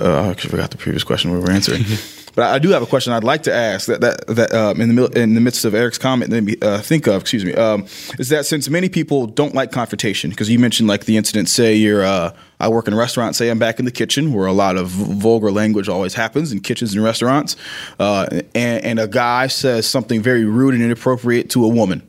uh, 0.00 0.30
I 0.30 0.34
forgot 0.34 0.70
the 0.70 0.78
previous 0.78 1.04
question 1.04 1.30
we 1.32 1.38
were 1.38 1.50
answering. 1.50 1.82
But 2.34 2.44
I 2.44 2.58
do 2.58 2.70
have 2.70 2.82
a 2.82 2.86
question 2.86 3.12
I'd 3.12 3.24
like 3.24 3.42
to 3.44 3.54
ask 3.54 3.86
that 3.86 4.00
that, 4.00 4.26
that 4.28 4.54
um, 4.54 4.80
in 4.80 4.94
the 4.94 5.06
in 5.20 5.34
the 5.34 5.40
midst 5.40 5.64
of 5.64 5.74
Eric's 5.74 5.98
comment, 5.98 6.30
let 6.30 6.42
me 6.42 6.56
uh, 6.62 6.80
think 6.80 7.06
of. 7.06 7.22
Excuse 7.22 7.44
me. 7.44 7.54
Um, 7.54 7.86
is 8.18 8.28
that 8.28 8.46
since 8.46 8.68
many 8.68 8.88
people 8.88 9.26
don't 9.26 9.54
like 9.54 9.72
confrontation, 9.72 10.30
because 10.30 10.48
you 10.48 10.58
mentioned 10.58 10.88
like 10.88 11.04
the 11.04 11.16
incident. 11.16 11.48
Say 11.48 11.74
you're, 11.74 12.04
uh, 12.04 12.34
I 12.60 12.68
work 12.68 12.86
in 12.86 12.94
a 12.94 12.96
restaurant. 12.96 13.34
Say 13.36 13.50
I'm 13.50 13.58
back 13.58 13.78
in 13.78 13.84
the 13.84 13.90
kitchen, 13.90 14.32
where 14.32 14.46
a 14.46 14.52
lot 14.52 14.76
of 14.76 14.88
vulgar 14.88 15.50
language 15.50 15.88
always 15.88 16.14
happens 16.14 16.52
in 16.52 16.60
kitchens 16.60 16.94
and 16.94 17.02
restaurants, 17.02 17.56
uh, 17.98 18.26
and, 18.54 18.84
and, 18.84 19.00
a 19.00 19.08
guy 19.08 19.46
says 19.46 19.86
something 19.86 20.20
very 20.22 20.44
rude 20.44 20.74
and 20.74 20.82
inappropriate 20.82 21.50
to 21.50 21.64
a 21.64 21.68
woman. 21.68 22.02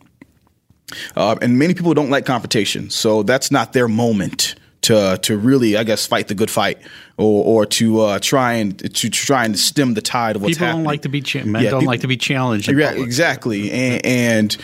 Uh, 1.16 1.38
and 1.42 1.58
many 1.58 1.74
people 1.74 1.94
don't 1.94 2.10
like 2.10 2.26
confrontation, 2.26 2.90
so 2.90 3.24
that's 3.24 3.50
not 3.50 3.74
their 3.74 3.88
moment 3.88 4.56
to 4.82 5.20
to 5.22 5.38
really, 5.38 5.78
I 5.78 5.84
guess, 5.84 6.06
fight 6.06 6.28
the 6.28 6.36
good 6.36 6.50
fight 6.50 6.80
or 7.18 7.44
or 7.46 7.66
to 7.66 8.02
uh, 8.02 8.20
try 8.20 8.54
and 8.54 8.78
to 8.96 9.10
try 9.10 9.46
and 9.46 9.58
stem 9.58 9.94
the 9.94 10.02
tide 10.02 10.36
of 10.36 10.42
what's 10.42 10.56
people 10.56 10.68
happening. 10.68 10.84
don't 10.84 10.92
like 10.92 11.02
to 11.04 11.10
be 11.10 11.22
cha- 11.22 11.44
men 11.44 11.64
yeah, 11.64 11.70
don't 11.70 11.82
people, 11.82 11.92
like 11.92 12.02
to 12.02 12.08
be 12.08 12.18
challenged. 12.18 12.70
Yeah, 12.70 12.92
exactly, 12.92 13.72
and, 13.72 14.06
and 14.06 14.58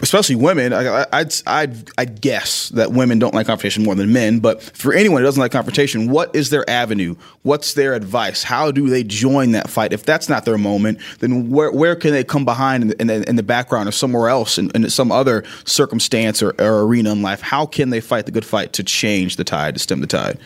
especially 0.00 0.36
women, 0.36 0.72
I, 0.72 1.06
I'd, 1.12 1.32
I'd, 1.46 1.90
I'd 1.98 2.20
guess 2.20 2.68
that 2.70 2.92
women 2.92 3.18
don't 3.18 3.34
like 3.34 3.46
confrontation 3.46 3.84
more 3.84 3.94
than 3.94 4.12
men. 4.12 4.40
But 4.40 4.62
for 4.62 4.92
anyone 4.92 5.20
who 5.20 5.26
doesn't 5.26 5.40
like 5.40 5.52
confrontation, 5.52 6.10
what 6.10 6.34
is 6.34 6.50
their 6.50 6.68
avenue? 6.68 7.16
What's 7.42 7.74
their 7.74 7.94
advice? 7.94 8.42
How 8.42 8.70
do 8.70 8.88
they 8.88 9.04
join 9.04 9.52
that 9.52 9.70
fight? 9.70 9.92
If 9.92 10.04
that's 10.04 10.28
not 10.28 10.44
their 10.44 10.58
moment, 10.58 11.00
then 11.18 11.50
where, 11.50 11.70
where 11.70 11.96
can 11.96 12.12
they 12.12 12.24
come 12.24 12.44
behind 12.44 12.82
in 12.82 12.88
the, 12.88 13.00
in 13.00 13.06
the, 13.06 13.28
in 13.28 13.36
the 13.36 13.42
background 13.42 13.88
or 13.88 13.92
somewhere 13.92 14.28
else 14.28 14.58
in, 14.58 14.70
in 14.72 14.88
some 14.90 15.12
other 15.12 15.44
circumstance 15.64 16.42
or, 16.42 16.54
or 16.60 16.82
arena 16.82 17.12
in 17.12 17.22
life? 17.22 17.40
How 17.40 17.66
can 17.66 17.90
they 17.90 18.00
fight 18.00 18.26
the 18.26 18.32
good 18.32 18.44
fight 18.44 18.72
to 18.74 18.84
change 18.84 19.36
the 19.36 19.44
tide, 19.44 19.74
to 19.74 19.80
stem 19.80 20.00
the 20.00 20.06
tide? 20.06 20.38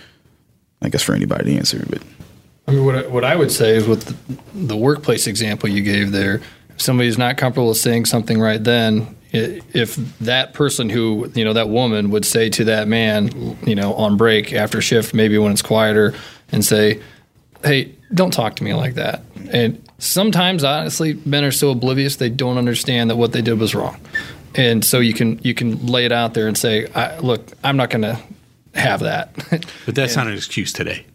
I 0.83 0.89
guess 0.89 1.03
for 1.03 1.15
anybody 1.15 1.53
to 1.53 1.57
answer, 1.57 1.85
but. 1.89 2.03
I 2.69 2.73
mean, 2.73 2.85
what 2.85 2.97
I, 2.97 3.07
what 3.07 3.25
I 3.25 3.37
would 3.37 3.53
say 3.53 3.77
is 3.77 3.87
with 3.87 4.05
the, 4.05 4.67
the 4.67 4.77
workplace 4.77 5.27
example 5.27 5.69
you 5.69 5.83
gave 5.83 6.11
there, 6.11 6.43
if 6.77 6.83
somebody's 6.83 7.17
not 7.17 7.39
comfortable 7.39 7.73
saying 7.73 8.05
something 8.05 8.39
right 8.39 8.63
then, 8.63 9.17
if 9.33 9.97
that 10.21 10.53
person 10.53 10.91
who 10.91 11.31
you 11.35 11.45
know 11.45 11.55
that 11.55 11.71
woman 11.71 12.11
would 12.11 12.25
say 12.25 12.51
to 12.51 12.65
that 12.65 12.87
man, 12.87 13.57
you 13.67 13.75
know, 13.75 13.95
on 13.95 14.17
break 14.17 14.53
after 14.53 14.83
shift, 14.83 15.15
maybe 15.15 15.39
when 15.39 15.53
it's 15.53 15.63
quieter, 15.63 16.15
and 16.53 16.65
say, 16.65 17.01
"Hey, 17.65 17.93
don't 18.13 18.31
talk 18.31 18.57
to 18.57 18.65
me 18.65 18.75
like 18.75 18.95
that." 18.95 19.23
And 19.51 19.83
sometimes, 19.99 20.65
honestly, 20.65 21.19
men 21.25 21.45
are 21.45 21.51
so 21.51 21.71
oblivious 21.71 22.17
they 22.17 22.31
don't 22.31 22.59
understand 22.59 23.11
that 23.11 23.17
what 23.17 23.33
they 23.33 23.43
did 23.43 23.59
was 23.59 23.75
wrong, 23.75 23.99
and 24.55 24.85
so 24.85 25.01
you 25.01 25.15
can 25.15 25.41
you 25.43 25.55
can 25.55 25.87
lay 25.87 26.05
it 26.05 26.13
out 26.13 26.35
there 26.35 26.47
and 26.47 26.57
say, 26.57 26.89
I, 26.95 27.19
"Look, 27.21 27.53
I'm 27.65 27.79
not 27.79 27.89
going 27.89 28.03
to 28.03 28.19
have 28.75 29.01
that." 29.01 29.35
But 29.87 29.95
that's 29.95 30.17
not 30.17 30.27
an 30.27 30.35
excuse 30.35 30.73
today. 30.75 31.07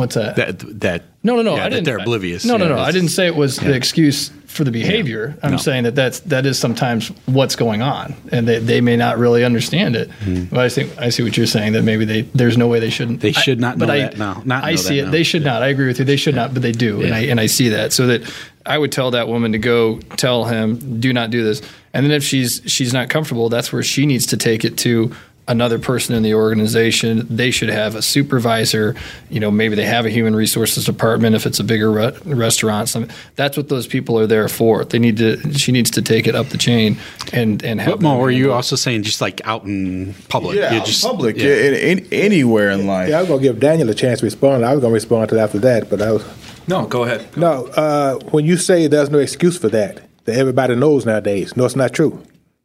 What's 0.00 0.14
that? 0.14 0.36
That 0.36 0.80
that 0.80 1.02
No, 1.22 1.36
no, 1.36 1.42
no. 1.42 1.56
yeah, 1.56 1.64
I 1.66 1.68
didn't. 1.68 1.84
They're 1.84 1.98
oblivious. 1.98 2.44
No, 2.44 2.56
no, 2.56 2.64
Yeah, 2.68 2.76
no. 2.76 2.78
I 2.80 2.90
didn't 2.90 3.10
say 3.10 3.26
it 3.26 3.36
was 3.36 3.56
the 3.56 3.74
excuse 3.74 4.30
for 4.46 4.64
the 4.64 4.70
behavior. 4.70 5.36
I'm 5.42 5.52
No. 5.52 5.56
saying 5.58 5.84
that 5.84 5.94
that's 5.94 6.20
that 6.20 6.46
is 6.46 6.58
sometimes 6.58 7.08
what's 7.26 7.54
going 7.54 7.82
on, 7.82 8.14
and 8.32 8.48
they, 8.48 8.58
they 8.58 8.80
may 8.80 8.96
not 8.96 9.18
really 9.18 9.44
understand 9.44 9.94
it. 9.96 10.08
Mm-hmm. 10.10 10.54
But 10.54 10.60
I 10.60 10.68
think 10.70 10.98
I 10.98 11.10
see 11.10 11.22
what 11.22 11.36
you're 11.36 11.46
saying 11.46 11.74
that 11.74 11.82
maybe 11.84 12.04
they 12.04 12.22
there's 12.34 12.56
no 12.58 12.66
way 12.66 12.80
they 12.80 12.90
shouldn't. 12.90 13.20
They 13.20 13.32
should 13.32 13.60
not 13.60 13.78
but 13.78 13.86
know 13.86 13.94
I, 13.94 13.98
that 13.98 14.18
now. 14.18 14.42
Not 14.44 14.64
I 14.64 14.74
see 14.74 14.96
that 14.96 15.02
it. 15.02 15.04
now. 15.04 15.10
They 15.12 15.22
should 15.22 15.44
not. 15.44 15.62
I 15.62 15.68
agree 15.68 15.86
with 15.86 15.98
you. 15.98 16.04
They 16.04 16.16
should 16.16 16.34
not, 16.34 16.52
but 16.54 16.62
they 16.62 16.72
do, 16.72 17.02
and 17.02 17.14
I 17.14 17.20
and 17.30 17.38
I 17.38 17.46
see 17.46 17.68
that. 17.68 17.92
So 17.92 18.06
that 18.08 18.22
I 18.66 18.78
would 18.78 18.90
tell 18.92 19.10
that 19.12 19.28
woman 19.28 19.52
to 19.52 19.58
go 19.58 19.98
tell 20.16 20.44
him, 20.44 21.00
do 21.00 21.12
not 21.12 21.30
do 21.30 21.44
this. 21.44 21.62
And 21.92 22.04
then 22.06 22.12
if 22.12 22.22
she's 22.24 22.62
she's 22.66 22.92
not 22.92 23.08
comfortable, 23.10 23.48
that's 23.50 23.72
where 23.72 23.82
she 23.82 24.06
needs 24.06 24.26
to 24.26 24.36
take 24.36 24.64
it 24.64 24.76
to 24.78 25.14
another 25.50 25.78
person 25.78 26.14
in 26.14 26.22
the 26.22 26.32
organization. 26.34 27.26
They 27.28 27.50
should 27.50 27.68
have 27.68 27.94
a 27.94 28.02
supervisor. 28.02 28.94
You 29.28 29.40
know, 29.40 29.50
maybe 29.50 29.74
they 29.74 29.84
have 29.84 30.06
a 30.06 30.10
human 30.10 30.34
resources 30.34 30.84
department 30.84 31.34
if 31.36 31.44
it's 31.46 31.58
a 31.60 31.64
bigger 31.64 31.90
re- 31.90 32.16
restaurant. 32.24 32.88
Some, 32.88 33.08
that's 33.36 33.56
what 33.56 33.68
those 33.68 33.86
people 33.86 34.18
are 34.18 34.26
there 34.26 34.48
for. 34.48 34.84
They 34.84 34.98
need 34.98 35.16
to. 35.18 35.52
She 35.54 35.72
needs 35.72 35.90
to 35.92 36.02
take 36.02 36.26
it 36.26 36.34
up 36.34 36.46
the 36.48 36.58
chain 36.58 36.96
and 37.32 37.62
and 37.62 37.80
have. 37.80 37.94
But 37.94 38.02
Mo, 38.02 38.18
were 38.18 38.30
you 38.30 38.52
also 38.52 38.76
saying 38.76 39.02
just 39.02 39.20
like 39.20 39.40
out 39.46 39.64
in 39.64 40.14
public? 40.28 40.56
Yeah, 40.56 40.72
You 40.74 40.80
just- 40.84 41.02
public, 41.04 41.36
yeah. 41.36 41.48
yeah. 41.48 41.54
in, 41.90 41.98
in, 41.98 42.06
anywhere 42.12 42.70
in 42.70 42.86
life. 42.86 43.08
Yeah, 43.08 43.18
I 43.18 43.20
was 43.22 43.28
gonna 43.28 43.42
give 43.42 43.60
Daniel 43.60 43.90
a 43.90 43.94
chance 43.94 44.20
to 44.20 44.26
respond. 44.26 44.64
I 44.64 44.72
was 44.72 44.80
gonna 44.80 44.94
respond 44.94 45.28
to 45.30 45.34
that 45.34 45.42
after 45.44 45.58
that, 45.60 45.90
but 45.90 46.00
I 46.00 46.12
was 46.12 46.24
No, 46.68 46.86
go 46.86 47.02
ahead. 47.04 47.26
no. 47.36 47.66
Uh, 47.66 48.18
when 48.30 48.44
you 48.46 48.56
say 48.56 48.86
there's 48.86 49.10
no 49.10 49.18
excuse 49.18 49.58
for 49.58 49.68
that, 49.70 50.00
that 50.26 50.36
everybody 50.38 50.76
knows 50.76 51.04
nowadays, 51.04 51.56
no, 51.56 51.64
it's 51.64 51.74
not 51.76 51.92
true. 51.92 52.22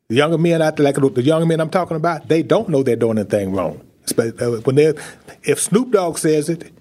The 0.08 0.16
younger 0.16 0.38
men 0.38 0.62
out 0.62 0.76
there, 0.76 0.84
like 0.84 0.96
the 0.96 1.22
younger 1.24 1.46
men 1.46 1.60
I'm 1.60 1.70
talking 1.70 1.98
about, 1.98 2.28
they 2.28 2.44
don't 2.44 2.70
know 2.70 2.84
they're 2.84 2.96
doing 2.96 3.18
anything 3.18 3.54
wrong. 3.54 3.82
Uh, 4.18 4.32
When 4.64 4.76
they, 4.76 4.94
if 5.44 5.60
Snoop 5.60 5.92
Dogg 5.92 6.20
says 6.20 6.48
it, 6.50 6.72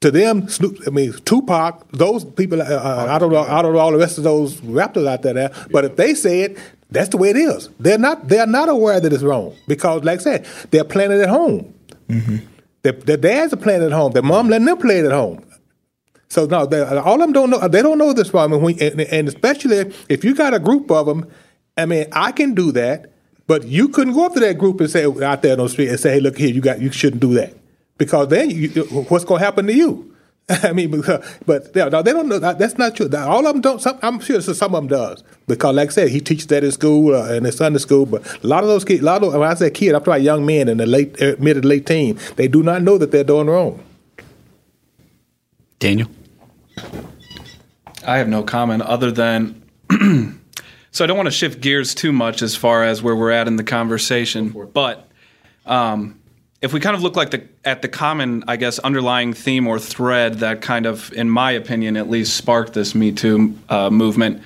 to 0.00 0.10
them, 0.10 0.48
Snoop, 0.48 0.78
I 0.86 0.90
mean 0.90 1.12
Tupac, 1.24 1.90
those 1.92 2.24
people. 2.24 2.60
Uh, 2.62 3.06
I 3.08 3.18
don't 3.18 3.32
know. 3.32 3.40
I 3.40 3.60
don't 3.60 3.74
know 3.74 3.78
all 3.78 3.92
the 3.92 3.98
rest 3.98 4.16
of 4.18 4.24
those 4.24 4.60
rappers 4.62 5.06
out 5.06 5.22
there. 5.22 5.34
There, 5.34 5.52
but 5.70 5.84
if 5.84 5.96
they 5.96 6.14
say 6.14 6.40
it, 6.40 6.58
that's 6.90 7.10
the 7.10 7.18
way 7.18 7.30
it 7.30 7.36
is. 7.36 7.68
They're 7.78 7.98
not. 7.98 8.28
They're 8.28 8.46
not 8.46 8.68
aware 8.70 8.98
that 8.98 9.12
it's 9.12 9.22
wrong 9.22 9.54
because, 9.68 10.02
like 10.02 10.20
I 10.20 10.22
said, 10.22 10.46
they're 10.70 10.84
playing 10.84 11.12
it 11.12 11.20
at 11.20 11.28
home. 11.28 11.74
Their, 12.82 12.92
their 12.92 13.18
dads 13.18 13.52
are 13.52 13.58
playing 13.58 13.82
it 13.82 13.86
at 13.86 13.92
home. 13.92 14.12
Their 14.12 14.22
mom 14.22 14.48
letting 14.48 14.64
them 14.66 14.78
play 14.78 15.00
it 15.00 15.04
at 15.04 15.12
home. 15.12 15.44
So 16.28 16.46
no, 16.46 16.64
they, 16.64 16.80
all 16.80 17.14
of 17.14 17.20
them 17.20 17.32
don't 17.32 17.50
know. 17.50 17.68
They 17.68 17.82
don't 17.82 17.98
know 17.98 18.14
this 18.14 18.30
problem, 18.30 18.64
and, 18.64 19.00
and 19.02 19.28
especially 19.28 19.92
if 20.08 20.24
you 20.24 20.34
got 20.34 20.54
a 20.54 20.58
group 20.58 20.90
of 20.90 21.06
them. 21.06 21.30
I 21.76 21.86
mean, 21.86 22.06
I 22.12 22.32
can 22.32 22.54
do 22.54 22.72
that, 22.72 23.10
but 23.46 23.66
you 23.66 23.88
couldn't 23.88 24.14
go 24.14 24.26
up 24.26 24.34
to 24.34 24.40
that 24.40 24.58
group 24.58 24.80
and 24.80 24.90
say 24.90 25.04
out 25.04 25.42
there 25.42 25.52
on 25.52 25.58
the 25.58 25.68
street 25.68 25.88
and 25.88 25.98
say, 26.00 26.12
"Hey, 26.14 26.20
look 26.20 26.36
here, 26.38 26.50
you 26.50 26.60
got 26.60 26.80
you 26.80 26.90
shouldn't 26.92 27.20
do 27.20 27.34
that," 27.34 27.54
because 27.98 28.28
then 28.28 28.50
you, 28.50 28.68
what's 29.08 29.24
going 29.24 29.38
to 29.40 29.44
happen 29.44 29.66
to 29.66 29.72
you? 29.74 30.06
I 30.48 30.72
mean, 30.72 30.90
because, 30.90 31.24
but 31.46 31.70
yeah, 31.76 31.88
no, 31.88 32.02
they 32.02 32.12
don't 32.12 32.28
know. 32.28 32.38
that- 32.40 32.58
That's 32.58 32.76
not 32.76 32.96
true. 32.96 33.08
All 33.16 33.46
of 33.46 33.52
them 33.52 33.60
don't. 33.60 33.80
Some, 33.80 33.98
I'm 34.02 34.18
sure 34.20 34.40
some 34.40 34.74
of 34.74 34.82
them 34.82 34.88
does 34.88 35.22
because, 35.46 35.74
like 35.76 35.90
I 35.90 35.92
said, 35.92 36.08
he 36.08 36.20
teaches 36.20 36.48
that 36.48 36.64
in 36.64 36.72
school 36.72 37.14
uh, 37.14 37.32
in 37.34 37.44
his 37.44 37.56
Sunday 37.56 37.78
school. 37.78 38.04
But 38.04 38.26
a 38.42 38.46
lot 38.46 38.64
of 38.64 38.68
those 38.68 38.84
kids, 38.84 39.00
a 39.00 39.04
lot 39.04 39.22
of 39.22 39.32
when 39.32 39.48
I 39.48 39.54
say 39.54 39.70
kid, 39.70 39.94
I'm 39.94 40.00
talking 40.00 40.12
about 40.14 40.22
young 40.22 40.44
men 40.44 40.68
in 40.68 40.78
the 40.78 40.86
late 40.86 41.20
uh, 41.22 41.36
mid 41.38 41.62
to 41.62 41.66
late 41.68 41.86
teen. 41.86 42.18
They 42.36 42.48
do 42.48 42.62
not 42.64 42.82
know 42.82 42.98
that 42.98 43.10
they're 43.12 43.24
doing 43.24 43.46
wrong. 43.46 43.82
Daniel. 45.78 46.08
I 48.04 48.18
have 48.18 48.28
no 48.28 48.42
comment 48.42 48.82
other 48.82 49.10
than 49.12 49.62
so 50.90 51.04
I 51.04 51.06
don't 51.06 51.16
want 51.16 51.28
to 51.28 51.32
shift 51.32 51.60
gears 51.60 51.94
too 51.94 52.12
much 52.12 52.42
as 52.42 52.56
far 52.56 52.84
as 52.84 53.02
where 53.02 53.14
we're 53.14 53.30
at 53.30 53.46
in 53.46 53.56
the 53.56 53.64
conversation, 53.64 54.48
but 54.72 55.08
um, 55.66 56.20
if 56.60 56.72
we 56.72 56.80
kind 56.80 56.94
of 56.94 57.02
look 57.02 57.16
like 57.16 57.30
the 57.30 57.46
at 57.64 57.82
the 57.82 57.88
common, 57.88 58.44
I 58.48 58.56
guess, 58.56 58.78
underlying 58.78 59.32
theme 59.32 59.66
or 59.66 59.78
thread 59.78 60.40
that 60.40 60.60
kind 60.60 60.86
of, 60.86 61.12
in 61.12 61.30
my 61.30 61.52
opinion, 61.52 61.96
at 61.96 62.10
least 62.10 62.36
sparked 62.36 62.74
this 62.74 62.94
Me 62.94 63.12
Too 63.12 63.56
uh, 63.68 63.90
movement, 63.90 64.42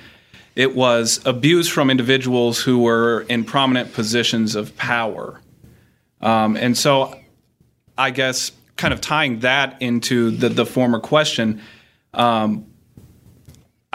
it 0.55 0.75
was 0.75 1.19
abuse 1.25 1.67
from 1.67 1.89
individuals 1.89 2.61
who 2.61 2.79
were 2.79 3.25
in 3.27 3.43
prominent 3.43 3.93
positions 3.93 4.55
of 4.55 4.75
power, 4.77 5.41
um, 6.21 6.55
and 6.55 6.77
so 6.77 7.19
I 7.97 8.11
guess 8.11 8.51
kind 8.77 8.93
of 8.93 9.01
tying 9.01 9.39
that 9.39 9.81
into 9.81 10.31
the 10.31 10.49
the 10.49 10.65
former 10.65 10.99
question. 10.99 11.61
Um, 12.13 12.67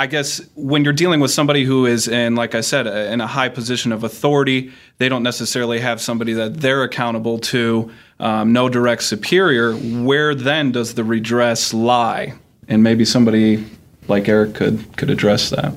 I 0.01 0.07
guess 0.07 0.41
when 0.55 0.83
you're 0.83 0.95
dealing 0.95 1.21
with 1.21 1.31
somebody 1.31 1.63
who 1.63 1.85
is 1.85 2.09
in, 2.09 2.35
like 2.35 2.55
I 2.55 2.63
said, 2.63 2.87
a- 2.87 3.13
in 3.13 3.21
a 3.21 3.27
high 3.27 3.51
position 3.51 3.93
of 3.93 4.03
authority, 4.03 4.73
they 4.97 5.11
don't 5.11 5.23
necessarily 5.23 5.79
have 5.79 6.01
somebody 6.01 6.33
that 6.33 6.55
they're 6.59 6.85
accountable 6.85 7.39
to, 7.53 7.91
um, 8.19 8.51
no 8.55 8.71
direct 8.71 9.03
superior. 9.03 9.75
Where 9.75 10.35
then 10.35 10.73
does 10.73 10.95
the 10.95 11.05
redress 11.05 11.75
lie? 11.75 12.33
And 12.67 12.83
maybe 12.83 13.05
somebody 13.05 13.67
like 14.09 14.27
Eric 14.27 14.55
could 14.55 14.97
could 14.97 15.11
address 15.11 15.51
that. 15.51 15.75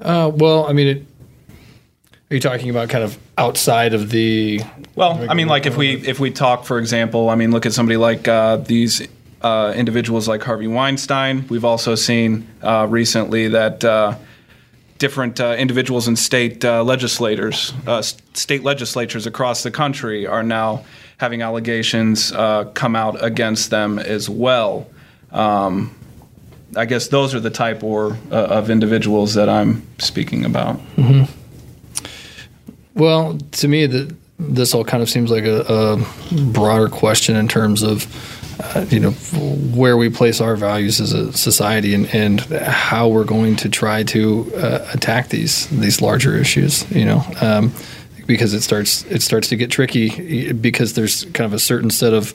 Uh, 0.00 0.30
well, 0.34 0.66
I 0.66 0.72
mean, 0.72 0.86
it, 0.86 1.06
are 2.30 2.34
you 2.34 2.40
talking 2.40 2.70
about 2.70 2.88
kind 2.88 3.04
of 3.04 3.18
outside 3.36 3.92
of 3.92 4.08
the? 4.08 4.62
Well, 4.94 5.22
I 5.28 5.34
mean, 5.34 5.48
like 5.48 5.66
if 5.66 5.76
we 5.76 5.96
if 5.96 6.18
we 6.18 6.30
talk, 6.30 6.64
for 6.64 6.78
example, 6.78 7.28
I 7.28 7.34
mean, 7.34 7.50
look 7.50 7.66
at 7.66 7.74
somebody 7.74 7.98
like 7.98 8.26
uh, 8.26 8.56
these 8.56 9.06
uh, 9.42 9.72
individuals 9.76 10.26
like 10.28 10.42
Harvey 10.42 10.66
Weinstein. 10.66 11.46
We've 11.48 11.64
also 11.64 11.94
seen 11.94 12.46
uh, 12.62 12.86
recently 12.88 13.48
that 13.48 13.84
uh, 13.84 14.16
different 14.98 15.40
uh, 15.40 15.56
individuals 15.58 16.08
and 16.08 16.18
state 16.18 16.64
uh, 16.64 16.82
legislators, 16.82 17.72
state 18.32 18.64
legislatures 18.64 19.26
across 19.26 19.62
the 19.62 19.70
country, 19.70 20.26
are 20.26 20.42
now 20.42 20.84
having 21.18 21.42
allegations 21.42 22.30
come 22.30 22.96
out 22.96 23.22
against 23.24 23.70
them 23.70 23.98
as 23.98 24.28
well. 24.28 24.86
Um, 25.32 25.94
I 26.76 26.84
guess 26.84 27.08
those 27.08 27.34
are 27.34 27.40
the 27.40 27.50
type 27.50 27.82
or 27.82 28.16
of 28.30 28.70
individuals 28.70 29.34
that 29.34 29.48
I'm 29.48 29.86
speaking 29.98 30.44
about. 30.44 30.80
Well, 32.94 33.38
to 33.52 33.68
me, 33.68 33.86
the, 33.86 34.14
this 34.38 34.74
all 34.74 34.84
kind 34.84 35.02
of 35.02 35.08
seems 35.10 35.30
like 35.30 35.44
a, 35.44 35.60
a 35.68 35.96
broader 36.52 36.88
question 36.88 37.36
in 37.36 37.48
terms 37.48 37.82
of, 37.82 38.06
uh, 38.60 38.86
you 38.88 39.00
know, 39.00 39.10
where 39.10 39.96
we 39.96 40.08
place 40.08 40.40
our 40.40 40.56
values 40.56 41.00
as 41.00 41.12
a 41.12 41.32
society 41.32 41.94
and, 41.94 42.06
and 42.14 42.40
how 42.40 43.08
we're 43.08 43.24
going 43.24 43.56
to 43.56 43.68
try 43.68 44.02
to 44.02 44.52
uh, 44.56 44.88
attack 44.94 45.28
these 45.28 45.66
these 45.68 46.00
larger 46.00 46.36
issues. 46.36 46.90
You 46.90 47.04
know, 47.04 47.24
um, 47.40 47.72
because 48.26 48.54
it 48.54 48.62
starts 48.62 49.04
it 49.04 49.22
starts 49.22 49.48
to 49.48 49.56
get 49.56 49.70
tricky 49.70 50.52
because 50.52 50.94
there's 50.94 51.24
kind 51.24 51.46
of 51.46 51.52
a 51.52 51.58
certain 51.58 51.90
set 51.90 52.14
of 52.14 52.34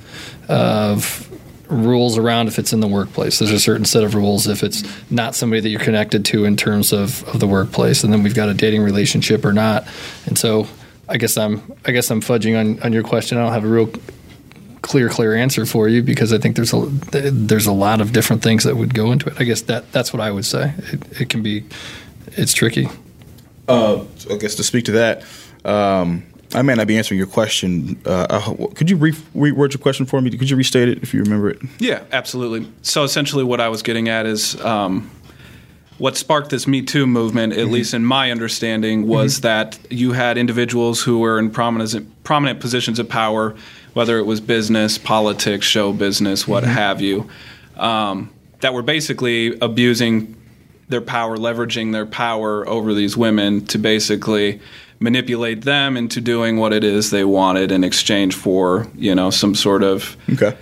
of 0.49 1.27
rules 1.71 2.17
around 2.17 2.47
if 2.47 2.59
it's 2.59 2.73
in 2.73 2.81
the 2.81 2.87
workplace. 2.87 3.39
There's 3.39 3.51
a 3.51 3.59
certain 3.59 3.85
set 3.85 4.03
of 4.03 4.13
rules 4.13 4.47
if 4.47 4.61
it's 4.61 4.83
not 5.09 5.35
somebody 5.35 5.61
that 5.61 5.69
you're 5.69 5.79
connected 5.79 6.25
to 6.25 6.45
in 6.45 6.57
terms 6.57 6.91
of, 6.91 7.23
of 7.29 7.39
the 7.39 7.47
workplace, 7.47 8.03
and 8.03 8.11
then 8.11 8.23
we've 8.23 8.35
got 8.35 8.49
a 8.49 8.53
dating 8.53 8.83
relationship 8.83 9.45
or 9.45 9.53
not. 9.53 9.87
And 10.25 10.37
so, 10.37 10.67
I 11.07 11.17
guess 11.17 11.37
I'm 11.37 11.73
I 11.85 11.91
guess 11.91 12.11
I'm 12.11 12.21
fudging 12.21 12.59
on, 12.59 12.81
on 12.83 12.93
your 12.93 13.03
question. 13.03 13.37
I 13.37 13.43
don't 13.43 13.53
have 13.53 13.63
a 13.63 13.67
real 13.67 13.89
clear 14.81 15.09
clear 15.09 15.35
answer 15.35 15.65
for 15.65 15.87
you 15.87 16.01
because 16.01 16.33
I 16.33 16.37
think 16.37 16.55
there's 16.55 16.73
a 16.73 16.85
there's 16.85 17.67
a 17.67 17.71
lot 17.71 18.01
of 18.01 18.13
different 18.13 18.41
things 18.41 18.63
that 18.63 18.77
would 18.77 18.93
go 18.93 19.11
into 19.11 19.29
it. 19.29 19.39
I 19.39 19.43
guess 19.43 19.61
that 19.63 19.91
that's 19.91 20.13
what 20.13 20.21
I 20.21 20.31
would 20.31 20.45
say. 20.45 20.73
It, 20.91 21.21
it 21.21 21.29
can 21.29 21.43
be 21.43 21.63
it's 22.37 22.53
tricky. 22.53 22.89
Uh, 23.67 24.03
I 24.29 24.35
guess 24.35 24.55
to 24.55 24.63
speak 24.63 24.85
to 24.85 24.91
that, 24.93 25.23
um, 25.63 26.23
I 26.53 26.61
may 26.61 26.75
not 26.75 26.87
be 26.87 26.97
answering 26.97 27.17
your 27.17 27.27
question. 27.27 28.01
Uh, 28.05 28.27
uh, 28.29 28.67
could 28.75 28.89
you 28.89 28.97
re- 28.97 29.11
reword 29.35 29.73
your 29.73 29.79
question 29.79 30.05
for 30.05 30.19
me? 30.19 30.29
Could 30.31 30.49
you 30.49 30.57
restate 30.57 30.89
it 30.89 31.01
if 31.01 31.13
you 31.13 31.21
remember 31.21 31.49
it? 31.49 31.61
Yeah, 31.79 32.03
absolutely. 32.11 32.69
So 32.81 33.03
essentially, 33.03 33.43
what 33.43 33.61
I 33.61 33.69
was 33.69 33.81
getting 33.81 34.09
at 34.09 34.25
is 34.25 34.59
um, 34.61 35.09
what 35.97 36.17
sparked 36.17 36.49
this 36.49 36.67
Me 36.67 36.81
Too 36.81 37.05
movement, 37.07 37.53
at 37.53 37.67
least 37.67 37.93
in 37.93 38.03
my 38.03 38.31
understanding, 38.31 39.07
was 39.07 39.41
that 39.41 39.79
you 39.89 40.13
had 40.13 40.37
individuals 40.37 41.01
who 41.01 41.19
were 41.19 41.39
in 41.39 41.51
prominent 41.51 42.23
prominent 42.23 42.59
positions 42.59 42.99
of 42.99 43.07
power, 43.07 43.55
whether 43.93 44.17
it 44.17 44.25
was 44.25 44.39
business, 44.41 44.97
politics, 44.97 45.65
show 45.65 45.91
business, 45.93 46.47
what 46.47 46.63
have 46.63 47.01
you, 47.01 47.29
um, 47.77 48.29
that 48.61 48.73
were 48.73 48.81
basically 48.83 49.57
abusing 49.59 50.35
their 50.89 51.01
power, 51.01 51.37
leveraging 51.37 51.91
their 51.91 52.05
power 52.05 52.67
over 52.67 52.93
these 52.93 53.15
women 53.17 53.65
to 53.67 53.77
basically 53.77 54.59
manipulate 54.99 55.61
them 55.63 55.97
into 55.97 56.21
doing 56.21 56.57
what 56.57 56.73
it 56.73 56.83
is 56.83 57.09
they 57.09 57.23
wanted 57.23 57.71
in 57.71 57.83
exchange 57.83 58.35
for, 58.35 58.87
you 58.95 59.15
know, 59.15 59.29
some 59.29 59.55
sort 59.55 59.83
of 59.83 60.15
Okay. 60.31 60.55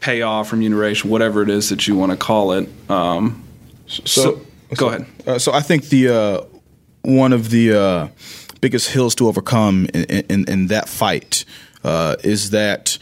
payoff, 0.00 0.52
remuneration, 0.52 1.08
whatever 1.08 1.42
it 1.42 1.48
is 1.48 1.70
that 1.70 1.86
you 1.88 1.96
want 1.96 2.10
to 2.12 2.16
call 2.18 2.52
it. 2.52 2.68
Um, 2.90 3.42
so, 3.86 4.40
go 4.76 4.88
ahead. 4.88 5.06
Uh, 5.26 5.38
so 5.38 5.52
I 5.52 5.60
think 5.60 5.88
the 5.88 6.08
uh, 6.08 6.40
one 7.02 7.32
of 7.32 7.50
the 7.50 7.72
uh, 7.72 8.08
biggest 8.60 8.90
hills 8.90 9.14
to 9.16 9.28
overcome 9.28 9.86
in, 9.94 10.04
in, 10.28 10.44
in 10.48 10.66
that 10.66 10.88
fight 10.88 11.44
uh, 11.84 12.16
is 12.22 12.50
that 12.50 12.98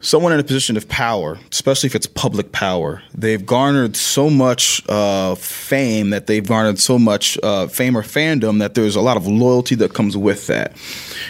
someone 0.00 0.32
in 0.32 0.40
a 0.40 0.44
position 0.44 0.76
of 0.76 0.88
power, 0.88 1.38
especially 1.50 1.88
if 1.88 1.94
it's 1.94 2.06
public 2.06 2.52
power, 2.52 3.02
they've 3.14 3.44
garnered 3.44 3.96
so 3.96 4.30
much 4.30 4.82
uh, 4.88 5.34
fame 5.34 6.10
that 6.10 6.26
they've 6.26 6.46
garnered 6.46 6.78
so 6.78 6.98
much 6.98 7.38
uh, 7.42 7.66
fame 7.66 7.96
or 7.96 8.02
fandom 8.02 8.58
that 8.58 8.74
there's 8.74 8.96
a 8.96 9.00
lot 9.00 9.16
of 9.16 9.26
loyalty 9.26 9.74
that 9.74 9.94
comes 9.94 10.16
with 10.16 10.46
that. 10.46 10.76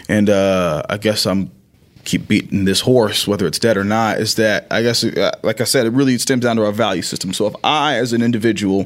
And 0.09 0.29
uh, 0.29 0.83
I 0.89 0.99
guess 0.99 1.27
I'm 1.27 1.51
keep 2.07 2.27
beating 2.27 2.65
this 2.65 2.81
horse, 2.81 3.29
whether 3.29 3.47
it's 3.47 3.59
dead 3.59 3.77
or 3.77 3.85
not, 3.85 4.19
is 4.19 4.37
that 4.37 4.67
I 4.71 4.83
guess, 4.83 5.05
uh, 5.05 5.37
like 5.43 5.61
I 5.61 5.65
said, 5.65 5.85
it 5.87 5.93
really 5.93 6.17
stems 6.17 6.43
down 6.43 6.57
to 6.57 6.65
our 6.65 6.73
value 6.73 7.03
system. 7.03 7.35
So 7.35 7.47
if 7.47 7.55
I, 7.63 7.97
as 7.97 8.15
an 8.15 8.23
individual, 8.23 8.85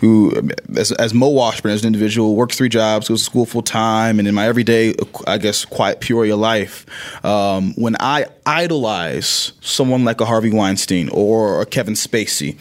who, 0.00 0.50
as, 0.76 0.90
as 0.92 1.14
Mo 1.14 1.28
Washburn, 1.28 1.72
as 1.72 1.82
an 1.82 1.86
individual, 1.86 2.34
works 2.34 2.56
three 2.56 2.68
jobs, 2.68 3.08
goes 3.08 3.20
to 3.20 3.24
school 3.24 3.46
full 3.46 3.62
time, 3.62 4.18
and 4.18 4.26
in 4.26 4.34
my 4.34 4.46
everyday, 4.46 4.94
I 5.26 5.38
guess, 5.38 5.64
quiet 5.64 6.00
Peoria 6.00 6.36
life, 6.36 6.86
um, 7.24 7.74
when 7.74 7.94
I 8.00 8.26
idolize 8.48 9.52
someone 9.60 10.06
like 10.06 10.22
a 10.22 10.24
Harvey 10.24 10.50
Weinstein 10.50 11.10
or 11.10 11.60
a 11.60 11.66
Kevin 11.66 11.92
Spacey, 11.92 12.56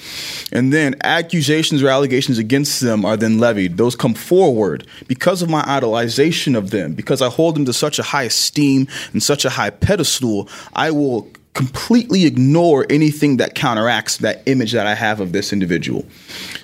and 0.51 0.73
then 0.73 0.95
accusations 1.03 1.81
or 1.81 1.88
allegations 1.88 2.38
against 2.38 2.81
them 2.81 3.05
are 3.05 3.15
then 3.15 3.39
levied, 3.39 3.77
those 3.77 3.95
come 3.95 4.13
forward 4.13 4.85
because 5.07 5.41
of 5.41 5.49
my 5.49 5.61
idolization 5.61 6.57
of 6.57 6.71
them, 6.71 6.93
because 6.93 7.21
I 7.21 7.29
hold 7.29 7.55
them 7.55 7.63
to 7.65 7.73
such 7.73 7.99
a 7.99 8.03
high 8.03 8.23
esteem 8.23 8.89
and 9.13 9.23
such 9.23 9.45
a 9.45 9.49
high 9.49 9.69
pedestal, 9.69 10.49
I 10.73 10.91
will 10.91 11.29
completely 11.58 12.26
ignore 12.26 12.86
anything 12.88 13.38
that 13.38 13.55
counteracts 13.55 14.18
that 14.18 14.43
image 14.45 14.74
that 14.74 14.86
I 14.86 14.93
have 14.93 15.20
of 15.20 15.32
this 15.32 15.51
individual. 15.51 16.05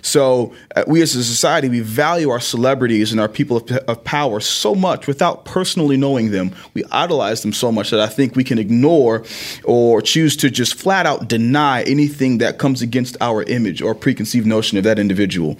So, 0.03 0.53
uh, 0.75 0.83
we 0.85 1.01
as 1.01 1.15
a 1.15 1.23
society, 1.23 1.67
we 1.67 1.79
value 1.79 2.29
our 2.29 2.39
celebrities 2.39 3.11
and 3.11 3.19
our 3.19 3.27
people 3.27 3.57
of, 3.57 3.71
of, 3.71 4.03
power 4.03 4.39
so 4.39 4.75
much 4.75 5.07
without 5.07 5.45
personally 5.45 5.97
knowing 5.97 6.29
them. 6.29 6.53
We 6.75 6.83
idolize 6.91 7.41
them 7.41 7.53
so 7.53 7.71
much 7.71 7.89
that 7.89 7.99
I 7.99 8.07
think 8.07 8.35
we 8.35 8.43
can 8.43 8.59
ignore 8.59 9.23
or 9.63 9.99
choose 9.99 10.37
to 10.37 10.51
just 10.51 10.75
flat 10.75 11.07
out 11.07 11.27
deny 11.27 11.81
anything 11.83 12.37
that 12.37 12.59
comes 12.59 12.83
against 12.83 13.17
our 13.19 13.41
image 13.43 13.81
or 13.81 13.95
preconceived 13.95 14.45
notion 14.45 14.77
of 14.77 14.83
that 14.83 14.99
individual. 14.99 15.57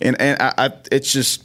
And, 0.00 0.20
and 0.20 0.42
I, 0.42 0.54
I, 0.58 0.72
it's 0.90 1.12
just 1.12 1.44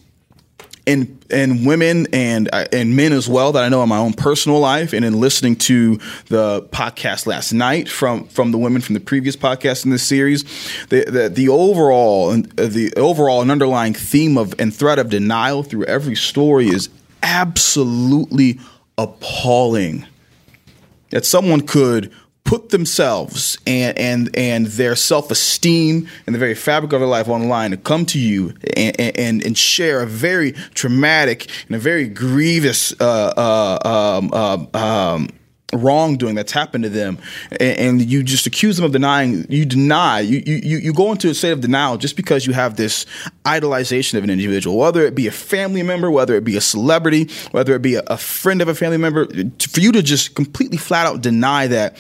and 0.88 1.26
and 1.30 1.68
women 1.68 2.08
and 2.14 2.50
uh, 2.54 2.66
and 2.72 2.96
men 2.96 3.12
as 3.12 3.28
well 3.28 3.52
that 3.52 3.64
I 3.64 3.70
know 3.70 3.84
in 3.84 3.90
my 3.90 3.98
own 3.98 4.14
personal 4.14 4.60
life, 4.60 4.94
and 4.94 5.04
in 5.04 5.20
listening 5.20 5.58
to 5.58 5.98
the 6.28 6.64
podcast 6.72 7.28
last 7.28 7.52
night 7.52 7.90
from 7.90 8.28
from 8.30 8.52
the 8.52 8.58
women 8.58 8.82
from 8.82 8.94
the 8.94 9.02
previous 9.02 9.36
podcast 9.36 9.86
in 9.86 9.92
this 9.92 10.04
series, 10.04 10.44
the 10.88 11.04
the, 11.06 11.30
the 11.30 11.50
overall 11.50 12.32
the 12.32 12.94
overall 12.96 13.42
and 13.42 13.52
underlying 13.52 13.94
theme 13.94 14.38
of 14.38 14.56
and 14.60 14.74
threat 14.74 14.98
of 14.98 15.10
denial 15.10 15.62
through 15.62 15.84
every 15.86 16.16
story 16.16 16.68
is 16.70 16.90
absolutely 17.22 18.60
appalling. 18.98 20.06
That 21.12 21.26
someone 21.26 21.62
could 21.62 22.12
put 22.48 22.70
themselves 22.70 23.58
and 23.68 24.00
and 24.00 24.36
and 24.36 24.68
their 24.68 24.96
self 24.96 25.30
esteem 25.30 26.08
and 26.26 26.34
the 26.34 26.40
very 26.40 26.56
fabric 26.56 26.94
of 26.94 27.02
their 27.02 27.08
life 27.08 27.28
on 27.28 27.42
the 27.42 27.48
line 27.48 27.72
to 27.72 27.78
come 27.78 28.06
to 28.06 28.18
you 28.18 28.54
and 28.76 29.00
and, 29.00 29.46
and 29.46 29.58
share 29.58 30.02
a 30.02 30.08
very 30.08 30.54
traumatic 30.74 31.48
and 31.68 31.76
a 31.76 31.80
very 31.80 32.08
grievous 32.08 32.94
uh, 33.02 33.34
uh, 33.38 34.18
um, 34.18 34.32
uh, 34.34 34.78
um, 34.78 35.30
wrongdoing 35.74 36.34
that's 36.34 36.54
happened 36.54 36.86
to 36.86 36.90
them 36.90 37.18
and, 37.52 37.62
and, 37.62 38.02
you 38.08 38.24
just 38.24 38.48
accuse 38.48 38.78
them 38.78 38.86
of 38.86 38.94
denying 38.94 39.46
you 39.50 39.66
deny 39.66 40.22
you, 40.22 40.42
you 40.46 40.78
you 40.78 40.94
go 40.94 41.12
into 41.12 41.30
a 41.30 41.34
state 41.34 41.52
of 41.52 41.60
denial 41.60 41.98
just 41.98 42.16
because 42.16 42.48
you 42.48 42.54
have 42.54 42.78
this 42.78 43.06
idolization 43.44 44.18
of 44.18 44.24
an 44.24 44.30
individual 44.30 44.78
whether 44.78 45.06
it 45.06 45.14
be 45.14 45.28
a 45.28 45.32
family 45.32 45.84
member 45.84 46.10
whether 46.10 46.36
it 46.36 46.46
be 46.46 46.56
a 46.56 46.62
celebrity 46.62 47.30
whether 47.52 47.76
it 47.76 47.82
be 47.82 47.96
a, 47.96 48.04
a 48.08 48.18
friend 48.18 48.62
of 48.62 48.70
a 48.70 48.76
family 48.76 48.98
member 48.98 49.28
for 49.60 49.82
you 49.82 49.92
to 49.92 50.02
just 50.02 50.36
completely 50.36 50.78
flat 50.78 51.06
out 51.06 51.20
deny 51.22 51.68
that 51.68 51.98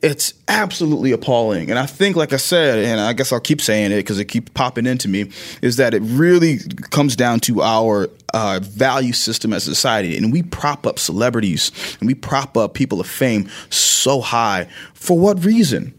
it's 0.00 0.34
absolutely 0.46 1.10
appalling. 1.10 1.70
And 1.70 1.78
i 1.78 1.86
think 1.86 2.14
like 2.14 2.32
i 2.32 2.36
said 2.36 2.78
and 2.78 3.00
i 3.00 3.12
guess 3.12 3.32
i'll 3.32 3.40
keep 3.40 3.60
saying 3.60 3.90
it 3.90 3.96
because 3.96 4.20
it 4.20 4.26
keeps 4.26 4.50
popping 4.54 4.86
into 4.86 5.08
me 5.08 5.32
is 5.60 5.76
that 5.76 5.92
it 5.92 6.02
really 6.02 6.58
comes 6.90 7.16
down 7.16 7.40
to 7.40 7.62
our 7.62 8.08
uh, 8.34 8.60
value 8.62 9.12
system 9.12 9.52
as 9.52 9.66
a 9.66 9.74
society. 9.74 10.16
And 10.16 10.32
we 10.32 10.42
prop 10.42 10.86
up 10.86 10.98
celebrities 10.98 11.72
and 12.00 12.06
we 12.06 12.14
prop 12.14 12.56
up 12.56 12.74
people 12.74 13.00
of 13.00 13.06
fame 13.08 13.48
so 13.70 14.20
high 14.20 14.68
for 14.94 15.18
what 15.18 15.44
reason 15.44 15.94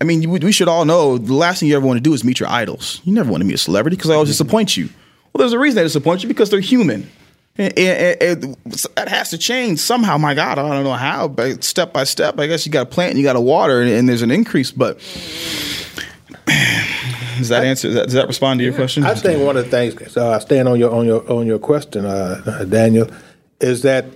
I 0.00 0.04
mean, 0.04 0.28
we 0.28 0.52
should 0.52 0.68
all 0.68 0.84
know 0.84 1.18
the 1.18 1.34
last 1.34 1.60
thing 1.60 1.68
you 1.68 1.76
ever 1.76 1.86
want 1.86 1.96
to 1.96 2.02
do 2.02 2.12
is 2.12 2.24
meet 2.24 2.40
your 2.40 2.48
idols. 2.48 3.00
You 3.04 3.12
never 3.14 3.30
want 3.30 3.42
to 3.42 3.46
meet 3.46 3.54
a 3.54 3.58
celebrity 3.58 3.96
because 3.96 4.08
they 4.08 4.14
always 4.14 4.28
disappoint 4.28 4.76
you. 4.76 4.88
Well, 5.32 5.40
there's 5.40 5.52
a 5.52 5.58
reason 5.58 5.76
they 5.76 5.82
disappoint 5.84 6.22
you 6.22 6.28
because 6.28 6.50
they're 6.50 6.60
human. 6.60 7.08
And, 7.56 7.70
that 8.96 9.06
has 9.08 9.30
to 9.30 9.38
change 9.38 9.78
somehow. 9.78 10.18
My 10.18 10.34
God, 10.34 10.58
I 10.58 10.68
don't 10.68 10.82
know 10.82 10.92
how, 10.92 11.28
but 11.28 11.62
step 11.62 11.92
by 11.92 12.02
step, 12.04 12.38
I 12.40 12.48
guess 12.48 12.66
you 12.66 12.72
got 12.72 12.84
to 12.84 12.90
plant 12.90 13.10
and 13.10 13.18
you 13.18 13.24
got 13.24 13.34
to 13.34 13.40
water, 13.40 13.80
and, 13.80 13.90
and, 13.90 14.08
there's 14.08 14.22
an 14.22 14.32
increase. 14.32 14.72
But 14.72 14.98
does 17.38 17.48
that 17.48 17.64
answer? 17.64 17.88
Does 17.88 17.94
that, 17.94 18.04
does 18.04 18.12
that 18.14 18.26
respond 18.26 18.58
to 18.58 18.64
your 18.64 18.74
question? 18.74 19.04
I 19.04 19.14
think 19.14 19.44
one 19.44 19.56
of 19.56 19.64
the 19.64 19.70
things, 19.70 20.16
uh, 20.16 20.40
staying 20.40 20.66
on 20.66 20.80
your 20.80 20.92
on 20.92 21.06
your 21.06 21.30
on 21.30 21.46
your 21.46 21.60
question, 21.60 22.04
uh, 22.04 22.66
Daniel, 22.68 23.08
is 23.60 23.82
that 23.82 24.06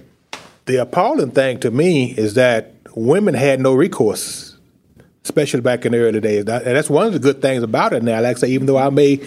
the 0.68 0.76
appalling 0.76 1.32
thing 1.32 1.58
to 1.60 1.70
me 1.70 2.12
is 2.12 2.34
that 2.34 2.74
women 2.94 3.34
had 3.34 3.60
no 3.60 3.74
recourse 3.74 4.48
especially 5.24 5.60
back 5.60 5.84
in 5.84 5.92
the 5.92 5.98
early 5.98 6.20
days. 6.20 6.38
And 6.40 6.48
that's 6.48 6.88
one 6.88 7.06
of 7.06 7.12
the 7.12 7.18
good 7.18 7.42
things 7.42 7.62
about 7.62 7.92
it 7.92 8.02
now. 8.02 8.20
Like 8.20 8.38
I 8.38 8.40
say, 8.40 8.48
even 8.48 8.66
though 8.66 8.78
I 8.78 8.88
may 8.88 9.20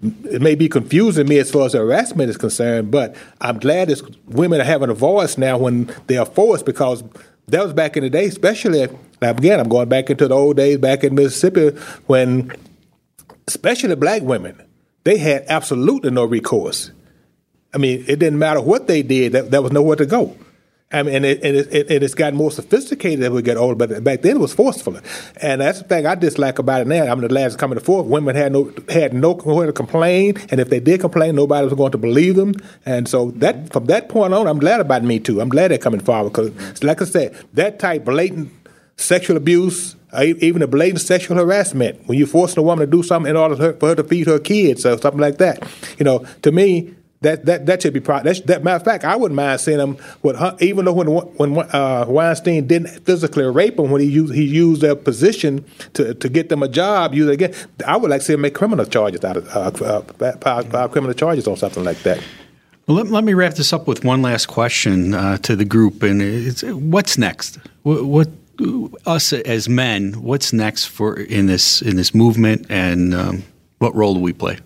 it 0.00 0.40
may 0.40 0.54
be 0.54 0.68
confusing 0.68 1.26
me 1.26 1.38
as 1.38 1.50
far 1.50 1.66
as 1.66 1.72
harassment 1.72 2.30
is 2.30 2.36
concerned, 2.36 2.90
but 2.90 3.16
I'm 3.40 3.58
glad 3.58 3.88
that 3.88 4.00
women 4.26 4.60
are 4.60 4.64
having 4.64 4.90
a 4.90 4.94
voice 4.94 5.36
now 5.36 5.58
when 5.58 5.92
they 6.06 6.16
are 6.16 6.26
forced 6.26 6.64
because 6.64 7.02
that 7.48 7.64
was 7.64 7.72
back 7.72 7.96
in 7.96 8.04
the 8.04 8.10
day, 8.10 8.26
especially 8.26 8.86
now 9.20 9.30
again, 9.30 9.58
I'm 9.58 9.68
going 9.68 9.88
back 9.88 10.10
into 10.10 10.28
the 10.28 10.34
old 10.34 10.56
days 10.56 10.78
back 10.78 11.02
in 11.02 11.16
Mississippi 11.16 11.70
when 12.06 12.52
especially 13.48 13.96
black 13.96 14.22
women, 14.22 14.62
they 15.02 15.18
had 15.18 15.44
absolutely 15.48 16.10
no 16.10 16.24
recourse. 16.24 16.92
I 17.74 17.78
mean, 17.78 18.04
it 18.06 18.20
didn't 18.20 18.38
matter 18.38 18.60
what 18.60 18.86
they 18.86 19.02
did, 19.02 19.32
that 19.32 19.50
there 19.50 19.62
was 19.62 19.72
nowhere 19.72 19.96
to 19.96 20.06
go. 20.06 20.36
I 20.90 21.02
mean, 21.02 21.16
and, 21.16 21.24
it, 21.26 21.42
and, 21.42 21.54
it, 21.54 21.90
it, 21.90 22.02
it's 22.02 22.14
gotten 22.14 22.38
more 22.38 22.50
sophisticated 22.50 23.22
as 23.22 23.30
we 23.30 23.42
get 23.42 23.58
older, 23.58 23.74
but 23.74 24.02
back 24.02 24.22
then 24.22 24.36
it 24.36 24.40
was 24.40 24.54
forceful. 24.54 24.98
And 25.42 25.60
that's 25.60 25.82
the 25.82 25.84
thing 25.84 26.06
I 26.06 26.14
dislike 26.14 26.58
about 26.58 26.80
it 26.80 26.86
now. 26.86 27.04
I'm 27.04 27.20
the 27.20 27.28
last 27.28 27.58
coming 27.58 27.78
to 27.78 27.84
forth. 27.84 28.06
Women 28.06 28.34
had 28.34 28.52
no 28.52 28.72
had 28.88 29.12
no 29.12 29.34
nowhere 29.44 29.66
to 29.66 29.72
complain, 29.74 30.38
and 30.50 30.60
if 30.60 30.70
they 30.70 30.80
did 30.80 31.00
complain, 31.00 31.34
nobody 31.34 31.66
was 31.66 31.74
going 31.74 31.92
to 31.92 31.98
believe 31.98 32.36
them. 32.36 32.54
And 32.86 33.06
so 33.06 33.32
that 33.32 33.70
from 33.70 33.84
that 33.86 34.08
point 34.08 34.32
on, 34.32 34.46
I'm 34.46 34.58
glad 34.58 34.80
about 34.80 35.04
Me 35.04 35.18
Too. 35.18 35.42
I'm 35.42 35.50
glad 35.50 35.72
they're 35.72 35.78
coming 35.78 36.00
forward 36.00 36.30
because, 36.30 36.82
like 36.82 37.02
I 37.02 37.04
said, 37.04 37.36
that 37.52 37.78
type 37.78 38.06
blatant 38.06 38.50
sexual 38.96 39.36
abuse, 39.36 39.94
uh, 40.14 40.22
even 40.22 40.62
a 40.62 40.66
blatant 40.66 41.02
sexual 41.02 41.36
harassment, 41.36 42.00
when 42.06 42.16
you're 42.16 42.26
forcing 42.26 42.60
a 42.60 42.62
woman 42.62 42.86
to 42.86 42.90
do 42.90 43.02
something 43.02 43.28
in 43.28 43.36
order 43.36 43.74
for 43.74 43.88
her 43.88 43.94
to 43.94 44.04
feed 44.04 44.26
her 44.26 44.38
kids 44.38 44.86
or 44.86 44.96
something 44.96 45.20
like 45.20 45.36
that, 45.36 45.68
you 45.98 46.04
know, 46.04 46.24
to 46.40 46.50
me, 46.50 46.94
that 47.20 47.46
that 47.46 47.66
that 47.66 47.82
should 47.82 47.92
be 47.92 48.00
pro- 48.00 48.22
that's, 48.22 48.40
that 48.42 48.62
matter 48.62 48.76
of 48.76 48.84
fact, 48.84 49.04
I 49.04 49.16
wouldn't 49.16 49.36
mind 49.36 49.60
seeing 49.60 49.80
him 49.80 49.96
with 50.22 50.36
even 50.62 50.84
though 50.84 50.92
when 50.92 51.08
when 51.08 51.58
uh, 51.72 52.04
Weinstein 52.08 52.66
didn't 52.66 53.04
physically 53.04 53.44
rape 53.44 53.78
him 53.78 53.90
when 53.90 54.00
he 54.00 54.06
used 54.06 54.34
he 54.34 54.44
used 54.44 54.82
their 54.82 54.94
position 54.94 55.64
to, 55.94 56.14
to 56.14 56.28
get 56.28 56.48
them 56.48 56.62
a 56.62 56.68
job. 56.68 57.14
Use 57.14 57.28
again, 57.28 57.54
I 57.86 57.96
would 57.96 58.10
like 58.10 58.20
to 58.20 58.26
see 58.26 58.32
him 58.34 58.42
make 58.42 58.54
criminal 58.54 58.86
charges 58.86 59.24
out 59.24 59.36
of 59.36 59.82
uh, 59.82 60.02
uh, 60.22 60.88
criminal 60.88 61.14
charges 61.14 61.48
on 61.48 61.56
something 61.56 61.82
like 61.82 61.98
that. 62.04 62.22
Well, 62.86 62.96
let, 62.96 63.08
let 63.08 63.24
me 63.24 63.34
wrap 63.34 63.54
this 63.54 63.72
up 63.72 63.86
with 63.86 64.04
one 64.04 64.22
last 64.22 64.46
question 64.46 65.12
uh, 65.12 65.36
to 65.38 65.56
the 65.56 65.64
group, 65.64 66.02
and 66.02 66.22
it's 66.22 66.62
what's 66.62 67.18
next? 67.18 67.58
What, 67.82 68.04
what 68.04 68.28
us 69.06 69.32
as 69.32 69.68
men? 69.68 70.14
What's 70.22 70.52
next 70.52 70.86
for 70.86 71.18
in 71.18 71.46
this 71.46 71.82
in 71.82 71.96
this 71.96 72.14
movement, 72.14 72.66
and 72.70 73.12
um, 73.12 73.44
what 73.78 73.94
role 73.94 74.14
do 74.14 74.20
we 74.20 74.32
play? 74.32 74.58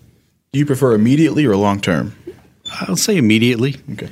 Do 0.53 0.59
you 0.59 0.65
prefer 0.65 0.93
immediately 0.93 1.45
or 1.45 1.57
long 1.57 1.81
term? 1.81 2.15
I'll 2.81 2.95
say 2.95 3.17
immediately. 3.17 3.75
Okay. 3.93 4.09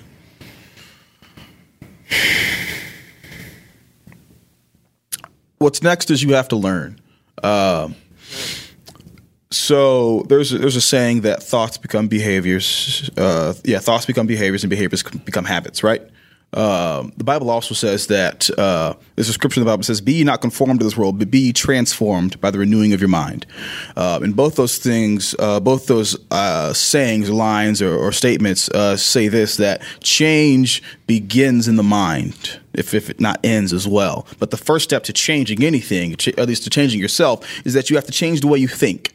What's 5.58 5.84
next 5.84 6.10
is 6.10 6.24
you 6.24 6.34
have 6.34 6.48
to 6.50 6.56
learn. 6.56 7.00
Uh, 7.44 7.90
so 9.52 10.24
there's 10.24 10.54
a, 10.54 10.58
there's 10.58 10.76
a 10.76 10.82
saying 10.82 11.22
that 11.22 11.44
thoughts 11.44 11.78
become 11.78 12.08
behaviors. 12.08 13.10
Uh, 13.16 13.54
yeah, 13.64 13.80
thoughts 13.80 14.06
become 14.06 14.26
behaviors, 14.26 14.64
and 14.64 14.70
behaviors 14.70 15.04
become 15.04 15.46
habits. 15.46 15.84
Right. 15.84 16.02
Um, 16.54 17.14
the 17.16 17.24
Bible 17.24 17.50
also 17.50 17.74
says 17.74 18.08
that 18.08 18.50
uh, 18.58 18.96
there's 19.16 19.30
a 19.30 19.34
scripture 19.34 19.62
in 19.62 19.66
the 19.66 19.72
Bible 19.72 19.84
says, 19.84 20.02
"Be 20.02 20.14
ye 20.14 20.24
not 20.24 20.42
conformed 20.42 20.80
to 20.82 20.84
this 20.84 20.98
world, 20.98 21.18
but 21.18 21.32
be 21.32 21.54
transformed 21.54 22.40
by 22.42 22.52
the 22.52 22.60
renewing 22.60 22.92
of 22.94 23.00
your 23.00 23.10
mind." 23.10 23.46
Uh, 23.96 24.20
and 24.22 24.36
both 24.36 24.56
those 24.56 24.78
things, 24.78 25.34
uh, 25.40 25.60
both 25.60 25.88
those 25.88 26.18
uh, 26.30 26.74
sayings, 26.74 27.30
lines, 27.30 27.82
or, 27.82 27.96
or 27.96 28.12
statements 28.12 28.70
uh, 28.70 28.98
say 28.98 29.30
this: 29.30 29.56
that 29.58 29.82
change 30.02 30.84
begins 31.08 31.68
in 31.68 31.78
the 31.78 31.84
mind, 31.84 32.60
if 32.74 32.94
if 32.94 33.10
it 33.10 33.22
not 33.22 33.40
ends 33.46 33.72
as 33.72 33.88
well. 33.88 34.28
But 34.38 34.52
the 34.52 34.58
first 34.58 34.84
step 34.84 35.04
to 35.04 35.14
changing 35.14 35.64
anything, 35.64 36.14
at 36.38 36.48
least 36.48 36.64
to 36.64 36.70
changing 36.70 37.00
yourself, 37.00 37.48
is 37.66 37.74
that 37.74 37.90
you 37.90 37.96
have 37.96 38.06
to 38.06 38.12
change 38.12 38.42
the 38.42 38.48
way 38.48 38.60
you 38.60 38.68
think. 38.68 39.14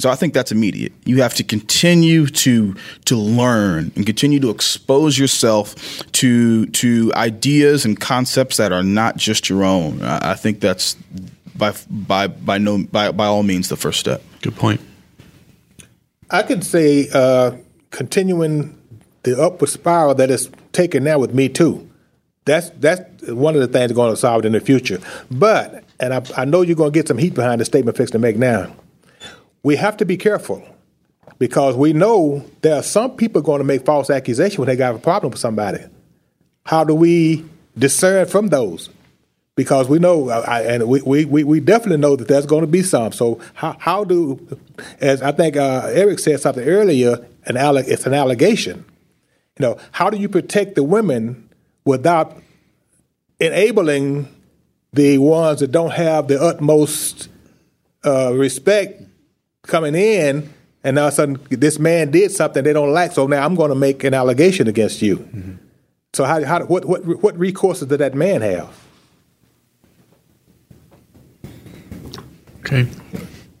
And 0.00 0.02
so 0.02 0.08
I 0.08 0.14
think 0.14 0.32
that's 0.32 0.50
immediate. 0.50 0.94
You 1.04 1.20
have 1.20 1.34
to 1.34 1.44
continue 1.44 2.26
to 2.26 2.74
to 3.04 3.16
learn 3.16 3.92
and 3.94 4.06
continue 4.06 4.40
to 4.40 4.48
expose 4.48 5.18
yourself 5.18 5.74
to 6.12 6.64
to 6.68 7.12
ideas 7.14 7.84
and 7.84 8.00
concepts 8.00 8.56
that 8.56 8.72
are 8.72 8.82
not 8.82 9.18
just 9.18 9.50
your 9.50 9.62
own. 9.62 10.00
I, 10.00 10.30
I 10.30 10.34
think 10.36 10.60
that's 10.60 10.94
by 11.54 11.74
by 11.90 12.28
by 12.28 12.56
no 12.56 12.82
by 12.84 13.12
by 13.12 13.26
all 13.26 13.42
means 13.42 13.68
the 13.68 13.76
first 13.76 14.00
step. 14.00 14.22
Good 14.40 14.56
point. 14.56 14.80
I 16.30 16.44
could 16.44 16.64
say 16.64 17.10
uh, 17.12 17.56
continuing 17.90 18.78
the 19.24 19.38
upward 19.38 19.68
spiral 19.68 20.14
that 20.14 20.30
is 20.30 20.48
taken 20.72 21.04
now 21.04 21.18
with 21.18 21.34
me 21.34 21.50
too. 21.50 21.86
That's 22.46 22.70
that's 22.70 23.28
one 23.28 23.54
of 23.54 23.60
the 23.60 23.68
things 23.68 23.92
going 23.92 24.14
to 24.14 24.16
solve 24.16 24.44
it 24.44 24.46
in 24.46 24.52
the 24.52 24.60
future. 24.60 24.98
But 25.30 25.84
and 26.00 26.14
I, 26.14 26.22
I 26.38 26.44
know 26.46 26.62
you're 26.62 26.74
going 26.74 26.90
to 26.90 26.98
get 26.98 27.06
some 27.06 27.18
heat 27.18 27.34
behind 27.34 27.60
the 27.60 27.66
statement 27.66 27.98
fixing 27.98 28.12
to 28.12 28.18
make 28.18 28.38
now 28.38 28.74
we 29.62 29.76
have 29.76 29.96
to 29.98 30.04
be 30.04 30.16
careful 30.16 30.66
because 31.38 31.76
we 31.76 31.92
know 31.92 32.44
there 32.62 32.76
are 32.76 32.82
some 32.82 33.16
people 33.16 33.42
going 33.42 33.58
to 33.58 33.64
make 33.64 33.84
false 33.84 34.10
accusations 34.10 34.58
when 34.58 34.68
they 34.68 34.76
got 34.76 34.94
a 34.94 34.98
problem 34.98 35.30
with 35.30 35.40
somebody. 35.40 35.84
How 36.64 36.84
do 36.84 36.94
we 36.94 37.44
discern 37.76 38.26
from 38.26 38.48
those? 38.48 38.90
Because 39.56 39.88
we 39.88 39.98
know, 39.98 40.30
I, 40.30 40.62
and 40.62 40.88
we, 40.88 41.24
we, 41.24 41.44
we 41.44 41.60
definitely 41.60 41.98
know 41.98 42.16
that 42.16 42.28
there's 42.28 42.46
going 42.46 42.62
to 42.62 42.66
be 42.66 42.82
some. 42.82 43.12
So 43.12 43.40
how, 43.54 43.76
how 43.78 44.04
do, 44.04 44.58
as 45.00 45.22
I 45.22 45.32
think 45.32 45.56
uh, 45.56 45.88
Eric 45.90 46.18
said 46.18 46.40
something 46.40 46.66
earlier, 46.66 47.26
an 47.44 47.56
it's 47.56 48.06
an 48.06 48.14
allegation. 48.14 48.84
You 49.58 49.66
know, 49.66 49.78
how 49.92 50.08
do 50.08 50.16
you 50.16 50.28
protect 50.28 50.76
the 50.76 50.82
women 50.82 51.50
without 51.84 52.38
enabling 53.38 54.34
the 54.92 55.18
ones 55.18 55.60
that 55.60 55.72
don't 55.72 55.92
have 55.92 56.28
the 56.28 56.40
utmost 56.40 57.28
uh, 58.04 58.32
respect 58.34 59.02
coming 59.62 59.94
in, 59.94 60.52
and 60.82 60.98
all 60.98 61.08
of 61.08 61.12
a 61.12 61.16
sudden 61.16 61.38
this 61.50 61.78
man 61.78 62.10
did 62.10 62.30
something 62.30 62.64
they 62.64 62.72
don't 62.72 62.92
like, 62.92 63.12
so 63.12 63.26
now 63.26 63.44
I'm 63.44 63.54
going 63.54 63.70
to 63.70 63.74
make 63.74 64.04
an 64.04 64.14
allegation 64.14 64.68
against 64.68 65.02
you. 65.02 65.18
Mm-hmm. 65.18 65.52
So 66.12 66.24
how, 66.24 66.44
how 66.44 66.64
what 66.64 66.84
what 66.84 67.04
what 67.22 67.38
recourses 67.38 67.88
did 67.88 67.98
that 67.98 68.14
man 68.14 68.42
have? 68.42 68.76
Okay, 72.60 72.88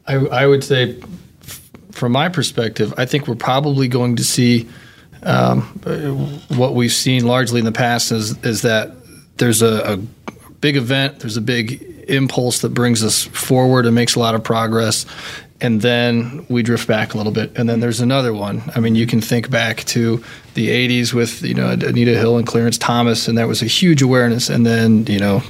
I 0.06 0.16
I 0.16 0.46
would 0.46 0.64
say, 0.64 1.00
from 1.92 2.12
my 2.12 2.28
perspective, 2.28 2.92
I 2.98 3.06
think 3.06 3.28
we're 3.28 3.36
probably 3.36 3.86
going 3.86 4.16
to 4.16 4.24
see 4.24 4.68
um, 5.22 5.62
what 6.48 6.74
we've 6.74 6.92
seen 6.92 7.24
largely 7.24 7.60
in 7.60 7.64
the 7.64 7.72
past 7.72 8.10
is 8.10 8.36
is 8.44 8.62
that 8.62 8.92
there's 9.36 9.62
a, 9.62 9.92
a 9.92 9.96
big 10.60 10.76
event, 10.76 11.20
there's 11.20 11.36
a 11.36 11.42
big 11.42 11.86
impulse 12.08 12.60
that 12.62 12.70
brings 12.70 13.04
us 13.04 13.24
forward 13.24 13.86
and 13.86 13.94
makes 13.94 14.16
a 14.16 14.18
lot 14.18 14.34
of 14.34 14.42
progress 14.42 15.06
and 15.60 15.82
then 15.82 16.46
we 16.48 16.62
drift 16.62 16.88
back 16.88 17.14
a 17.14 17.16
little 17.16 17.32
bit. 17.32 17.52
And 17.56 17.68
then 17.68 17.80
there's 17.80 18.00
another 18.00 18.32
one. 18.32 18.62
I 18.74 18.80
mean 18.80 18.94
you 18.94 19.06
can 19.06 19.20
think 19.20 19.50
back 19.50 19.84
to 19.84 20.22
the 20.54 20.68
80s 20.68 21.12
with 21.12 21.42
you 21.42 21.54
know 21.54 21.70
anita 21.70 22.18
hill 22.18 22.36
and 22.36 22.44
clarence 22.46 22.76
thomas 22.76 23.28
and 23.28 23.38
that 23.38 23.46
was 23.46 23.62
a 23.62 23.66
huge 23.66 24.02
awareness. 24.02 24.48
And 24.48 24.64
then 24.64 25.06
you 25.06 25.18
know 25.18 25.42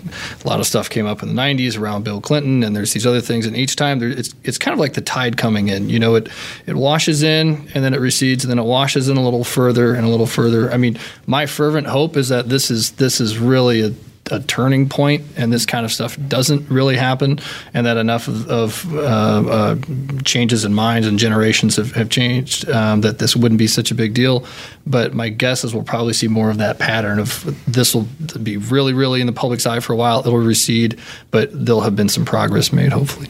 a 0.44 0.48
lot 0.48 0.60
of 0.60 0.66
stuff 0.66 0.90
came 0.90 1.06
up 1.06 1.22
in 1.22 1.28
the 1.28 1.34
90s 1.34 1.78
around 1.78 2.04
bill 2.04 2.20
clinton 2.20 2.62
and 2.62 2.74
there's 2.74 2.92
these 2.92 3.06
other 3.06 3.20
things. 3.20 3.46
And 3.46 3.56
each 3.56 3.76
time 3.76 3.98
there, 3.98 4.08
it's 4.08 4.34
it's 4.44 4.58
kind 4.58 4.72
of 4.72 4.80
like 4.80 4.94
the 4.94 5.00
tide 5.00 5.36
coming 5.36 5.68
in. 5.68 5.88
You 5.88 5.98
know 5.98 6.16
it 6.16 6.28
it 6.66 6.74
washes 6.74 7.22
in 7.22 7.68
and 7.74 7.84
then 7.84 7.94
it 7.94 8.00
recedes 8.00 8.44
and 8.44 8.50
then 8.50 8.58
it 8.58 8.66
washes 8.66 9.08
in 9.08 9.16
a 9.16 9.22
little 9.22 9.44
further 9.44 9.94
and 9.94 10.04
a 10.04 10.08
little 10.08 10.26
further. 10.26 10.70
I 10.72 10.76
mean 10.76 10.98
my 11.26 11.46
fervent 11.46 11.86
hope 11.86 12.16
is 12.16 12.28
that 12.28 12.48
this 12.48 12.70
is 12.70 12.92
this 12.92 13.20
is 13.20 13.38
really 13.38 13.82
a 13.82 13.94
a 14.30 14.40
turning 14.40 14.88
point 14.88 15.24
and 15.36 15.52
this 15.52 15.66
kind 15.66 15.84
of 15.84 15.92
stuff 15.92 16.18
doesn't 16.28 16.68
really 16.70 16.96
happen, 16.96 17.38
and 17.74 17.86
that 17.86 17.96
enough 17.96 18.28
of, 18.28 18.48
of 18.48 18.94
uh, 18.94 18.98
uh, 19.00 19.76
changes 20.24 20.64
in 20.64 20.74
minds 20.74 21.06
and 21.06 21.18
generations 21.18 21.76
have, 21.76 21.92
have 21.92 22.08
changed 22.08 22.68
um, 22.70 23.00
that 23.02 23.18
this 23.18 23.36
wouldn't 23.36 23.58
be 23.58 23.66
such 23.66 23.90
a 23.90 23.94
big 23.94 24.14
deal. 24.14 24.44
But 24.86 25.14
my 25.14 25.28
guess 25.28 25.64
is 25.64 25.74
we'll 25.74 25.84
probably 25.84 26.12
see 26.12 26.28
more 26.28 26.50
of 26.50 26.58
that 26.58 26.78
pattern 26.78 27.18
of 27.18 27.54
this 27.66 27.94
will 27.94 28.08
be 28.42 28.56
really, 28.56 28.92
really 28.92 29.20
in 29.20 29.26
the 29.26 29.32
public's 29.32 29.66
eye 29.66 29.80
for 29.80 29.92
a 29.92 29.96
while. 29.96 30.20
It'll 30.20 30.38
recede, 30.38 30.98
but 31.30 31.50
there'll 31.52 31.82
have 31.82 31.96
been 31.96 32.08
some 32.08 32.24
progress 32.24 32.72
made, 32.72 32.92
hopefully. 32.92 33.28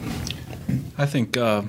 I 0.97 1.05
think 1.05 1.37
uh, 1.37 1.63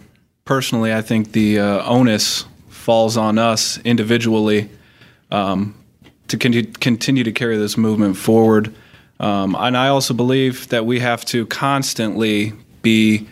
personally, 0.45 0.93
I 0.93 1.03
think 1.03 1.33
the 1.33 1.61
uh, 1.61 1.89
onus 1.89 2.45
falls 2.69 3.17
on 3.17 3.39
us 3.39 3.79
individually. 3.85 4.69
Um, 5.31 5.75
to 6.33 6.39
continue 6.39 7.25
to 7.25 7.33
carry 7.33 7.59
this 7.59 7.77
movement 7.77 8.17
forward. 8.17 8.75
Um, 9.23 9.55
and 9.57 9.77
I 9.77 9.89
also 9.89 10.15
believe 10.15 10.69
that 10.69 10.85
we 10.85 10.99
have 10.99 11.25
to 11.27 11.47
constantly 11.47 12.53
be 12.83 13.29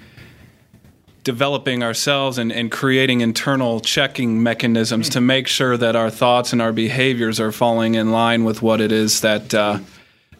developing 1.24 1.82
ourselves 1.82 2.38
and, 2.38 2.52
and, 2.52 2.70
creating 2.70 3.20
internal 3.20 3.80
checking 3.80 4.42
mechanisms 4.42 5.10
to 5.10 5.20
make 5.20 5.46
sure 5.46 5.76
that 5.76 5.94
our 5.94 6.08
thoughts 6.08 6.52
and 6.52 6.62
our 6.62 6.72
behaviors 6.72 7.38
are 7.38 7.52
falling 7.52 7.94
in 7.94 8.10
line 8.10 8.44
with 8.44 8.62
what 8.62 8.80
it 8.80 8.90
is 8.90 9.20
that 9.20 9.52
uh, 9.52 9.78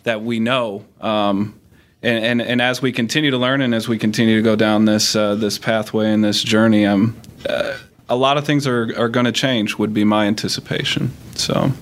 that 0.04 0.22
we 0.22 0.40
know. 0.40 0.86
Um, 1.00 1.60
and, 2.02 2.24
and, 2.24 2.42
and 2.42 2.62
as 2.62 2.80
we 2.80 2.92
continue 2.92 3.30
to 3.30 3.36
learn 3.36 3.60
and 3.60 3.74
as 3.74 3.88
we 3.88 3.98
continue 3.98 4.36
to 4.36 4.42
go 4.42 4.56
down 4.56 4.86
this 4.86 5.14
uh, 5.14 5.34
this 5.34 5.58
pathway 5.58 6.12
and 6.12 6.24
this 6.24 6.42
journey, 6.42 6.86
um, 6.86 7.20
uh, 7.46 7.76
a 8.08 8.16
lot 8.16 8.38
of 8.38 8.46
things 8.46 8.66
are, 8.66 8.94
are 8.96 9.08
going 9.08 9.26
to 9.26 9.32
change. 9.32 9.76
Would 9.78 9.92
be 9.92 10.04
my 10.04 10.26
anticipation. 10.26 11.12
So. 11.34 11.72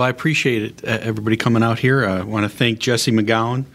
Well, 0.00 0.06
I 0.06 0.10
appreciate 0.10 0.62
it, 0.62 0.82
uh, 0.82 0.98
everybody 1.02 1.36
coming 1.36 1.62
out 1.62 1.78
here. 1.78 2.06
Uh, 2.06 2.20
I 2.20 2.22
want 2.22 2.44
to 2.44 2.48
thank 2.48 2.78
Jesse 2.78 3.12
McGowan, 3.12 3.66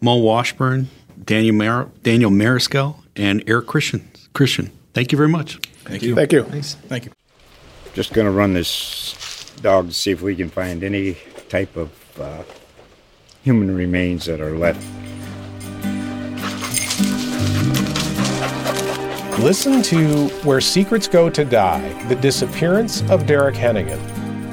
Mo 0.00 0.14
Washburn, 0.14 0.86
Daniel 1.24 1.56
Mar- 1.56 1.88
Daniel 2.04 2.30
Mariscal, 2.30 3.02
and 3.16 3.42
Eric 3.48 3.66
Christian. 3.66 4.08
Christian, 4.32 4.70
thank 4.94 5.10
you 5.10 5.16
very 5.18 5.28
much. 5.28 5.56
Thank 5.82 6.04
you. 6.04 6.14
Thank 6.14 6.32
you. 6.32 6.44
Thanks. 6.44 6.76
Thank 6.86 7.06
you. 7.06 7.12
Just 7.94 8.12
going 8.12 8.26
to 8.26 8.30
run 8.30 8.52
this 8.52 9.50
dog 9.60 9.88
to 9.88 9.92
see 9.92 10.12
if 10.12 10.22
we 10.22 10.36
can 10.36 10.48
find 10.48 10.84
any 10.84 11.16
type 11.48 11.76
of 11.76 11.90
uh, 12.20 12.44
human 13.42 13.74
remains 13.74 14.26
that 14.26 14.40
are 14.40 14.56
left. 14.56 14.80
Listen 19.40 19.82
to 19.82 20.28
Where 20.44 20.60
Secrets 20.60 21.08
Go 21.08 21.28
to 21.28 21.44
Die 21.44 22.04
The 22.04 22.14
Disappearance 22.14 23.02
of 23.10 23.26
Derek 23.26 23.56
Hennigan 23.56 24.21